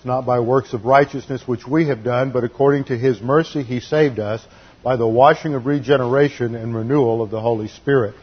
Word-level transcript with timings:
It's 0.00 0.06
not 0.06 0.24
by 0.24 0.40
works 0.40 0.72
of 0.72 0.86
righteousness 0.86 1.46
which 1.46 1.66
we 1.66 1.88
have 1.88 2.02
done, 2.02 2.30
but 2.30 2.42
according 2.42 2.84
to 2.84 2.96
his 2.96 3.20
mercy 3.20 3.62
he 3.62 3.80
saved 3.80 4.18
us 4.18 4.42
by 4.82 4.96
the 4.96 5.06
washing 5.06 5.54
of 5.54 5.66
regeneration 5.66 6.54
and 6.54 6.74
renewal 6.74 7.20
of 7.20 7.28
the 7.28 7.42
Holy 7.42 7.68
Spirit. 7.68 8.14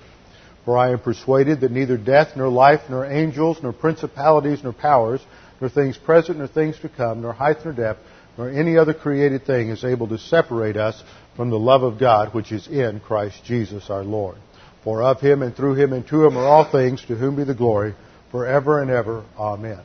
For 0.66 0.76
I 0.76 0.90
am 0.90 0.98
persuaded 0.98 1.62
that 1.62 1.70
neither 1.70 1.96
death, 1.96 2.30
nor 2.36 2.50
life, 2.50 2.82
nor 2.90 3.06
angels, 3.06 3.60
nor 3.62 3.74
principalities, 3.74 4.64
nor 4.64 4.74
powers, 4.74 5.22
nor 5.62 5.70
things 5.70 6.00
present, 6.00 6.40
nor 6.40 6.48
things 6.48 6.80
to 6.80 6.90
come, 6.90 7.22
nor 7.22 7.32
height, 7.32 7.58
nor 7.64 7.76
depth, 7.76 8.00
nor 8.40 8.50
any 8.50 8.76
other 8.76 8.96
created 8.96 9.46
thing 9.46 9.70
is 9.70 9.84
able 9.84 10.08
to 10.08 10.18
separate 10.18 10.78
us 10.78 11.04
from 11.36 11.52
the 11.52 11.60
love 11.60 11.84
of 11.84 12.00
God 12.00 12.34
which 12.34 12.52
is 12.52 12.68
in 12.68 13.00
Christ 13.02 13.46
Jesus 13.46 13.92
our 13.92 14.04
Lord. 14.04 14.38
For 14.84 15.04
of 15.04 15.22
him 15.22 15.44
and 15.44 15.56
through 15.56 15.76
him 15.76 15.94
and 15.94 16.08
to 16.08 16.26
him 16.26 16.40
are 16.40 16.48
all 16.48 16.72
things, 16.72 17.06
to 17.06 17.14
whom 17.14 17.36
be 17.36 17.44
the 17.44 17.54
glory 17.54 17.94
forever 18.32 18.82
and 18.82 18.90
ever. 18.90 19.24
Amen. 19.38 19.82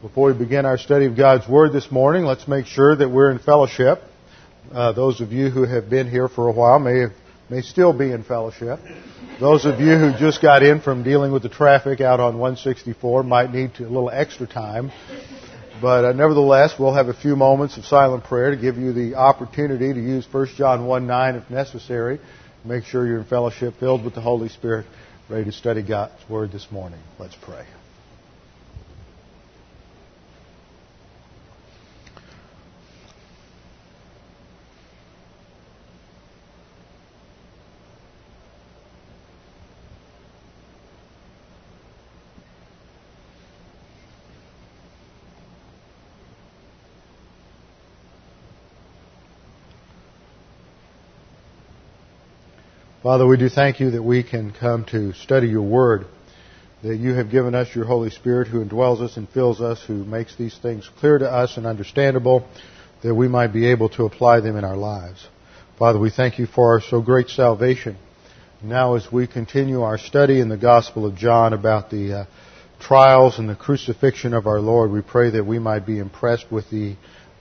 Before 0.00 0.32
we 0.32 0.38
begin 0.38 0.64
our 0.64 0.78
study 0.78 1.06
of 1.06 1.16
God's 1.16 1.48
Word 1.48 1.72
this 1.72 1.90
morning, 1.90 2.22
let's 2.22 2.46
make 2.46 2.66
sure 2.66 2.94
that 2.94 3.08
we're 3.08 3.32
in 3.32 3.40
fellowship. 3.40 4.00
Uh, 4.72 4.92
those 4.92 5.20
of 5.20 5.32
you 5.32 5.50
who 5.50 5.64
have 5.64 5.90
been 5.90 6.08
here 6.08 6.28
for 6.28 6.46
a 6.46 6.52
while 6.52 6.78
may 6.78 7.00
have, 7.00 7.10
may 7.50 7.62
still 7.62 7.92
be 7.92 8.12
in 8.12 8.22
fellowship. 8.22 8.78
Those 9.40 9.64
of 9.64 9.80
you 9.80 9.98
who 9.98 10.12
just 10.16 10.40
got 10.40 10.62
in 10.62 10.80
from 10.82 11.02
dealing 11.02 11.32
with 11.32 11.42
the 11.42 11.48
traffic 11.48 12.00
out 12.00 12.20
on 12.20 12.38
164 12.38 13.24
might 13.24 13.52
need 13.52 13.72
a 13.80 13.82
little 13.82 14.08
extra 14.08 14.46
time. 14.46 14.92
But 15.82 16.04
uh, 16.04 16.12
nevertheless, 16.12 16.74
we'll 16.78 16.94
have 16.94 17.08
a 17.08 17.14
few 17.14 17.34
moments 17.34 17.76
of 17.76 17.84
silent 17.84 18.22
prayer 18.22 18.52
to 18.52 18.56
give 18.56 18.76
you 18.76 18.92
the 18.92 19.16
opportunity 19.16 19.92
to 19.92 20.00
use 20.00 20.24
1 20.30 20.46
John 20.56 20.86
1 20.86 21.08
9 21.08 21.34
if 21.34 21.50
necessary. 21.50 22.20
Make 22.64 22.84
sure 22.84 23.04
you're 23.04 23.18
in 23.18 23.24
fellowship, 23.24 23.74
filled 23.80 24.04
with 24.04 24.14
the 24.14 24.20
Holy 24.20 24.48
Spirit, 24.48 24.86
ready 25.28 25.46
to 25.46 25.52
study 25.52 25.82
God's 25.82 26.12
Word 26.28 26.52
this 26.52 26.68
morning. 26.70 27.00
Let's 27.18 27.36
pray. 27.42 27.66
Father, 53.08 53.26
we 53.26 53.38
do 53.38 53.48
thank 53.48 53.80
you 53.80 53.92
that 53.92 54.02
we 54.02 54.22
can 54.22 54.52
come 54.52 54.84
to 54.90 55.14
study 55.14 55.48
your 55.48 55.62
word, 55.62 56.04
that 56.82 56.96
you 56.96 57.14
have 57.14 57.30
given 57.30 57.54
us 57.54 57.74
your 57.74 57.86
Holy 57.86 58.10
Spirit 58.10 58.48
who 58.48 58.62
indwells 58.62 59.00
us 59.00 59.16
and 59.16 59.26
fills 59.30 59.62
us, 59.62 59.82
who 59.86 60.04
makes 60.04 60.36
these 60.36 60.58
things 60.58 60.90
clear 60.98 61.16
to 61.16 61.24
us 61.26 61.56
and 61.56 61.64
understandable, 61.64 62.46
that 63.02 63.14
we 63.14 63.26
might 63.26 63.46
be 63.50 63.70
able 63.70 63.88
to 63.88 64.04
apply 64.04 64.40
them 64.40 64.58
in 64.58 64.64
our 64.66 64.76
lives. 64.76 65.26
Father, 65.78 65.98
we 65.98 66.10
thank 66.10 66.38
you 66.38 66.44
for 66.44 66.72
our 66.72 66.82
so 66.82 67.00
great 67.00 67.30
salvation. 67.30 67.96
Now 68.62 68.94
as 68.96 69.10
we 69.10 69.26
continue 69.26 69.80
our 69.80 69.96
study 69.96 70.38
in 70.38 70.50
the 70.50 70.58
Gospel 70.58 71.06
of 71.06 71.16
John 71.16 71.54
about 71.54 71.88
the 71.88 72.12
uh, 72.12 72.24
trials 72.78 73.38
and 73.38 73.48
the 73.48 73.56
crucifixion 73.56 74.34
of 74.34 74.46
our 74.46 74.60
Lord, 74.60 74.90
we 74.90 75.00
pray 75.00 75.30
that 75.30 75.46
we 75.46 75.58
might 75.58 75.86
be 75.86 75.98
impressed 75.98 76.52
with 76.52 76.68
the 76.68 76.96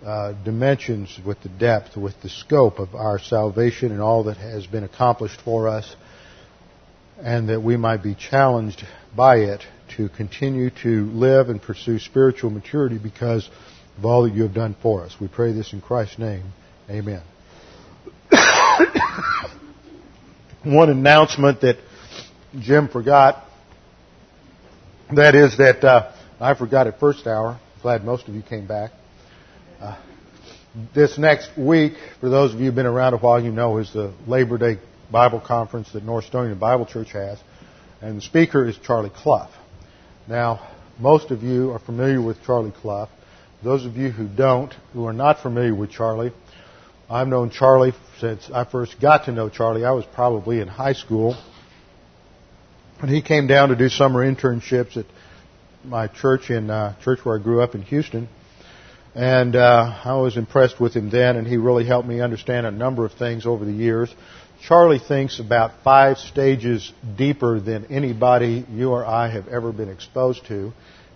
uh, 0.06 0.34
dimensions, 0.44 1.20
with 1.26 1.42
the 1.42 1.50
depth, 1.50 1.98
with 1.98 2.14
the 2.22 2.30
scope 2.30 2.80
of 2.80 2.94
our 2.94 3.20
salvation 3.20 3.92
and 3.92 4.02
all 4.02 4.26
that 4.26 4.38
has 4.38 4.68
been 4.68 4.84
accomplished 4.84 5.40
for 5.42 5.68
us, 5.68 5.96
and 7.20 7.50
that 7.50 7.62
we 7.62 7.78
might 7.78 8.04
be 8.04 8.14
challenged 8.14 8.84
by 9.16 9.38
it 9.38 9.62
to 9.96 10.10
continue 10.10 10.70
to 10.84 11.06
live 11.12 11.50
and 11.50 11.62
pursue 11.62 11.98
spiritual 11.98 12.52
maturity 12.52 13.00
because 13.02 13.50
of 13.98 14.06
all 14.06 14.24
that 14.24 14.34
you 14.34 14.44
have 14.44 14.54
done 14.54 14.76
for 14.82 15.04
us. 15.04 15.16
We 15.20 15.28
pray 15.28 15.52
this 15.54 15.74
in 15.74 15.82
Christ's 15.82 16.20
name. 16.20 16.54
Amen. 16.90 17.24
One 20.64 20.90
announcement 20.90 21.62
that 21.62 21.78
Jim 22.60 22.88
forgot, 22.88 23.44
that 25.16 25.34
is 25.36 25.58
that 25.58 25.84
uh, 25.84 26.12
I 26.40 26.54
forgot 26.54 26.88
at 26.88 27.00
first 27.00 27.26
hour. 27.26 27.60
Glad 27.82 28.04
most 28.04 28.28
of 28.28 28.36
you 28.36 28.44
came 28.44 28.68
back. 28.68 28.92
Uh, 29.80 29.96
this 30.96 31.20
next 31.20 31.56
week, 31.56 31.94
for 32.20 32.30
those 32.30 32.52
of 32.52 32.60
you 32.60 32.66
who've 32.66 32.76
been 32.76 32.88
around 32.88 33.14
a 33.14 33.18
while, 33.18 33.44
you 33.44 33.52
know 33.52 33.78
is 33.78 33.94
the 33.94 34.12
Labor 34.26 34.58
Day 34.58 34.80
Bible 35.12 35.40
Conference 35.40 35.92
that 35.94 36.04
North 36.04 36.26
Stonian 36.26 36.60
Bible 36.60 36.88
Church 36.88 37.12
has, 37.12 37.38
and 38.02 38.18
the 38.18 38.22
speaker 38.22 38.68
is 38.68 38.76
Charlie 38.80 39.12
Clough. 39.12 39.50
Now, 40.28 40.68
most 41.00 41.30
of 41.30 41.44
you 41.44 41.72
are 41.74 41.80
familiar 41.80 42.20
with 42.20 42.42
Charlie 42.44 42.72
Clough. 42.72 43.10
Those 43.64 43.86
of 43.86 43.98
you 43.98 44.10
who 44.10 44.28
don't, 44.28 44.74
who 44.94 45.06
are 45.06 45.14
not 45.14 45.44
familiar 45.44 45.76
with 45.76 45.92
Charlie, 45.92 46.32
I've 47.08 47.28
known 47.28 47.52
Charlie 47.52 47.94
since 48.20 48.50
I 48.52 48.66
first 48.66 49.00
got 49.00 49.26
to 49.26 49.32
know 49.32 49.48
Charlie. 49.48 49.86
I 49.86 49.92
was 49.92 50.06
probably 50.06 50.60
in 50.60 50.68
high 50.68 50.94
school. 50.94 51.38
And 53.00 53.12
he 53.12 53.22
came 53.22 53.46
down 53.46 53.70
to 53.70 53.76
do 53.76 53.90
summer 53.90 54.26
internships 54.26 54.98
at 54.98 55.06
my 55.84 56.08
church 56.08 56.50
in 56.50 56.72
uh, 56.72 56.96
church 57.04 57.20
where 57.24 57.40
I 57.40 57.44
grew 57.44 57.62
up 57.62 57.76
in 57.76 57.84
Houston. 57.84 58.28
And 59.18 59.56
uh, 59.56 60.00
I 60.06 60.14
was 60.18 60.38
impressed 60.38 60.80
with 60.80 60.94
him 60.94 61.10
then, 61.10 61.38
and 61.38 61.48
he 61.48 61.58
really 61.58 61.86
helped 61.86 62.08
me 62.08 62.22
understand 62.22 62.68
a 62.68 62.72
number 62.72 63.04
of 63.04 63.14
things 63.14 63.48
over 63.48 63.66
the 63.66 63.72
years. 63.72 64.14
Charlie 64.62 65.00
thinks 65.00 65.40
about 65.40 65.72
five 65.84 66.20
stages 66.20 66.94
deeper 67.18 67.60
than 67.60 67.86
anybody 67.86 68.64
you 68.70 68.92
or 68.92 69.04
I 69.04 69.32
have 69.32 69.48
ever 69.48 69.72
been 69.72 69.90
exposed 69.90 70.46
to. 70.50 70.72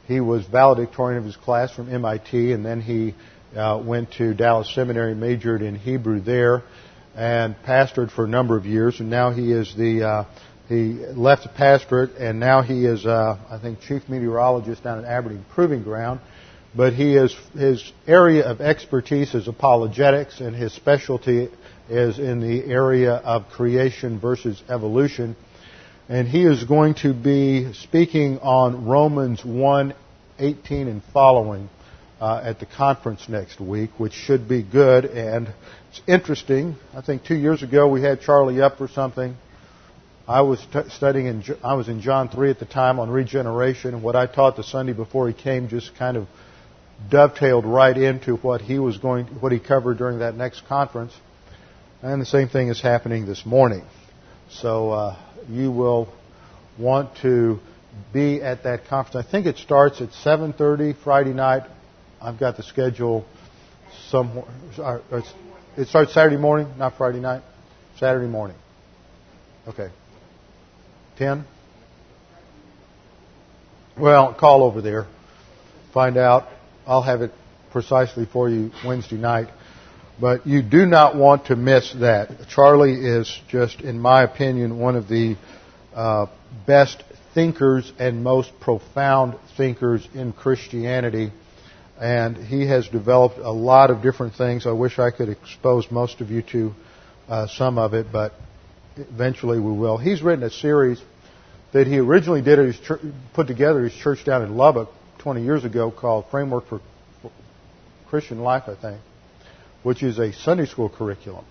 He 0.08 0.20
was 0.20 0.44
valedictorian 0.48 1.20
of 1.20 1.26
his 1.26 1.36
class 1.36 1.72
from 1.76 1.94
MIT, 1.94 2.54
and 2.54 2.66
then 2.66 2.82
he 2.82 3.14
uh, 3.56 3.80
went 3.86 4.14
to 4.14 4.34
Dallas 4.34 4.74
Seminary, 4.74 5.14
majored 5.14 5.62
in 5.62 5.76
Hebrew 5.76 6.22
there, 6.22 6.64
and 7.16 7.56
pastored 7.68 8.10
for 8.10 8.26
a 8.26 8.28
number 8.28 8.58
of 8.58 8.66
years. 8.66 9.00
And 9.00 9.12
now 9.12 9.30
he 9.30 9.52
is 9.52 9.76
the 9.76 10.04
uh, 10.04 10.24
he 10.68 11.06
left 11.16 11.44
the 11.44 11.50
pastorate, 11.50 12.16
and 12.16 12.40
now 12.40 12.64
he 12.64 12.84
is, 12.84 13.06
uh, 13.06 13.38
I 13.48 13.60
think, 13.60 13.82
chief 13.82 14.10
meteorologist 14.10 14.84
down 14.84 14.98
at 14.98 15.06
Aberdeen 15.06 15.46
Proving 15.54 15.84
Ground 15.84 16.20
but 16.76 16.94
he 16.94 17.16
is 17.16 17.36
his 17.54 17.92
area 18.08 18.44
of 18.44 18.62
expertise 18.62 19.36
is 19.36 19.48
apologetics, 19.48 20.40
and 20.40 20.56
his 20.56 20.74
specialty 20.74 21.50
is 21.90 22.18
in 22.18 22.40
the 22.40 22.72
area 22.72 23.14
of 23.16 23.50
creation 23.50 24.20
versus 24.20 24.62
evolution. 24.70 25.36
And 26.08 26.28
he 26.28 26.46
is 26.46 26.64
going 26.64 26.96
to 26.96 27.14
be 27.14 27.74
speaking 27.74 28.40
on 28.40 28.86
Romans 28.86 29.44
1, 29.46 29.94
18 30.40 30.88
and 30.88 31.02
following 31.14 31.70
uh, 32.20 32.42
at 32.44 32.60
the 32.60 32.66
conference 32.66 33.28
next 33.28 33.60
week, 33.60 33.92
which 33.98 34.14
should 34.14 34.48
be 34.48 34.62
good. 34.62 35.06
And 35.06 35.54
it's 35.90 36.02
interesting. 36.08 36.76
I 36.96 37.02
think 37.02 37.24
two 37.24 37.36
years 37.36 37.64
ago 37.64 37.88
we 37.88 38.02
had 38.02 38.22
Charlie 38.22 38.62
up 38.62 38.78
for 38.78 38.88
something. 38.88 39.36
I 40.28 40.42
was 40.42 40.66
t- 40.72 40.88
studying 40.90 41.26
in 41.26 41.44
I 41.64 41.74
was 41.74 41.90
in 41.90 42.02
John 42.02 42.30
3 42.30 42.52
at 42.52 42.60
the 42.60 42.66
time 42.66 43.00
on 43.00 43.10
regeneration, 43.10 43.94
and 43.94 44.04
what 44.04 44.16
I 44.16 44.28
taught 44.28 44.56
the 44.56 44.64
Sunday 44.64 44.94
before 44.94 45.28
he 45.28 45.34
came 45.34 45.68
just 45.68 45.96
kind 45.96 46.16
of 46.16 46.28
dovetailed 47.10 47.66
right 47.66 47.98
into 47.98 48.36
what 48.36 48.62
he 48.62 48.80
was 48.80 48.98
going, 48.98 49.26
what 49.26 49.52
he 49.52 49.60
covered 49.60 49.98
during 49.98 50.20
that 50.20 50.36
next 50.36 50.66
conference. 50.68 51.14
And 52.02 52.22
the 52.22 52.26
same 52.26 52.50
thing 52.50 52.70
is 52.70 52.82
happening 52.82 53.26
this 53.26 53.46
morning. 53.46 53.84
So 54.50 54.92
uh, 54.92 55.18
you 55.50 55.72
will 55.72 56.14
want 56.78 57.16
to 57.22 57.60
be 58.14 58.42
at 58.42 58.64
that 58.64 58.86
conference. 58.88 59.26
I 59.26 59.30
think 59.30 59.46
it 59.46 59.58
starts 59.58 60.02
at 60.02 60.10
7:30 60.10 60.96
Friday 61.04 61.34
night. 61.34 61.64
I've 62.22 62.40
got 62.40 62.58
the 62.58 62.64
schedule 62.64 63.26
somewhere. 64.10 64.46
It 65.78 65.88
starts 65.88 66.14
Saturday 66.14 66.38
morning, 66.38 66.74
not 66.78 66.98
Friday 66.98 67.20
night. 67.20 67.44
Saturday 67.98 68.28
morning. 68.28 68.58
Okay. 69.68 69.90
10? 71.18 71.46
Well, 73.98 74.34
call 74.34 74.64
over 74.64 74.82
there. 74.82 75.06
Find 75.94 76.18
out 76.18 76.48
I'll 76.86 77.04
have 77.04 77.22
it 77.22 77.32
precisely 77.72 78.26
for 78.26 78.50
you 78.50 78.72
Wednesday 78.86 79.18
night. 79.18 79.50
But 80.20 80.46
you 80.46 80.62
do 80.62 80.86
not 80.86 81.16
want 81.16 81.48
to 81.48 81.56
miss 81.56 81.94
that. 82.00 82.48
Charlie 82.50 82.94
is 82.94 83.40
just, 83.50 83.82
in 83.82 84.00
my 84.00 84.24
opinion, 84.24 84.78
one 84.78 84.96
of 84.96 85.08
the 85.08 85.36
uh, 85.96 86.28
best 86.68 87.04
thinkers 87.34 87.92
and 87.98 88.24
most 88.24 88.52
profound 88.60 89.36
thinkers 89.58 90.08
in 90.14 90.34
Christianity. 90.34 91.32
and 92.00 92.36
he 92.36 92.68
has 92.68 92.88
developed 92.88 93.38
a 93.38 93.52
lot 93.52 93.92
of 93.92 94.02
different 94.02 94.34
things. 94.34 94.66
I 94.66 94.72
wish 94.72 94.98
I 94.98 95.12
could 95.12 95.30
expose 95.30 95.90
most 95.92 96.20
of 96.20 96.32
you 96.32 96.42
to 96.52 96.74
uh, 97.30 97.48
some 97.48 97.78
of 97.78 97.94
it, 97.94 98.08
but 98.12 98.34
eventually 98.98 99.60
we 99.60 99.72
will. 99.72 99.98
He's 99.98 100.22
written 100.22 100.44
a 100.44 100.50
series 100.50 101.02
that 101.74 101.88
he 101.88 102.00
originally 102.00 102.42
did 102.42 102.60
at 102.60 102.66
his 102.66 103.00
put 103.34 103.48
together 103.48 103.84
his 103.84 103.94
church 103.94 104.26
down 104.26 104.42
in 104.42 104.58
Lubbock 104.58 104.90
20 105.22 105.44
years 105.44 105.64
ago 105.64 105.92
called 105.92 106.26
Framework 106.32 106.68
for 106.68 106.82
Christian 108.10 108.40
Life, 108.40 108.64
I 108.68 108.76
think, 108.76 109.00
which 109.84 110.02
is 110.02 110.18
a 110.18 110.34
Sunday 110.34 110.66
school 110.66 110.90
curriculum. 110.90 111.46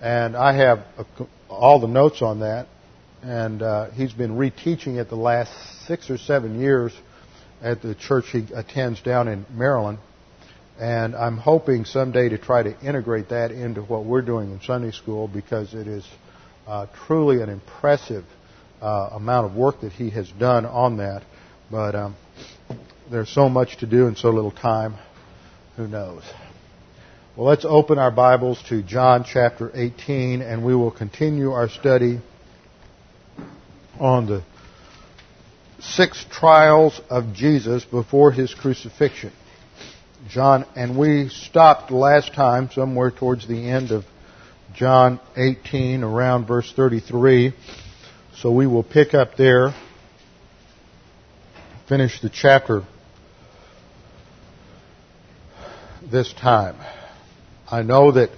And 0.00 0.34
I 0.34 0.54
have 0.54 0.78
a, 0.96 1.04
all 1.48 1.78
the 1.78 1.88
notes 1.88 2.22
on 2.22 2.40
that, 2.40 2.66
and 3.22 3.62
uh, 3.62 3.90
he's 3.90 4.12
been 4.12 4.36
reteaching 4.36 4.96
it 4.96 5.10
the 5.10 5.16
last 5.16 5.52
six 5.86 6.08
or 6.08 6.16
seven 6.16 6.58
years 6.58 6.92
at 7.62 7.82
the 7.82 7.94
church 7.94 8.26
he 8.32 8.46
attends 8.54 9.02
down 9.02 9.28
in 9.28 9.44
Maryland. 9.50 9.98
And 10.78 11.14
I'm 11.14 11.36
hoping 11.36 11.84
someday 11.84 12.30
to 12.30 12.38
try 12.38 12.62
to 12.62 12.80
integrate 12.80 13.28
that 13.28 13.50
into 13.50 13.82
what 13.82 14.04
we're 14.04 14.22
doing 14.22 14.52
in 14.52 14.60
Sunday 14.60 14.90
school 14.90 15.28
because 15.28 15.74
it 15.74 15.86
is 15.86 16.06
uh, 16.66 16.86
truly 17.06 17.42
an 17.42 17.50
impressive 17.50 18.24
uh, 18.80 19.10
amount 19.12 19.46
of 19.46 19.54
work 19.54 19.82
that 19.82 19.92
he 19.92 20.10
has 20.10 20.30
done 20.38 20.64
on 20.64 20.98
that. 20.98 21.22
But 21.70 21.94
um, 21.96 22.16
there's 23.10 23.28
so 23.28 23.48
much 23.48 23.78
to 23.78 23.86
do 23.86 24.06
in 24.06 24.14
so 24.14 24.30
little 24.30 24.52
time. 24.52 24.94
Who 25.76 25.88
knows? 25.88 26.22
Well, 27.36 27.48
let's 27.48 27.64
open 27.64 27.98
our 27.98 28.12
Bibles 28.12 28.62
to 28.68 28.82
John 28.82 29.24
chapter 29.24 29.70
18 29.74 30.42
and 30.42 30.64
we 30.64 30.76
will 30.76 30.92
continue 30.92 31.50
our 31.50 31.68
study 31.68 32.20
on 33.98 34.26
the 34.26 34.42
six 35.80 36.24
trials 36.30 37.00
of 37.10 37.34
Jesus 37.34 37.84
before 37.84 38.30
his 38.30 38.54
crucifixion. 38.54 39.32
John, 40.28 40.66
and 40.76 40.96
we 40.96 41.28
stopped 41.28 41.90
last 41.90 42.32
time 42.32 42.70
somewhere 42.70 43.10
towards 43.10 43.46
the 43.46 43.68
end 43.68 43.90
of 43.90 44.04
John 44.74 45.20
18 45.36 46.04
around 46.04 46.46
verse 46.46 46.72
33. 46.74 47.54
So 48.36 48.52
we 48.52 48.66
will 48.66 48.82
pick 48.82 49.14
up 49.14 49.36
there, 49.36 49.74
finish 51.88 52.20
the 52.20 52.28
chapter 52.28 52.82
this 56.10 56.32
time. 56.32 56.76
I 57.70 57.82
know 57.82 58.10
that 58.10 58.30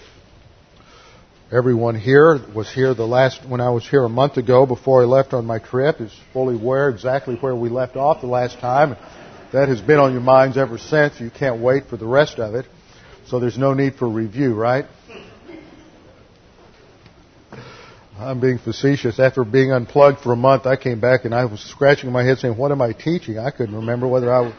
everyone 1.51 1.99
here 1.99 2.39
was 2.55 2.71
here 2.71 2.93
the 2.93 3.07
last, 3.07 3.49
when 3.49 3.63
I 3.63 3.71
was 3.71 3.89
here 3.89 4.05
a 4.05 4.09
month 4.09 4.37
ago 4.37 4.67
before 4.67 5.03
I 5.03 5.07
left 5.07 5.33
on 5.33 5.47
my 5.47 5.59
trip, 5.59 6.01
is 6.01 6.15
fully 6.35 6.57
aware 6.57 6.91
exactly 6.91 7.37
where 7.37 7.57
we 7.57 7.71
left 7.71 7.97
off 7.97 8.21
the 8.21 8.27
last 8.27 8.59
time. 8.59 8.97
That 9.55 9.69
has 9.69 9.81
been 9.81 9.99
on 9.99 10.13
your 10.13 10.21
minds 10.21 10.59
ever 10.59 10.77
since. 10.77 11.19
You 11.19 11.31
can't 11.31 11.63
wait 11.63 11.87
for 11.87 11.97
the 11.97 12.07
rest 12.07 12.39
of 12.39 12.55
it. 12.55 12.67
So 13.29 13.41
there's 13.41 13.57
no 13.57 13.73
need 13.73 13.95
for 13.95 14.07
review, 14.07 14.55
right? 14.55 14.85
I'm 18.19 18.41
being 18.41 18.59
facetious. 18.59 19.21
After 19.21 19.45
being 19.45 19.71
unplugged 19.71 20.21
for 20.21 20.33
a 20.33 20.37
month, 20.37 20.67
I 20.67 20.75
came 20.77 21.01
back 21.01 21.25
and 21.25 21.33
I 21.33 21.45
was 21.45 21.61
scratching 21.61 22.11
my 22.11 22.25
head 22.25 22.39
saying, 22.39 22.57
what 22.57 22.73
am 22.73 22.83
I 22.83 22.93
teaching? 22.93 23.39
I 23.39 23.51
couldn't 23.51 23.77
remember 23.77 24.09
whether 24.09 24.33
I 24.33 24.41
was 24.41 24.55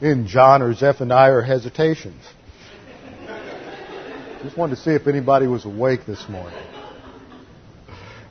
in 0.00 0.28
John 0.28 0.62
or 0.62 0.72
Zephaniah 0.72 1.32
or 1.32 1.42
Hesitations. 1.42 2.22
Just 4.42 4.56
wanted 4.56 4.76
to 4.76 4.82
see 4.82 4.92
if 4.92 5.08
anybody 5.08 5.48
was 5.48 5.64
awake 5.64 6.06
this 6.06 6.28
morning. 6.28 6.56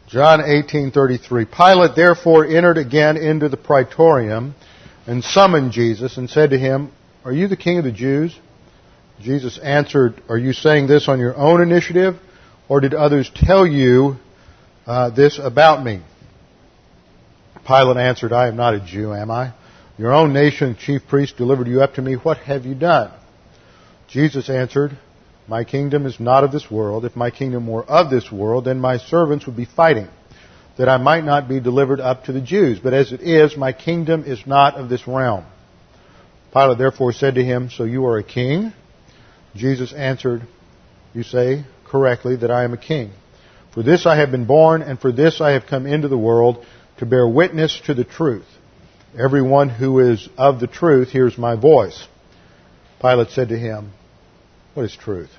John 0.07 0.39
18:33 0.39 1.51
Pilate 1.51 1.95
therefore 1.95 2.45
entered 2.45 2.77
again 2.77 3.17
into 3.17 3.49
the 3.49 3.57
praetorium 3.57 4.55
and 5.07 5.23
summoned 5.23 5.73
Jesus 5.73 6.15
and 6.15 6.29
said 6.29 6.51
to 6.51 6.57
him, 6.57 6.91
"Are 7.25 7.33
you 7.33 7.49
the 7.49 7.57
king 7.57 7.79
of 7.79 7.83
the 7.83 7.91
Jews?" 7.91 8.33
Jesus 9.19 9.57
answered, 9.57 10.21
"Are 10.29 10.37
you 10.37 10.53
saying 10.53 10.87
this 10.87 11.09
on 11.09 11.19
your 11.19 11.35
own 11.35 11.59
initiative 11.59 12.17
or 12.69 12.79
did 12.79 12.93
others 12.93 13.29
tell 13.33 13.65
you 13.65 14.17
uh, 14.85 15.09
this 15.09 15.39
about 15.41 15.83
me?" 15.83 16.01
Pilate 17.65 17.97
answered, 17.97 18.33
"I 18.33 18.47
am 18.47 18.55
not 18.55 18.75
a 18.75 18.79
Jew, 18.79 19.13
am 19.13 19.31
I? 19.31 19.53
Your 19.97 20.13
own 20.13 20.33
nation, 20.33 20.75
chief 20.75 21.07
priest, 21.07 21.37
delivered 21.37 21.67
you 21.67 21.81
up 21.81 21.95
to 21.95 22.01
me. 22.01 22.15
What 22.15 22.37
have 22.39 22.65
you 22.65 22.75
done?" 22.75 23.11
Jesus 24.07 24.49
answered, 24.49 24.97
my 25.47 25.63
kingdom 25.63 26.05
is 26.05 26.19
not 26.19 26.43
of 26.43 26.51
this 26.51 26.71
world. 26.71 27.05
If 27.05 27.15
my 27.15 27.29
kingdom 27.29 27.67
were 27.67 27.83
of 27.83 28.09
this 28.09 28.31
world, 28.31 28.65
then 28.65 28.79
my 28.79 28.97
servants 28.97 29.45
would 29.45 29.55
be 29.55 29.65
fighting, 29.65 30.07
that 30.77 30.89
I 30.89 30.97
might 30.97 31.23
not 31.23 31.47
be 31.47 31.59
delivered 31.59 31.99
up 31.99 32.25
to 32.25 32.31
the 32.31 32.41
Jews. 32.41 32.79
But 32.79 32.93
as 32.93 33.11
it 33.11 33.21
is, 33.21 33.55
my 33.55 33.71
kingdom 33.71 34.23
is 34.23 34.45
not 34.47 34.75
of 34.75 34.89
this 34.89 35.07
realm. 35.07 35.45
Pilate 36.51 36.77
therefore 36.77 37.13
said 37.13 37.35
to 37.35 37.43
him, 37.43 37.69
So 37.69 37.83
you 37.83 38.05
are 38.07 38.17
a 38.17 38.23
king? 38.23 38.73
Jesus 39.55 39.93
answered, 39.93 40.41
You 41.13 41.21
say 41.21 41.65
correctly 41.85 42.37
that 42.37 42.49
I 42.49 42.63
am 42.63 42.73
a 42.73 42.77
king. 42.77 43.11
For 43.75 43.83
this 43.83 44.05
I 44.05 44.15
have 44.15 44.31
been 44.31 44.45
born, 44.45 44.81
and 44.81 44.99
for 44.99 45.11
this 45.11 45.41
I 45.41 45.51
have 45.51 45.67
come 45.67 45.85
into 45.85 46.07
the 46.07 46.17
world, 46.17 46.65
to 46.97 47.05
bear 47.05 47.27
witness 47.27 47.79
to 47.85 47.93
the 47.93 48.05
truth. 48.05 48.47
Everyone 49.17 49.69
who 49.69 49.99
is 49.99 50.27
of 50.37 50.59
the 50.59 50.67
truth 50.67 51.09
hears 51.09 51.37
my 51.37 51.55
voice. 51.55 52.07
Pilate 53.01 53.29
said 53.29 53.49
to 53.49 53.57
him, 53.57 53.91
what 54.75 54.83
is 54.85 54.95
truth? 54.95 55.29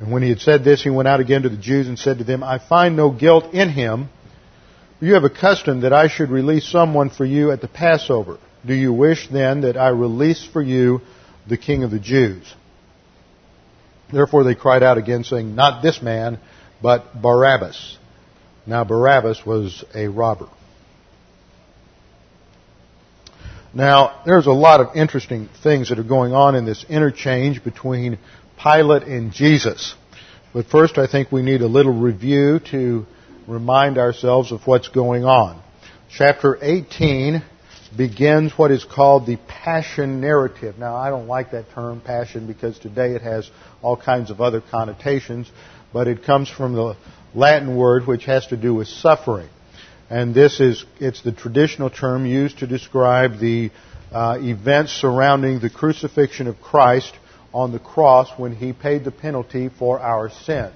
And 0.00 0.12
when 0.12 0.22
he 0.22 0.28
had 0.28 0.40
said 0.40 0.64
this, 0.64 0.82
he 0.82 0.90
went 0.90 1.08
out 1.08 1.20
again 1.20 1.42
to 1.42 1.48
the 1.48 1.56
Jews 1.56 1.86
and 1.86 1.98
said 1.98 2.18
to 2.18 2.24
them, 2.24 2.42
I 2.42 2.58
find 2.58 2.96
no 2.96 3.10
guilt 3.10 3.54
in 3.54 3.68
him. 3.68 4.08
You 5.00 5.14
have 5.14 5.24
a 5.24 5.30
custom 5.30 5.82
that 5.82 5.92
I 5.92 6.08
should 6.08 6.30
release 6.30 6.68
someone 6.68 7.10
for 7.10 7.24
you 7.24 7.52
at 7.52 7.60
the 7.60 7.68
Passover. 7.68 8.38
Do 8.66 8.74
you 8.74 8.92
wish 8.92 9.28
then 9.28 9.62
that 9.62 9.76
I 9.76 9.88
release 9.88 10.44
for 10.44 10.60
you 10.60 11.00
the 11.48 11.56
king 11.56 11.84
of 11.84 11.90
the 11.92 12.00
Jews? 12.00 12.52
Therefore 14.12 14.44
they 14.44 14.54
cried 14.54 14.82
out 14.82 14.98
again, 14.98 15.24
saying, 15.24 15.54
Not 15.54 15.82
this 15.82 16.02
man, 16.02 16.38
but 16.82 17.20
Barabbas. 17.20 17.98
Now 18.66 18.84
Barabbas 18.84 19.46
was 19.46 19.84
a 19.94 20.08
robber. 20.08 20.48
Now, 23.74 24.20
there's 24.26 24.46
a 24.46 24.52
lot 24.52 24.80
of 24.80 24.96
interesting 24.96 25.48
things 25.62 25.88
that 25.88 25.98
are 25.98 26.04
going 26.04 26.34
on 26.34 26.54
in 26.54 26.66
this 26.66 26.84
interchange 26.90 27.64
between 27.64 28.18
Pilate 28.62 29.04
and 29.04 29.32
Jesus. 29.32 29.94
But 30.52 30.66
first, 30.66 30.98
I 30.98 31.06
think 31.06 31.32
we 31.32 31.40
need 31.40 31.62
a 31.62 31.66
little 31.66 31.94
review 31.94 32.60
to 32.70 33.06
remind 33.48 33.96
ourselves 33.96 34.52
of 34.52 34.66
what's 34.66 34.88
going 34.88 35.24
on. 35.24 35.62
Chapter 36.14 36.58
18 36.60 37.42
begins 37.96 38.52
what 38.58 38.70
is 38.70 38.84
called 38.84 39.26
the 39.26 39.38
passion 39.48 40.20
narrative. 40.20 40.78
Now, 40.78 40.94
I 40.96 41.08
don't 41.08 41.26
like 41.26 41.52
that 41.52 41.70
term, 41.70 42.02
passion, 42.02 42.46
because 42.46 42.78
today 42.78 43.12
it 43.12 43.22
has 43.22 43.50
all 43.80 43.96
kinds 43.96 44.30
of 44.30 44.42
other 44.42 44.60
connotations, 44.60 45.50
but 45.92 46.08
it 46.08 46.24
comes 46.24 46.48
from 46.48 46.74
the 46.74 46.96
Latin 47.34 47.76
word 47.76 48.06
which 48.06 48.24
has 48.24 48.46
to 48.48 48.56
do 48.56 48.74
with 48.74 48.88
suffering 48.88 49.48
and 50.12 50.34
this 50.34 50.60
is 50.60 50.84
it's 51.00 51.22
the 51.22 51.32
traditional 51.32 51.88
term 51.88 52.26
used 52.26 52.58
to 52.58 52.66
describe 52.66 53.38
the 53.38 53.70
uh, 54.12 54.36
events 54.40 54.92
surrounding 54.92 55.58
the 55.58 55.70
crucifixion 55.70 56.46
of 56.48 56.60
Christ 56.60 57.14
on 57.54 57.72
the 57.72 57.78
cross 57.78 58.28
when 58.36 58.54
he 58.54 58.74
paid 58.74 59.04
the 59.04 59.10
penalty 59.10 59.70
for 59.70 60.00
our 60.00 60.28
sins. 60.28 60.74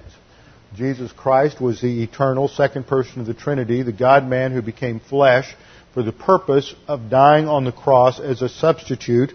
Jesus 0.75 1.11
Christ 1.11 1.61
was 1.61 1.81
the 1.81 2.01
eternal 2.01 2.47
second 2.47 2.87
person 2.87 3.21
of 3.21 3.27
the 3.27 3.35
Trinity, 3.35 3.83
the 3.83 3.91
God 3.91 4.27
man 4.27 4.53
who 4.53 4.63
became 4.63 4.99
flesh 4.99 5.55
for 5.93 6.01
the 6.01 6.11
purpose 6.11 6.73
of 6.87 7.11
dying 7.11 7.47
on 7.47 7.63
the 7.63 7.71
cross 7.71 8.19
as 8.19 8.41
a 8.41 8.49
substitute 8.49 9.33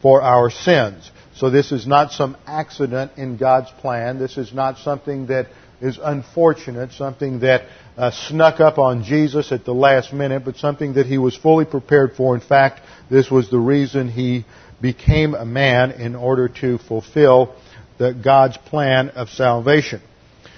for 0.00 0.22
our 0.22 0.48
sins. 0.48 1.10
So 1.36 1.50
this 1.50 1.72
is 1.72 1.86
not 1.86 2.12
some 2.12 2.36
accident 2.46 3.12
in 3.16 3.36
God's 3.36 3.70
plan. 3.80 4.18
This 4.18 4.36
is 4.36 4.52
not 4.52 4.78
something 4.78 5.26
that 5.26 5.48
is 5.80 5.98
unfortunate, 6.02 6.92
something 6.92 7.40
that 7.40 7.62
uh, 7.96 8.10
snuck 8.10 8.60
up 8.60 8.78
on 8.78 9.02
Jesus 9.02 9.50
at 9.50 9.64
the 9.64 9.74
last 9.74 10.12
minute, 10.12 10.44
but 10.44 10.56
something 10.56 10.94
that 10.94 11.06
he 11.06 11.18
was 11.18 11.36
fully 11.36 11.64
prepared 11.64 12.14
for. 12.16 12.34
In 12.34 12.40
fact, 12.40 12.80
this 13.10 13.30
was 13.30 13.50
the 13.50 13.58
reason 13.58 14.08
he 14.08 14.44
became 14.80 15.34
a 15.34 15.44
man 15.44 15.90
in 15.92 16.14
order 16.14 16.48
to 16.48 16.78
fulfill 16.78 17.54
the, 17.98 18.12
God's 18.12 18.56
plan 18.56 19.10
of 19.10 19.28
salvation. 19.28 20.00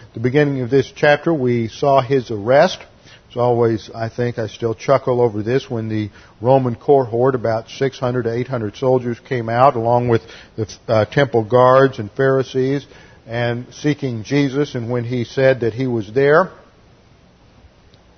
At 0.09 0.15
the 0.15 0.21
beginning 0.21 0.61
of 0.61 0.71
this 0.71 0.93
chapter, 0.95 1.33
we 1.33 1.69
saw 1.69 2.03
his 2.03 2.31
arrest. 2.31 2.79
It's 3.37 3.41
always, 3.43 3.91
I 3.95 4.09
think, 4.09 4.39
I 4.39 4.47
still 4.47 4.75
chuckle 4.75 5.21
over 5.21 5.43
this 5.43 5.69
when 5.69 5.91
the 5.91 6.09
Roman 6.41 6.75
cohort, 6.75 7.35
about 7.35 7.69
600 7.69 8.23
to 8.23 8.33
800 8.33 8.77
soldiers, 8.77 9.21
came 9.21 9.51
out 9.51 9.77
along 9.77 10.09
with 10.09 10.23
the 10.57 10.75
uh, 10.89 11.05
temple 11.05 11.45
guards 11.45 11.99
and 11.99 12.11
Pharisees 12.13 12.87
and 13.27 13.67
seeking 13.75 14.25
Jesus, 14.25 14.75
and 14.75 14.91
when 14.91 15.05
he 15.05 15.25
said 15.25 15.61
that 15.61 15.75
he 15.75 15.87
was 15.87 16.11
there, 16.15 16.51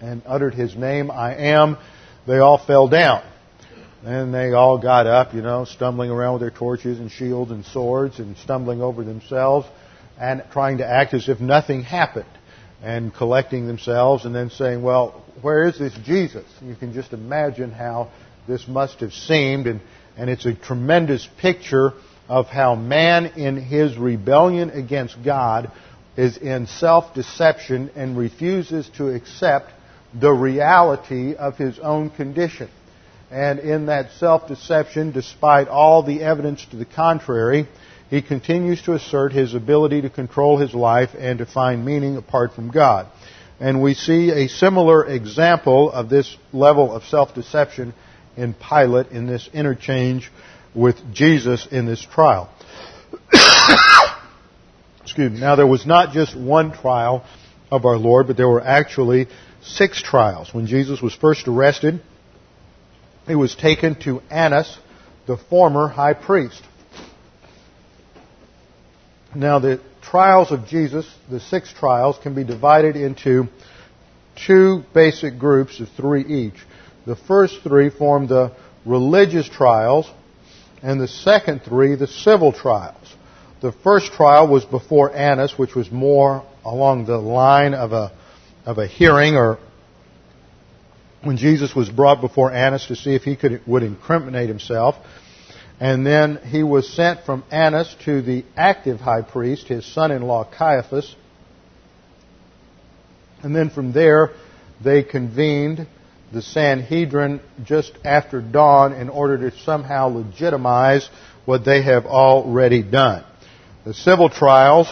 and 0.01 0.23
uttered 0.25 0.55
his 0.55 0.77
name, 0.77 1.11
I 1.11 1.35
am, 1.35 1.79
they 2.29 2.39
all 2.39 2.65
fell 2.65 2.87
down. 2.87 3.25
And 4.05 4.33
they 4.33 4.53
all 4.53 4.79
got 4.79 5.09
up, 5.09 5.35
you 5.35 5.43
know, 5.43 5.65
stumbling 5.65 6.13
around 6.13 6.35
with 6.35 6.43
their 6.43 6.57
torches 6.57 7.01
and 7.01 7.11
shields 7.11 7.51
and 7.51 7.65
swords 7.65 8.21
and 8.21 8.37
stumbling 8.37 8.81
over 8.81 9.03
themselves 9.03 9.67
and 10.17 10.45
trying 10.53 10.79
to 10.79 10.87
act 10.87 11.13
as 11.13 11.29
if 11.29 11.41
nothing 11.41 11.83
happened 11.83 12.38
and 12.83 13.13
collecting 13.15 13.67
themselves 13.67 14.25
and 14.25 14.35
then 14.35 14.51
saying, 14.51 14.83
well, 14.83 15.25
where 15.43 15.67
is 15.67 15.79
this 15.79 15.95
Jesus? 16.05 16.45
You 16.63 16.75
can 16.75 16.93
just 16.93 17.13
imagine 17.13 17.73
how 17.73 18.11
this 18.47 18.67
must 18.69 19.01
have 19.01 19.13
seemed 19.13 19.67
and, 19.67 19.81
And 20.19 20.29
it's 20.29 20.47
a 20.47 20.55
tremendous 20.55 21.27
picture 21.41 21.93
of 22.29 22.47
how 22.47 22.75
man 22.75 23.27
in 23.37 23.57
his 23.57 23.97
rebellion 23.97 24.71
against 24.71 25.17
God 25.25 25.71
is 26.17 26.37
in 26.37 26.67
self-deception 26.67 27.93
and 27.95 28.19
refuses 28.19 28.91
to 28.97 29.15
accept 29.15 29.71
the 30.13 30.33
reality 30.33 31.37
of 31.37 31.57
his 31.57 31.79
own 31.79 32.11
condition. 32.11 32.69
And 33.31 33.61
in 33.61 33.87
that 33.87 34.11
self-deception, 34.19 35.13
despite 35.13 35.69
all 35.69 36.03
the 36.03 36.23
evidence 36.23 36.67
to 36.73 36.77
the 36.77 36.85
contrary, 36.85 37.69
he 38.11 38.23
continues 38.23 38.83
to 38.83 38.95
assert 38.95 39.33
his 39.33 39.55
ability 39.55 40.03
to 40.03 40.11
control 40.11 40.59
his 40.59 40.75
life 40.75 41.11
and 41.19 41.39
to 41.39 41.47
find 41.47 41.85
meaning 41.85 42.17
apart 42.17 42.55
from 42.55 42.71
God. 42.71 43.07
And 43.61 43.83
we 43.83 43.95
see 43.95 44.31
a 44.31 44.49
similar 44.49 45.05
example 45.05 45.91
of 45.91 46.09
this 46.09 46.37
level 46.53 46.93
of 46.93 47.05
self-deception 47.05 47.93
in 48.37 48.55
Pilate 48.55 49.09
in 49.09 49.27
this 49.27 49.49
interchange 49.53 50.31
with 50.75 50.97
Jesus 51.13 51.67
in 51.71 51.87
this 51.87 52.01
trial. 52.01 52.49
Excuse 55.03 55.33
me. 55.33 55.41
Now 55.41 55.57
there 55.57 55.67
was 55.67 55.85
not 55.87 56.13
just 56.13 56.39
one 56.39 56.73
trial 56.73 57.25
of 57.71 57.85
our 57.85 57.97
Lord, 57.97 58.27
but 58.29 58.37
there 58.37 58.49
were 58.49 58.63
actually 58.63 59.27
six 59.63 60.01
trials. 60.01 60.55
When 60.55 60.67
Jesus 60.67 61.03
was 61.03 61.15
first 61.15 61.49
arrested, 61.49 62.01
he 63.27 63.35
was 63.35 63.55
taken 63.55 63.97
to 64.03 64.23
Annas, 64.31 64.79
the 65.27 65.37
former 65.37 65.89
high 65.89 66.15
priest. 66.15 66.63
Now 69.35 69.59
the 69.59 69.81
trials 70.01 70.51
of 70.53 70.67
Jesus, 70.67 71.07
the 71.31 71.41
six 71.41 71.73
trials, 71.73 72.19
can 72.23 72.35
be 72.35 72.45
divided 72.45 72.97
into 72.97 73.49
two 74.47 74.85
basic 74.95 75.39
groups 75.39 75.81
of 75.81 75.89
three 75.91 76.25
each. 76.25 76.55
The 77.07 77.17
first 77.17 77.63
three 77.63 77.91
form 77.91 78.27
the 78.27 78.53
religious 78.87 79.49
trials, 79.49 80.11
and 80.83 81.01
the 81.01 81.09
second 81.09 81.63
three 81.63 81.95
the 81.95 82.07
civil 82.07 82.53
trials. 82.53 83.15
The 83.61 83.73
first 83.73 84.13
trial 84.13 84.49
was 84.49 84.65
before 84.65 85.15
Annas, 85.15 85.59
which 85.59 85.75
was 85.75 85.91
more 85.91 86.45
along 86.65 87.07
the 87.07 87.19
line 87.19 87.75
of 87.75 87.93
a, 87.93 88.13
of 88.65 88.79
a 88.79 88.87
hearing 88.87 89.37
or 89.37 89.59
when 91.23 91.37
Jesus 91.37 91.75
was 91.75 91.89
brought 91.89 92.21
before 92.21 92.53
Annas 92.53 92.87
to 92.87 92.97
see 92.97 93.15
if 93.15 93.23
he 93.23 93.35
could, 93.35 93.61
would 93.67 93.83
incriminate 93.83 94.49
himself. 94.49 94.95
And 95.81 96.05
then 96.05 96.41
he 96.45 96.63
was 96.63 96.93
sent 96.93 97.25
from 97.25 97.45
Annas 97.51 97.95
to 98.05 98.21
the 98.21 98.45
active 98.57 99.01
high 99.01 99.23
priest, 99.23 99.69
his 99.69 99.87
son-in-law 99.87 100.51
Caiaphas. 100.57 101.15
And 103.43 103.55
then 103.55 103.71
from 103.71 103.93
there, 103.93 104.31
they 104.83 105.05
convened 105.05 105.87
the 106.33 106.43
Sanhedrin 106.43 107.41
just 107.65 107.93
after 108.05 108.41
dawn 108.41 108.93
in 108.93 109.09
order 109.09 109.51
to 109.51 109.57
somehow 109.59 110.09
legitimize 110.09 111.09
what 111.45 111.65
they 111.65 111.83
have 111.83 112.07
already 112.07 112.83
done. 112.83 113.25
The 113.85 113.95
civil 113.95 114.29
trials 114.29 114.89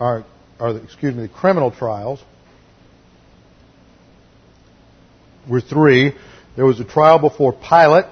are 0.00 0.24
excuse 0.58 1.14
me, 1.14 1.22
the 1.22 1.28
criminal 1.28 1.70
trials 1.70 2.22
were 5.48 5.60
three. 5.60 6.14
There 6.56 6.64
was 6.64 6.80
a 6.80 6.84
trial 6.84 7.18
before 7.18 7.52
Pilate, 7.52 8.06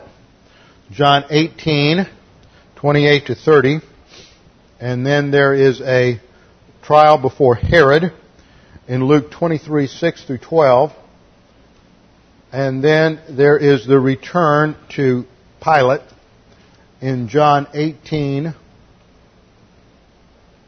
John 0.91 1.25
18, 1.31 2.07
28 2.76 3.26
to 3.26 3.35
30. 3.35 3.79
And 4.79 5.07
then 5.07 5.31
there 5.31 5.55
is 5.55 5.81
a 5.81 6.21
trial 6.83 7.17
before 7.17 7.55
Herod 7.55 8.12
in 8.87 9.07
Luke 9.07 9.31
23, 9.31 9.87
6 9.87 10.25
through 10.25 10.38
12. 10.38 10.93
And 12.53 12.85
then 12.85 13.19
there 13.31 13.57
is 13.57 13.87
the 13.87 13.99
return 13.99 14.76
to 14.91 15.25
Pilate 15.62 16.03
in 17.00 17.29
John 17.29 17.67
18, 17.73 18.55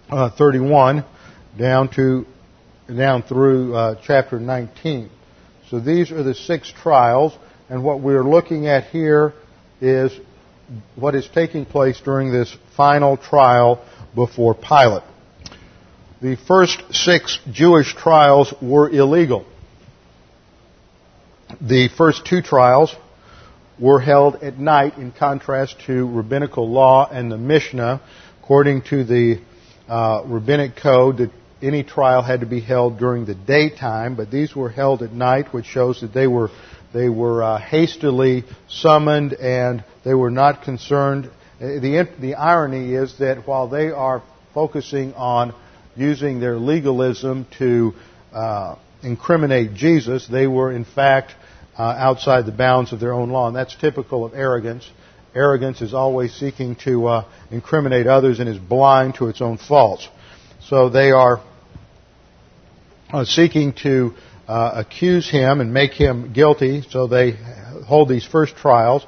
uh, 0.09 0.31
31 0.31 1.05
down 1.59 1.89
to 1.91 2.27
down 2.89 3.23
through 3.23 3.75
uh, 3.75 4.01
chapter 4.03 4.41
19. 4.41 5.11
So 5.69 5.79
these 5.79 6.11
are 6.11 6.23
the 6.23 6.35
six 6.35 6.73
trials, 6.73 7.37
and 7.69 7.83
what 7.85 8.01
we're 8.01 8.25
looking 8.25 8.67
at 8.67 8.85
here 8.85 9.35
is 9.81 10.13
what 10.95 11.15
is 11.15 11.29
taking 11.33 11.65
place 11.65 12.01
during 12.01 12.33
this 12.33 12.55
final 12.77 13.17
trial 13.17 13.85
before 14.15 14.55
Pilate. 14.55 15.03
The 16.21 16.37
first 16.49 16.83
six 16.93 17.39
Jewish 17.53 17.95
trials 17.95 18.53
were 18.63 18.89
illegal. 18.89 19.45
The 21.61 21.89
first 21.97 22.27
two 22.27 22.43
trials 22.43 22.95
were 23.79 24.01
held 24.01 24.37
at 24.37 24.59
night 24.59 24.97
in 24.97 25.13
contrast 25.13 25.77
to 25.87 26.09
rabbinical 26.09 26.69
law 26.69 27.09
and 27.11 27.31
the 27.31 27.37
Mishnah. 27.37 28.01
According 28.43 28.83
to 28.91 29.05
the 29.05 29.41
uh, 29.89 30.23
rabbinic 30.27 30.77
code, 30.77 31.19
that 31.19 31.31
any 31.63 31.83
trial 31.83 32.23
had 32.23 32.41
to 32.41 32.47
be 32.47 32.61
held 32.61 32.99
during 32.99 33.27
the 33.27 33.35
daytime, 33.35 34.15
but 34.17 34.31
these 34.31 34.55
were 34.55 34.71
held 34.71 35.03
at 35.03 35.13
night, 35.13 35.53
which 35.53 35.67
shows 35.67 36.01
that 36.01 36.13
they 36.13 36.27
were 36.27 36.51
they 36.93 37.09
were 37.09 37.43
uh, 37.43 37.59
hastily 37.59 38.45
summoned 38.69 39.35
and 39.35 39.85
they 40.05 40.15
were 40.15 40.31
not 40.31 40.63
concerned. 40.63 41.27
Uh, 41.61 41.81
the 41.81 42.09
the 42.21 42.35
irony 42.35 42.95
is 42.95 43.19
that 43.19 43.47
while 43.47 43.69
they 43.69 43.91
are 43.91 44.23
focusing 44.55 45.13
on 45.15 45.55
using 45.97 46.41
their 46.41 46.57
legalism 46.57 47.47
to 47.59 47.95
uh, 48.33 48.77
incriminate 49.03 49.75
Jesus, 49.75 50.27
they 50.27 50.47
were 50.47 50.73
in 50.73 50.85
fact 50.85 51.33
uh, 51.79 51.83
outside 51.83 52.47
the 52.47 52.53
bounds 52.53 52.93
of 52.93 53.01
their 53.01 53.13
own 53.13 53.31
law, 53.31 53.49
and 53.49 53.57
that's 53.57 53.75
typical 53.77 54.25
of 54.25 54.35
arrogance. 54.35 54.89
Arrogance 55.35 55.83
is 55.83 55.93
always 55.93 56.33
seeking 56.35 56.77
to 56.77 57.07
uh, 57.07 57.25
incriminate 57.51 58.07
others 58.07 58.41
and 58.41 58.49
is 58.49 58.59
blind 58.59 59.15
to 59.17 59.29
its 59.29 59.43
own 59.43 59.59
faults. 59.59 60.09
So 60.61 60.89
they 60.89 61.11
are 61.11 61.43
uh, 63.13 63.25
seeking 63.25 63.75
to 63.83 64.15
uh, 64.49 64.73
accuse 64.75 65.31
him 65.31 65.61
and 65.61 65.73
make 65.73 65.93
him 65.93 66.33
guilty. 66.33 66.83
So 66.91 67.07
they 67.07 67.33
hold 67.87 68.09
these 68.09 68.27
first 68.27 68.57
trials. 68.57 69.05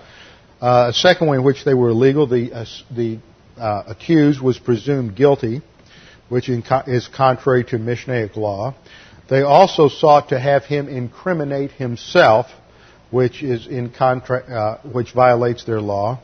Uh, 0.60 0.86
a 0.88 0.92
second 0.92 1.28
one 1.28 1.38
in 1.38 1.44
which 1.44 1.64
they 1.64 1.74
were 1.74 1.90
illegal, 1.90 2.26
the, 2.26 2.52
uh, 2.52 2.64
the 2.94 3.18
uh, 3.56 3.84
accused 3.86 4.40
was 4.40 4.58
presumed 4.58 5.14
guilty, 5.14 5.62
which 6.28 6.48
is 6.48 7.08
contrary 7.08 7.64
to 7.64 7.78
Mishnaic 7.78 8.36
law. 8.36 8.74
They 9.28 9.42
also 9.42 9.88
sought 9.88 10.30
to 10.30 10.38
have 10.38 10.64
him 10.64 10.88
incriminate 10.88 11.72
himself, 11.72 12.46
which 13.10 13.42
is 13.42 13.66
in 13.66 13.90
contra- 13.90 14.42
uh, 14.42 14.88
which 14.88 15.12
violates 15.12 15.64
their 15.64 15.80
law. 15.80 16.20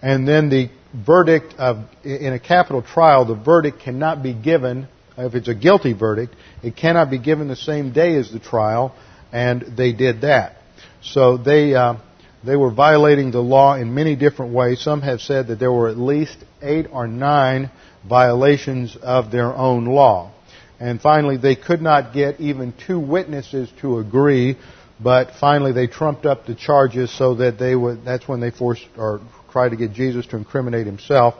And 0.00 0.26
then 0.28 0.48
the 0.48 0.68
verdict 0.94 1.54
of, 1.58 1.84
in 2.04 2.32
a 2.32 2.38
capital 2.38 2.82
trial, 2.82 3.24
the 3.24 3.34
verdict 3.34 3.80
cannot 3.80 4.22
be 4.22 4.34
given, 4.34 4.88
if 5.16 5.34
it's 5.34 5.48
a 5.48 5.54
guilty 5.54 5.92
verdict, 5.92 6.34
it 6.62 6.76
cannot 6.76 7.10
be 7.10 7.18
given 7.18 7.48
the 7.48 7.56
same 7.56 7.92
day 7.92 8.16
as 8.16 8.30
the 8.30 8.38
trial, 8.38 8.94
and 9.32 9.76
they 9.76 9.92
did 9.92 10.22
that. 10.22 10.56
So 11.02 11.36
they, 11.36 11.74
uh, 11.74 11.96
they 12.44 12.56
were 12.56 12.70
violating 12.70 13.30
the 13.30 13.40
law 13.40 13.74
in 13.74 13.94
many 13.94 14.16
different 14.16 14.52
ways. 14.52 14.80
Some 14.80 15.02
have 15.02 15.20
said 15.20 15.48
that 15.48 15.58
there 15.58 15.72
were 15.72 15.88
at 15.88 15.98
least 15.98 16.36
eight 16.60 16.86
or 16.90 17.06
nine 17.06 17.70
violations 18.08 18.96
of 19.00 19.30
their 19.30 19.52
own 19.54 19.84
law. 19.84 20.32
And 20.80 21.00
finally, 21.00 21.36
they 21.36 21.54
could 21.54 21.80
not 21.80 22.12
get 22.12 22.40
even 22.40 22.74
two 22.86 22.98
witnesses 22.98 23.70
to 23.80 23.98
agree, 23.98 24.58
but 24.98 25.32
finally 25.40 25.72
they 25.72 25.86
trumped 25.86 26.26
up 26.26 26.46
the 26.46 26.56
charges 26.56 27.16
so 27.16 27.36
that 27.36 27.58
they 27.58 27.76
would, 27.76 28.04
that's 28.04 28.26
when 28.26 28.40
they 28.40 28.50
forced 28.50 28.86
or 28.96 29.20
tried 29.52 29.68
to 29.68 29.76
get 29.76 29.92
Jesus 29.92 30.26
to 30.28 30.36
incriminate 30.36 30.86
himself 30.86 31.34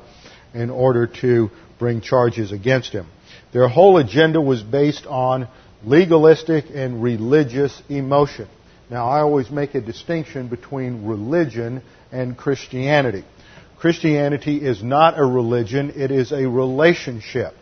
in 0.55 0.71
order 0.71 1.07
to 1.07 1.51
bring 1.79 2.01
charges 2.01 2.53
against 2.53 2.93
him. 2.93 3.07
Their 3.53 3.69
whole 3.69 3.99
agenda 3.99 4.41
was 4.41 4.63
based 4.63 5.07
on 5.07 5.49
legalistic 5.85 6.67
and 6.75 7.03
religious 7.03 7.83
emotion. 7.89 8.49
Now, 8.91 9.09
I 9.09 9.21
always 9.21 9.51
make 9.51 9.75
a 9.75 9.81
distinction 9.81 10.49
between 10.49 11.07
religion 11.07 11.83
and 12.11 12.37
Christianity. 12.37 13.25
Christianity 13.79 14.59
is 14.59 14.83
not 14.83 15.19
a 15.19 15.25
religion, 15.25 15.93
it 15.97 16.11
is 16.11 16.31
a 16.31 16.47
relationship. 16.47 17.55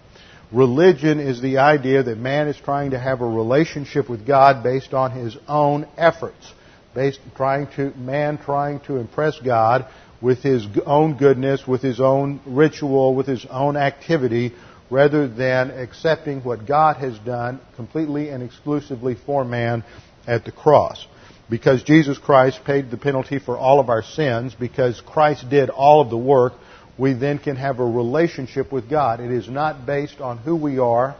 Religion 0.53 1.21
is 1.21 1.41
the 1.41 1.59
idea 1.59 2.03
that 2.03 2.19
man 2.19 2.49
is 2.49 2.57
trying 2.57 2.91
to 2.91 2.99
have 2.99 3.21
a 3.21 3.27
relationship 3.27 4.11
with 4.11 4.27
God 4.27 4.63
based 4.63 4.93
on 4.93 5.13
his 5.13 5.37
own 5.47 5.87
efforts, 5.97 6.53
based 6.95 7.21
trying 7.37 7.69
to 7.77 7.97
man 7.97 8.37
trying 8.37 8.81
to 8.81 8.97
impress 8.97 9.39
God 9.39 9.87
with 10.21 10.43
his 10.43 10.67
own 10.85 11.17
goodness, 11.17 11.67
with 11.67 11.83
his 11.83 12.01
own 12.01 12.41
ritual, 12.45 13.15
with 13.15 13.27
his 13.27 13.47
own 13.49 13.77
activity, 13.77 14.53
rather 14.91 15.29
than 15.29 15.71
accepting 15.71 16.43
what 16.43 16.67
God 16.67 16.97
has 16.97 17.19
done 17.21 17.61
completely 17.77 18.29
and 18.29 18.43
exclusively 18.43 19.15
for 19.15 19.45
man 19.45 19.85
at 20.27 20.45
the 20.45 20.53
cross. 20.53 21.07
Because 21.49 21.83
Jesus 21.83 22.19
Christ 22.19 22.61
paid 22.65 22.91
the 22.91 22.97
penalty 22.97 23.39
for 23.39 23.57
all 23.57 23.81
of 23.81 23.89
our 23.89 24.03
sins, 24.03 24.55
because 24.59 25.01
Christ 25.01 25.49
did 25.49 25.71
all 25.71 26.01
of 26.01 26.11
the 26.11 26.17
work, 26.17 26.53
we 26.99 27.13
then 27.13 27.39
can 27.39 27.57
have 27.57 27.81
a 27.81 27.85
relationship 27.85 28.71
with 28.73 28.91
God. 28.91 29.21
It 29.21 29.31
is 29.31 29.49
not 29.49 29.87
based 29.87 30.21
on 30.21 30.39
who 30.39 30.55
we 30.55 30.79
are 30.79 31.17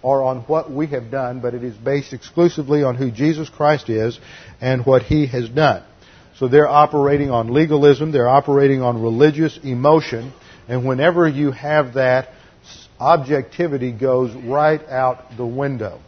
or 0.00 0.22
on 0.22 0.40
what 0.42 0.70
we 0.70 0.86
have 0.88 1.10
done, 1.10 1.40
but 1.40 1.54
it 1.54 1.64
is 1.64 1.74
based 1.74 2.12
exclusively 2.12 2.82
on 2.82 2.94
who 2.94 3.10
Jesus 3.10 3.48
Christ 3.48 3.88
is 3.88 4.18
and 4.60 4.84
what 4.86 5.02
He 5.02 5.26
has 5.26 5.48
done. 5.48 5.82
So 6.36 6.48
they're 6.48 6.68
operating 6.68 7.30
on 7.30 7.52
legalism, 7.52 8.12
they're 8.12 8.28
operating 8.28 8.82
on 8.82 9.02
religious 9.02 9.58
emotion, 9.62 10.32
and 10.68 10.86
whenever 10.86 11.28
you 11.28 11.52
have 11.52 11.94
that, 11.94 12.28
objectivity 13.00 13.92
goes 13.92 14.34
right 14.34 14.82
out 14.88 15.36
the 15.36 15.46
window. 15.46 16.00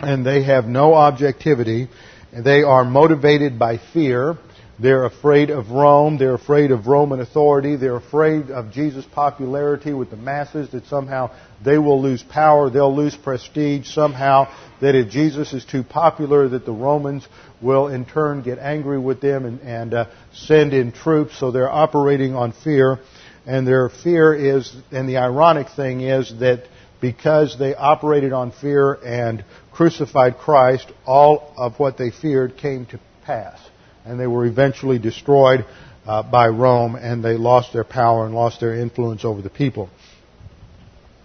And 0.00 0.24
they 0.24 0.44
have 0.44 0.66
no 0.66 0.94
objectivity. 0.94 1.88
They 2.32 2.62
are 2.62 2.84
motivated 2.84 3.58
by 3.58 3.78
fear. 3.92 4.38
They're 4.80 5.06
afraid 5.06 5.50
of 5.50 5.70
Rome. 5.70 6.18
They're 6.18 6.34
afraid 6.34 6.70
of 6.70 6.86
Roman 6.86 7.20
authority. 7.20 7.74
They're 7.74 7.96
afraid 7.96 8.50
of 8.50 8.70
Jesus' 8.70 9.04
popularity 9.04 9.92
with 9.92 10.10
the 10.10 10.16
masses, 10.16 10.70
that 10.70 10.86
somehow 10.86 11.34
they 11.64 11.78
will 11.78 12.00
lose 12.00 12.22
power, 12.22 12.70
they'll 12.70 12.94
lose 12.94 13.16
prestige 13.16 13.88
somehow, 13.88 14.46
that 14.80 14.94
if 14.94 15.10
Jesus 15.10 15.52
is 15.52 15.64
too 15.64 15.82
popular, 15.82 16.48
that 16.50 16.64
the 16.64 16.72
Romans 16.72 17.26
will 17.60 17.88
in 17.88 18.04
turn 18.04 18.42
get 18.42 18.58
angry 18.60 19.00
with 19.00 19.20
them 19.20 19.44
and, 19.44 19.60
and 19.62 19.94
uh, 19.94 20.06
send 20.32 20.72
in 20.72 20.92
troops. 20.92 21.36
So 21.40 21.50
they're 21.50 21.68
operating 21.68 22.36
on 22.36 22.52
fear. 22.52 23.00
And 23.46 23.66
their 23.66 23.88
fear 23.88 24.34
is, 24.34 24.74
and 24.90 25.08
the 25.08 25.18
ironic 25.18 25.68
thing 25.70 26.00
is 26.00 26.32
that 26.40 26.64
because 27.00 27.58
they 27.58 27.74
operated 27.74 28.32
on 28.32 28.52
fear 28.52 28.94
and 28.94 29.44
crucified 29.72 30.38
Christ, 30.38 30.90
all 31.06 31.54
of 31.56 31.78
what 31.78 31.96
they 31.96 32.10
feared 32.10 32.56
came 32.56 32.86
to 32.86 33.00
pass. 33.24 33.58
And 34.04 34.18
they 34.18 34.26
were 34.26 34.46
eventually 34.46 34.98
destroyed 34.98 35.64
uh, 36.06 36.22
by 36.22 36.48
Rome 36.48 36.96
and 36.96 37.22
they 37.22 37.34
lost 37.34 37.72
their 37.72 37.84
power 37.84 38.24
and 38.24 38.34
lost 38.34 38.60
their 38.60 38.74
influence 38.74 39.24
over 39.24 39.42
the 39.42 39.50
people. 39.50 39.90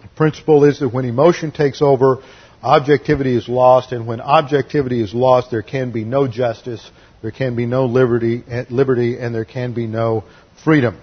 The 0.02 0.08
principle 0.08 0.64
is 0.64 0.80
that 0.80 0.90
when 0.90 1.06
emotion 1.06 1.50
takes 1.50 1.80
over, 1.80 2.18
objectivity 2.62 3.34
is 3.36 3.48
lost, 3.48 3.92
and 3.92 4.06
when 4.06 4.20
objectivity 4.20 5.02
is 5.02 5.14
lost, 5.14 5.50
there 5.50 5.62
can 5.62 5.90
be 5.90 6.04
no 6.04 6.28
justice, 6.28 6.90
there 7.22 7.30
can 7.30 7.56
be 7.56 7.64
no 7.64 7.86
liberty, 7.86 8.44
liberty 8.68 9.18
and 9.18 9.34
there 9.34 9.46
can 9.46 9.72
be 9.72 9.86
no 9.86 10.24
freedom. 10.62 11.00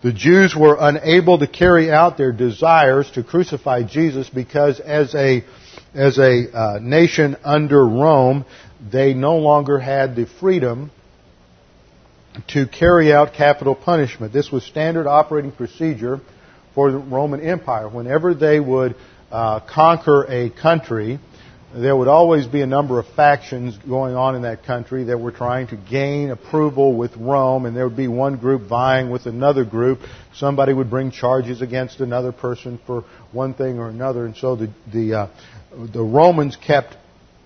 The 0.00 0.12
Jews 0.12 0.54
were 0.54 0.76
unable 0.78 1.38
to 1.38 1.48
carry 1.48 1.90
out 1.90 2.16
their 2.16 2.30
desires 2.30 3.10
to 3.12 3.24
crucify 3.24 3.82
Jesus 3.82 4.28
because 4.28 4.78
as 4.78 5.12
a, 5.14 5.44
as 5.92 6.18
a 6.18 6.56
uh, 6.56 6.78
nation 6.80 7.36
under 7.44 7.84
Rome, 7.84 8.44
they 8.92 9.12
no 9.12 9.38
longer 9.38 9.78
had 9.78 10.14
the 10.14 10.26
freedom 10.26 10.92
to 12.48 12.68
carry 12.68 13.12
out 13.12 13.32
capital 13.34 13.74
punishment. 13.74 14.32
This 14.32 14.52
was 14.52 14.62
standard 14.64 15.08
operating 15.08 15.50
procedure 15.50 16.20
for 16.76 16.92
the 16.92 16.98
Roman 16.98 17.40
Empire. 17.40 17.88
Whenever 17.88 18.34
they 18.34 18.60
would 18.60 18.94
uh, 19.32 19.58
conquer 19.60 20.24
a 20.28 20.48
country, 20.50 21.18
there 21.74 21.94
would 21.94 22.08
always 22.08 22.46
be 22.46 22.62
a 22.62 22.66
number 22.66 22.98
of 22.98 23.06
factions 23.14 23.76
going 23.76 24.14
on 24.14 24.34
in 24.34 24.42
that 24.42 24.64
country 24.64 25.04
that 25.04 25.18
were 25.18 25.32
trying 25.32 25.66
to 25.68 25.76
gain 25.76 26.30
approval 26.30 26.96
with 26.96 27.14
Rome, 27.16 27.66
and 27.66 27.76
there 27.76 27.86
would 27.86 27.96
be 27.96 28.08
one 28.08 28.38
group 28.38 28.68
vying 28.68 29.10
with 29.10 29.26
another 29.26 29.64
group. 29.64 30.00
Somebody 30.34 30.72
would 30.72 30.88
bring 30.88 31.10
charges 31.10 31.60
against 31.60 32.00
another 32.00 32.32
person 32.32 32.78
for 32.86 33.04
one 33.32 33.52
thing 33.52 33.78
or 33.78 33.88
another, 33.88 34.24
and 34.24 34.34
so 34.36 34.56
the 34.56 34.72
the, 34.92 35.14
uh, 35.14 35.28
the 35.92 36.02
Romans 36.02 36.56
kept 36.56 36.96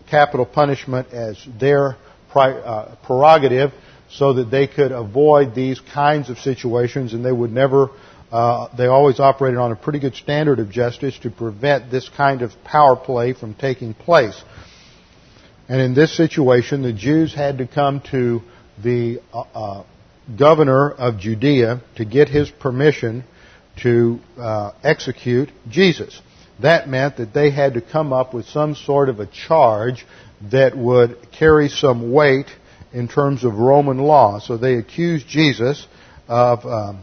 capital 0.09 0.47
punishment 0.47 1.09
as 1.13 1.45
their 1.59 1.97
uh, 2.35 2.95
prerogative, 3.05 3.73
so 4.09 4.35
that 4.35 4.51
they 4.51 4.67
could 4.67 4.93
avoid 4.93 5.55
these 5.55 5.81
kinds 5.81 6.31
of 6.31 6.39
situations, 6.39 7.13
and 7.13 7.25
they 7.25 7.33
would 7.33 7.51
never 7.53 7.91
uh, 8.33 8.75
they 8.77 8.87
always 8.87 9.21
operated 9.21 9.59
on 9.59 9.73
a 9.73 9.77
pretty 9.77 9.99
good 9.99 10.15
standard 10.15 10.59
of 10.59 10.71
justice 10.71 11.19
to 11.19 11.31
prevent 11.31 11.91
this 11.91 12.09
kind 12.09 12.41
of 12.41 12.53
power 12.65 12.97
play 12.97 13.35
from 13.35 13.55
taking 13.55 13.93
place. 13.93 14.43
And 15.69 15.81
in 15.81 15.95
this 15.95 16.17
situation, 16.17 16.83
the 16.83 16.95
Jews 16.95 17.35
had 17.35 17.59
to 17.59 17.67
come 17.67 18.01
to 18.11 18.41
the 18.83 19.21
uh, 19.35 19.41
uh, 19.55 19.85
governor 20.39 20.91
of 20.91 21.19
Judea 21.19 21.83
to 21.97 22.05
get 22.07 22.31
his 22.31 22.51
permission 22.51 23.25
to 23.83 24.19
uh, 24.39 24.73
execute 24.83 25.51
Jesus. 25.69 26.21
That 26.61 26.89
meant 26.89 27.19
that 27.19 27.35
they 27.35 27.51
had 27.51 27.75
to 27.75 27.83
come 27.83 28.15
up 28.15 28.33
with 28.33 28.47
some 28.47 28.75
sort 28.75 29.11
of 29.11 29.21
a 29.21 29.27
charge 29.27 30.07
that 30.51 30.77
would 30.77 31.19
carry 31.33 31.69
some 31.69 32.13
weight 32.13 32.47
in 32.95 33.09
terms 33.09 33.45
of 33.45 33.55
Roman 33.55 33.99
law. 33.99 34.39
So 34.39 34.57
they 34.57 34.75
accused 34.75 35.29
Jesus 35.29 35.87
of 36.29 36.65
um, 36.65 37.03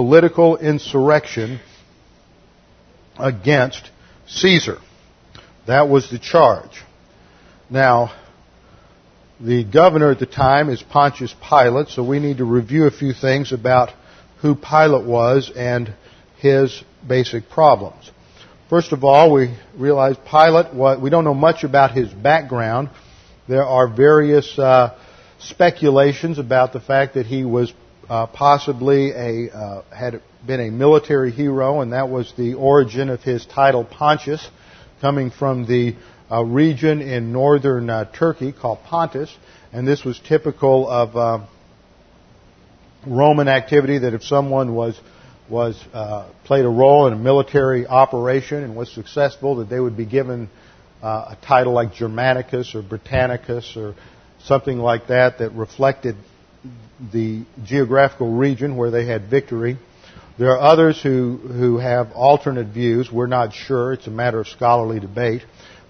political 0.00 0.56
insurrection 0.56 1.60
against 3.18 3.90
Caesar. 4.26 4.78
That 5.66 5.90
was 5.90 6.10
the 6.10 6.18
charge. 6.18 6.70
Now, 7.68 8.10
the 9.38 9.62
governor 9.62 10.10
at 10.10 10.18
the 10.18 10.24
time 10.24 10.70
is 10.70 10.82
Pontius 10.82 11.34
Pilate, 11.46 11.88
so 11.88 12.02
we 12.02 12.18
need 12.18 12.38
to 12.38 12.46
review 12.46 12.86
a 12.86 12.90
few 12.90 13.12
things 13.12 13.52
about 13.52 13.90
who 14.40 14.54
Pilate 14.54 15.04
was 15.04 15.52
and 15.54 15.92
his 16.38 16.82
basic 17.06 17.50
problems. 17.50 18.10
First 18.70 18.92
of 18.92 19.04
all, 19.04 19.30
we 19.34 19.54
realize 19.76 20.16
Pilate, 20.30 20.74
we 20.98 21.10
don't 21.10 21.24
know 21.24 21.34
much 21.34 21.62
about 21.62 21.90
his 21.90 22.08
background. 22.10 22.88
There 23.46 23.66
are 23.66 23.86
various 23.86 24.58
uh, 24.58 24.98
speculations 25.40 26.38
about 26.38 26.72
the 26.72 26.80
fact 26.80 27.16
that 27.16 27.26
he 27.26 27.44
was 27.44 27.70
uh, 28.10 28.26
possibly 28.26 29.12
a 29.12 29.56
uh, 29.56 29.82
had 29.94 30.20
been 30.44 30.60
a 30.60 30.70
military 30.70 31.30
hero, 31.30 31.80
and 31.80 31.92
that 31.92 32.08
was 32.08 32.34
the 32.36 32.54
origin 32.54 33.08
of 33.08 33.22
his 33.22 33.46
title 33.46 33.84
Pontius, 33.84 34.46
coming 35.00 35.30
from 35.30 35.64
the 35.64 35.94
uh, 36.28 36.42
region 36.44 37.02
in 37.02 37.32
northern 37.32 37.88
uh, 37.88 38.10
Turkey 38.12 38.52
called 38.52 38.80
Pontus, 38.82 39.32
and 39.72 39.86
this 39.86 40.04
was 40.04 40.18
typical 40.26 40.88
of 40.90 41.16
uh, 41.16 41.46
Roman 43.06 43.46
activity. 43.46 43.98
That 43.98 44.12
if 44.12 44.24
someone 44.24 44.74
was 44.74 45.00
was 45.48 45.80
uh, 45.92 46.28
played 46.44 46.64
a 46.64 46.68
role 46.68 47.06
in 47.06 47.12
a 47.12 47.16
military 47.16 47.86
operation 47.86 48.64
and 48.64 48.74
was 48.74 48.92
successful, 48.92 49.56
that 49.56 49.70
they 49.70 49.78
would 49.78 49.96
be 49.96 50.04
given 50.04 50.50
a 51.00 51.36
title 51.46 51.72
like 51.72 51.94
Germanicus 51.94 52.74
or 52.74 52.82
Britannicus 52.82 53.76
or 53.76 53.94
something 54.44 54.78
like 54.78 55.06
that 55.06 55.38
that 55.38 55.52
reflected 55.52 56.16
the 57.12 57.44
geographical 57.64 58.32
region 58.32 58.76
where 58.76 58.90
they 58.90 59.06
had 59.06 59.30
victory. 59.30 59.78
There 60.38 60.50
are 60.52 60.60
others 60.60 61.02
who, 61.02 61.36
who 61.36 61.78
have 61.78 62.12
alternate 62.12 62.68
views. 62.68 63.10
We're 63.12 63.26
not 63.26 63.52
sure. 63.52 63.92
It's 63.92 64.06
a 64.06 64.10
matter 64.10 64.40
of 64.40 64.48
scholarly 64.48 65.00
debate. 65.00 65.42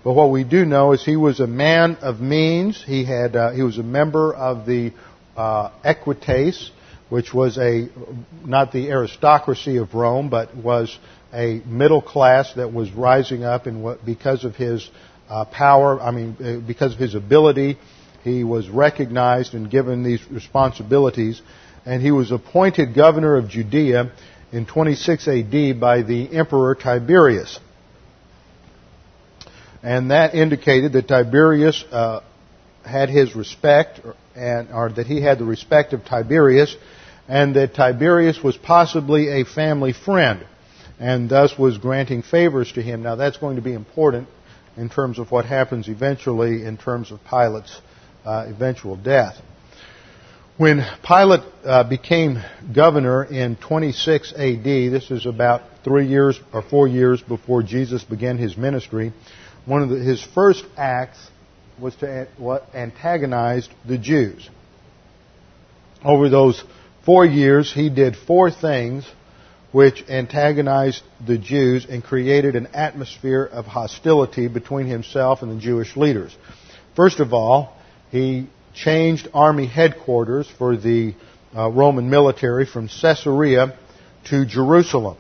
But 0.03 0.15
what 0.15 0.31
we 0.31 0.45
do 0.45 0.65
know 0.65 0.93
is 0.93 1.05
he 1.05 1.17
was 1.17 1.41
a 1.41 1.47
man 1.47 1.97
of 1.97 2.21
means. 2.21 2.83
He 2.83 3.05
had 3.05 3.37
uh, 3.37 3.51
he 3.53 3.63
was 3.63 3.79
a 3.79 3.83
member 3.83 4.35
of 4.35 4.67
the 4.67 4.93
uh, 5.37 5.71
Equites, 5.85 6.71
which 7.11 7.35
was 7.35 7.59
a 7.59 7.89
not 8.45 8.73
the 8.73 8.91
aristocracy 8.91 9.77
of 9.77 9.95
Rome, 9.95 10.31
but 10.31 10.57
was 10.57 10.99
a 11.35 11.61
middle 11.67 12.01
class 12.01 12.55
that 12.55 12.73
was 12.73 12.91
rising 12.93 13.45
up 13.45 13.67
in 13.67 13.83
what 13.83 14.05
because 14.05 14.45
of 14.45 14.57
his 14.57 14.89
uh, 15.29 15.45
power. 15.45 16.01
I 16.01 16.13
mean, 16.13 16.37
uh, 16.43 16.67
because 16.67 16.95
of 16.95 16.99
his 16.99 17.15
ability 17.15 17.79
he 18.23 18.45
was 18.45 18.69
recognized 18.69 19.55
and 19.55 19.71
given 19.71 20.03
these 20.03 20.21
responsibilities, 20.31 21.41
and 21.87 22.03
he 22.03 22.11
was 22.11 22.31
appointed 22.31 22.95
governor 22.95 23.37
of 23.37 23.49
Judea 23.49 24.13
in 24.53 24.67
26 24.67 25.29
AD 25.29 25.81
by 25.81 26.03
the 26.03 26.29
Emperor 26.33 26.75
Tiberius. 26.75 27.59
And 29.83 30.11
that 30.11 30.35
indicated 30.35 30.93
that 30.93 31.09
Tiberius 31.09 31.83
uh, 31.91 32.21
had 32.85 33.09
his 33.09 33.35
respect, 33.35 34.01
and, 34.35 34.71
or 34.71 34.91
that 34.91 35.07
he 35.07 35.23
had 35.23 35.39
the 35.39 35.45
respect 35.45 35.93
of 35.95 36.05
Tiberius, 36.05 36.77
and 37.29 37.57
that 37.57 37.75
Tiberius 37.75 38.43
was 38.43 38.57
possibly 38.57 39.41
a 39.41 39.45
family 39.45 39.93
friend, 39.93 40.47
and 40.99 41.31
thus 41.31 41.57
was 41.59 41.79
granting 41.79 42.23
favors 42.23 42.73
to 42.73 42.83
him. 42.83 43.03
Now 43.03 43.15
that's 43.15 43.39
going 43.39 43.57
to 43.57 43.63
be 43.63 43.73
important 43.73 44.29
in 44.77 44.91
terms 44.91 45.19
of 45.19 45.31
what 45.31 45.47
happens 45.47 45.89
eventually 45.89 46.65
in 46.65 46.77
terms 46.77 47.11
of 47.11 47.25
Pilate's 47.25 47.81
uh, 48.25 48.47
eventual 48.49 48.97
death. 48.97 49.37
When 50.57 50.85
Pilate 51.07 51.41
uh, 51.65 51.85
became 51.85 52.39
governor 52.75 53.25
in 53.25 53.57
26 53.57 54.35
AD, 54.35 54.65
this 54.65 55.11
is 55.11 55.25
about 55.25 55.63
three 55.85 56.07
years 56.07 56.39
or 56.53 56.63
four 56.63 56.87
years 56.87 57.23
before 57.23 57.63
Jesus 57.63 58.05
began 58.05 58.37
his 58.37 58.57
ministry, 58.57 59.13
one 59.65 59.83
of 59.83 59.89
the, 59.89 59.97
his 59.97 60.23
first 60.23 60.65
acts 60.77 61.19
was 61.81 61.95
to 61.97 62.29
what 62.37 62.67
antagonize 62.75 63.69
the 63.87 63.97
Jews. 63.97 64.49
Over 66.05 66.29
those 66.29 66.63
four 67.05 67.25
years, 67.25 67.73
he 67.73 67.89
did 67.89 68.17
four 68.17 68.51
things 68.51 69.07
which 69.73 70.05
antagonized 70.09 71.03
the 71.25 71.39
Jews 71.39 71.87
and 71.89 72.03
created 72.03 72.57
an 72.57 72.69
atmosphere 72.75 73.45
of 73.45 73.67
hostility 73.67 74.49
between 74.49 74.87
himself 74.87 75.43
and 75.43 75.51
the 75.53 75.61
Jewish 75.61 75.97
leaders. 75.97 76.37
First 76.97 77.21
of 77.21 77.33
all, 77.33 77.77
he 78.11 78.49
changed 78.75 79.29
army 79.35 79.67
headquarters 79.67 80.51
for 80.59 80.77
the 80.77 81.15
uh, 81.57 81.69
Roman 81.71 82.11
military 82.11 82.67
from 82.67 82.89
Caesarea 82.89 83.77
to 84.27 84.45
Jerusalem. 84.47 85.17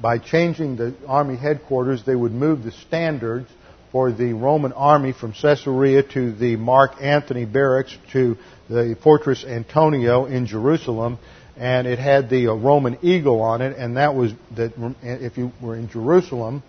By 0.00 0.18
changing 0.18 0.76
the 0.76 0.94
army 1.06 1.36
headquarters, 1.36 2.04
they 2.04 2.16
would 2.16 2.32
move 2.32 2.64
the 2.64 2.72
standards 2.72 3.48
for 3.92 4.10
the 4.10 4.32
Roman 4.32 4.72
army 4.72 5.12
from 5.12 5.32
Caesarea 5.34 6.02
to 6.14 6.32
the 6.32 6.56
Mark 6.56 6.92
Antony 7.00 7.44
barracks 7.44 7.96
to 8.12 8.36
the 8.68 8.96
fortress 9.02 9.44
Antonia 9.44 10.24
in 10.24 10.46
Jerusalem, 10.46 11.18
and 11.58 11.86
it 11.86 11.98
had 11.98 12.30
the 12.30 12.48
uh, 12.48 12.54
Roman 12.54 12.98
eagle 13.02 13.42
on 13.42 13.60
it, 13.60 13.76
and 13.76 13.98
that 13.98 14.14
was 14.14 14.32
that. 14.56 14.72
If 15.02 15.36
you 15.36 15.52
were 15.60 15.76
in 15.76 15.90
Jerusalem, 15.90 16.62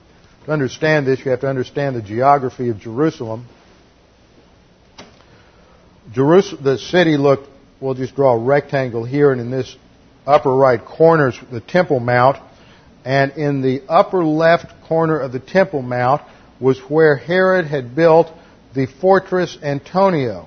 to 0.45 0.51
understand 0.51 1.07
this, 1.07 1.19
you 1.23 1.31
have 1.31 1.39
to 1.41 1.47
understand 1.47 1.95
the 1.95 2.01
geography 2.01 2.67
of 2.69 2.79
Jerusalem. 2.79 3.47
Jerusalem, 6.13 6.63
the 6.63 6.77
city 6.77 7.17
looked. 7.17 7.49
We'll 7.79 7.95
just 7.95 8.15
draw 8.15 8.33
a 8.33 8.37
rectangle 8.37 9.03
here, 9.03 9.31
and 9.31 9.41
in 9.41 9.51
this 9.51 9.75
upper 10.25 10.55
right 10.55 10.83
corner 10.83 11.29
is 11.29 11.39
the 11.51 11.59
Temple 11.59 11.99
Mount, 11.99 12.37
and 13.03 13.31
in 13.33 13.61
the 13.61 13.81
upper 13.89 14.23
left 14.23 14.67
corner 14.87 15.19
of 15.19 15.31
the 15.31 15.39
Temple 15.39 15.81
Mount 15.81 16.21
was 16.59 16.79
where 16.87 17.15
Herod 17.15 17.65
had 17.65 17.95
built 17.95 18.31
the 18.73 18.85
fortress 18.85 19.57
Antonia. 19.61 20.45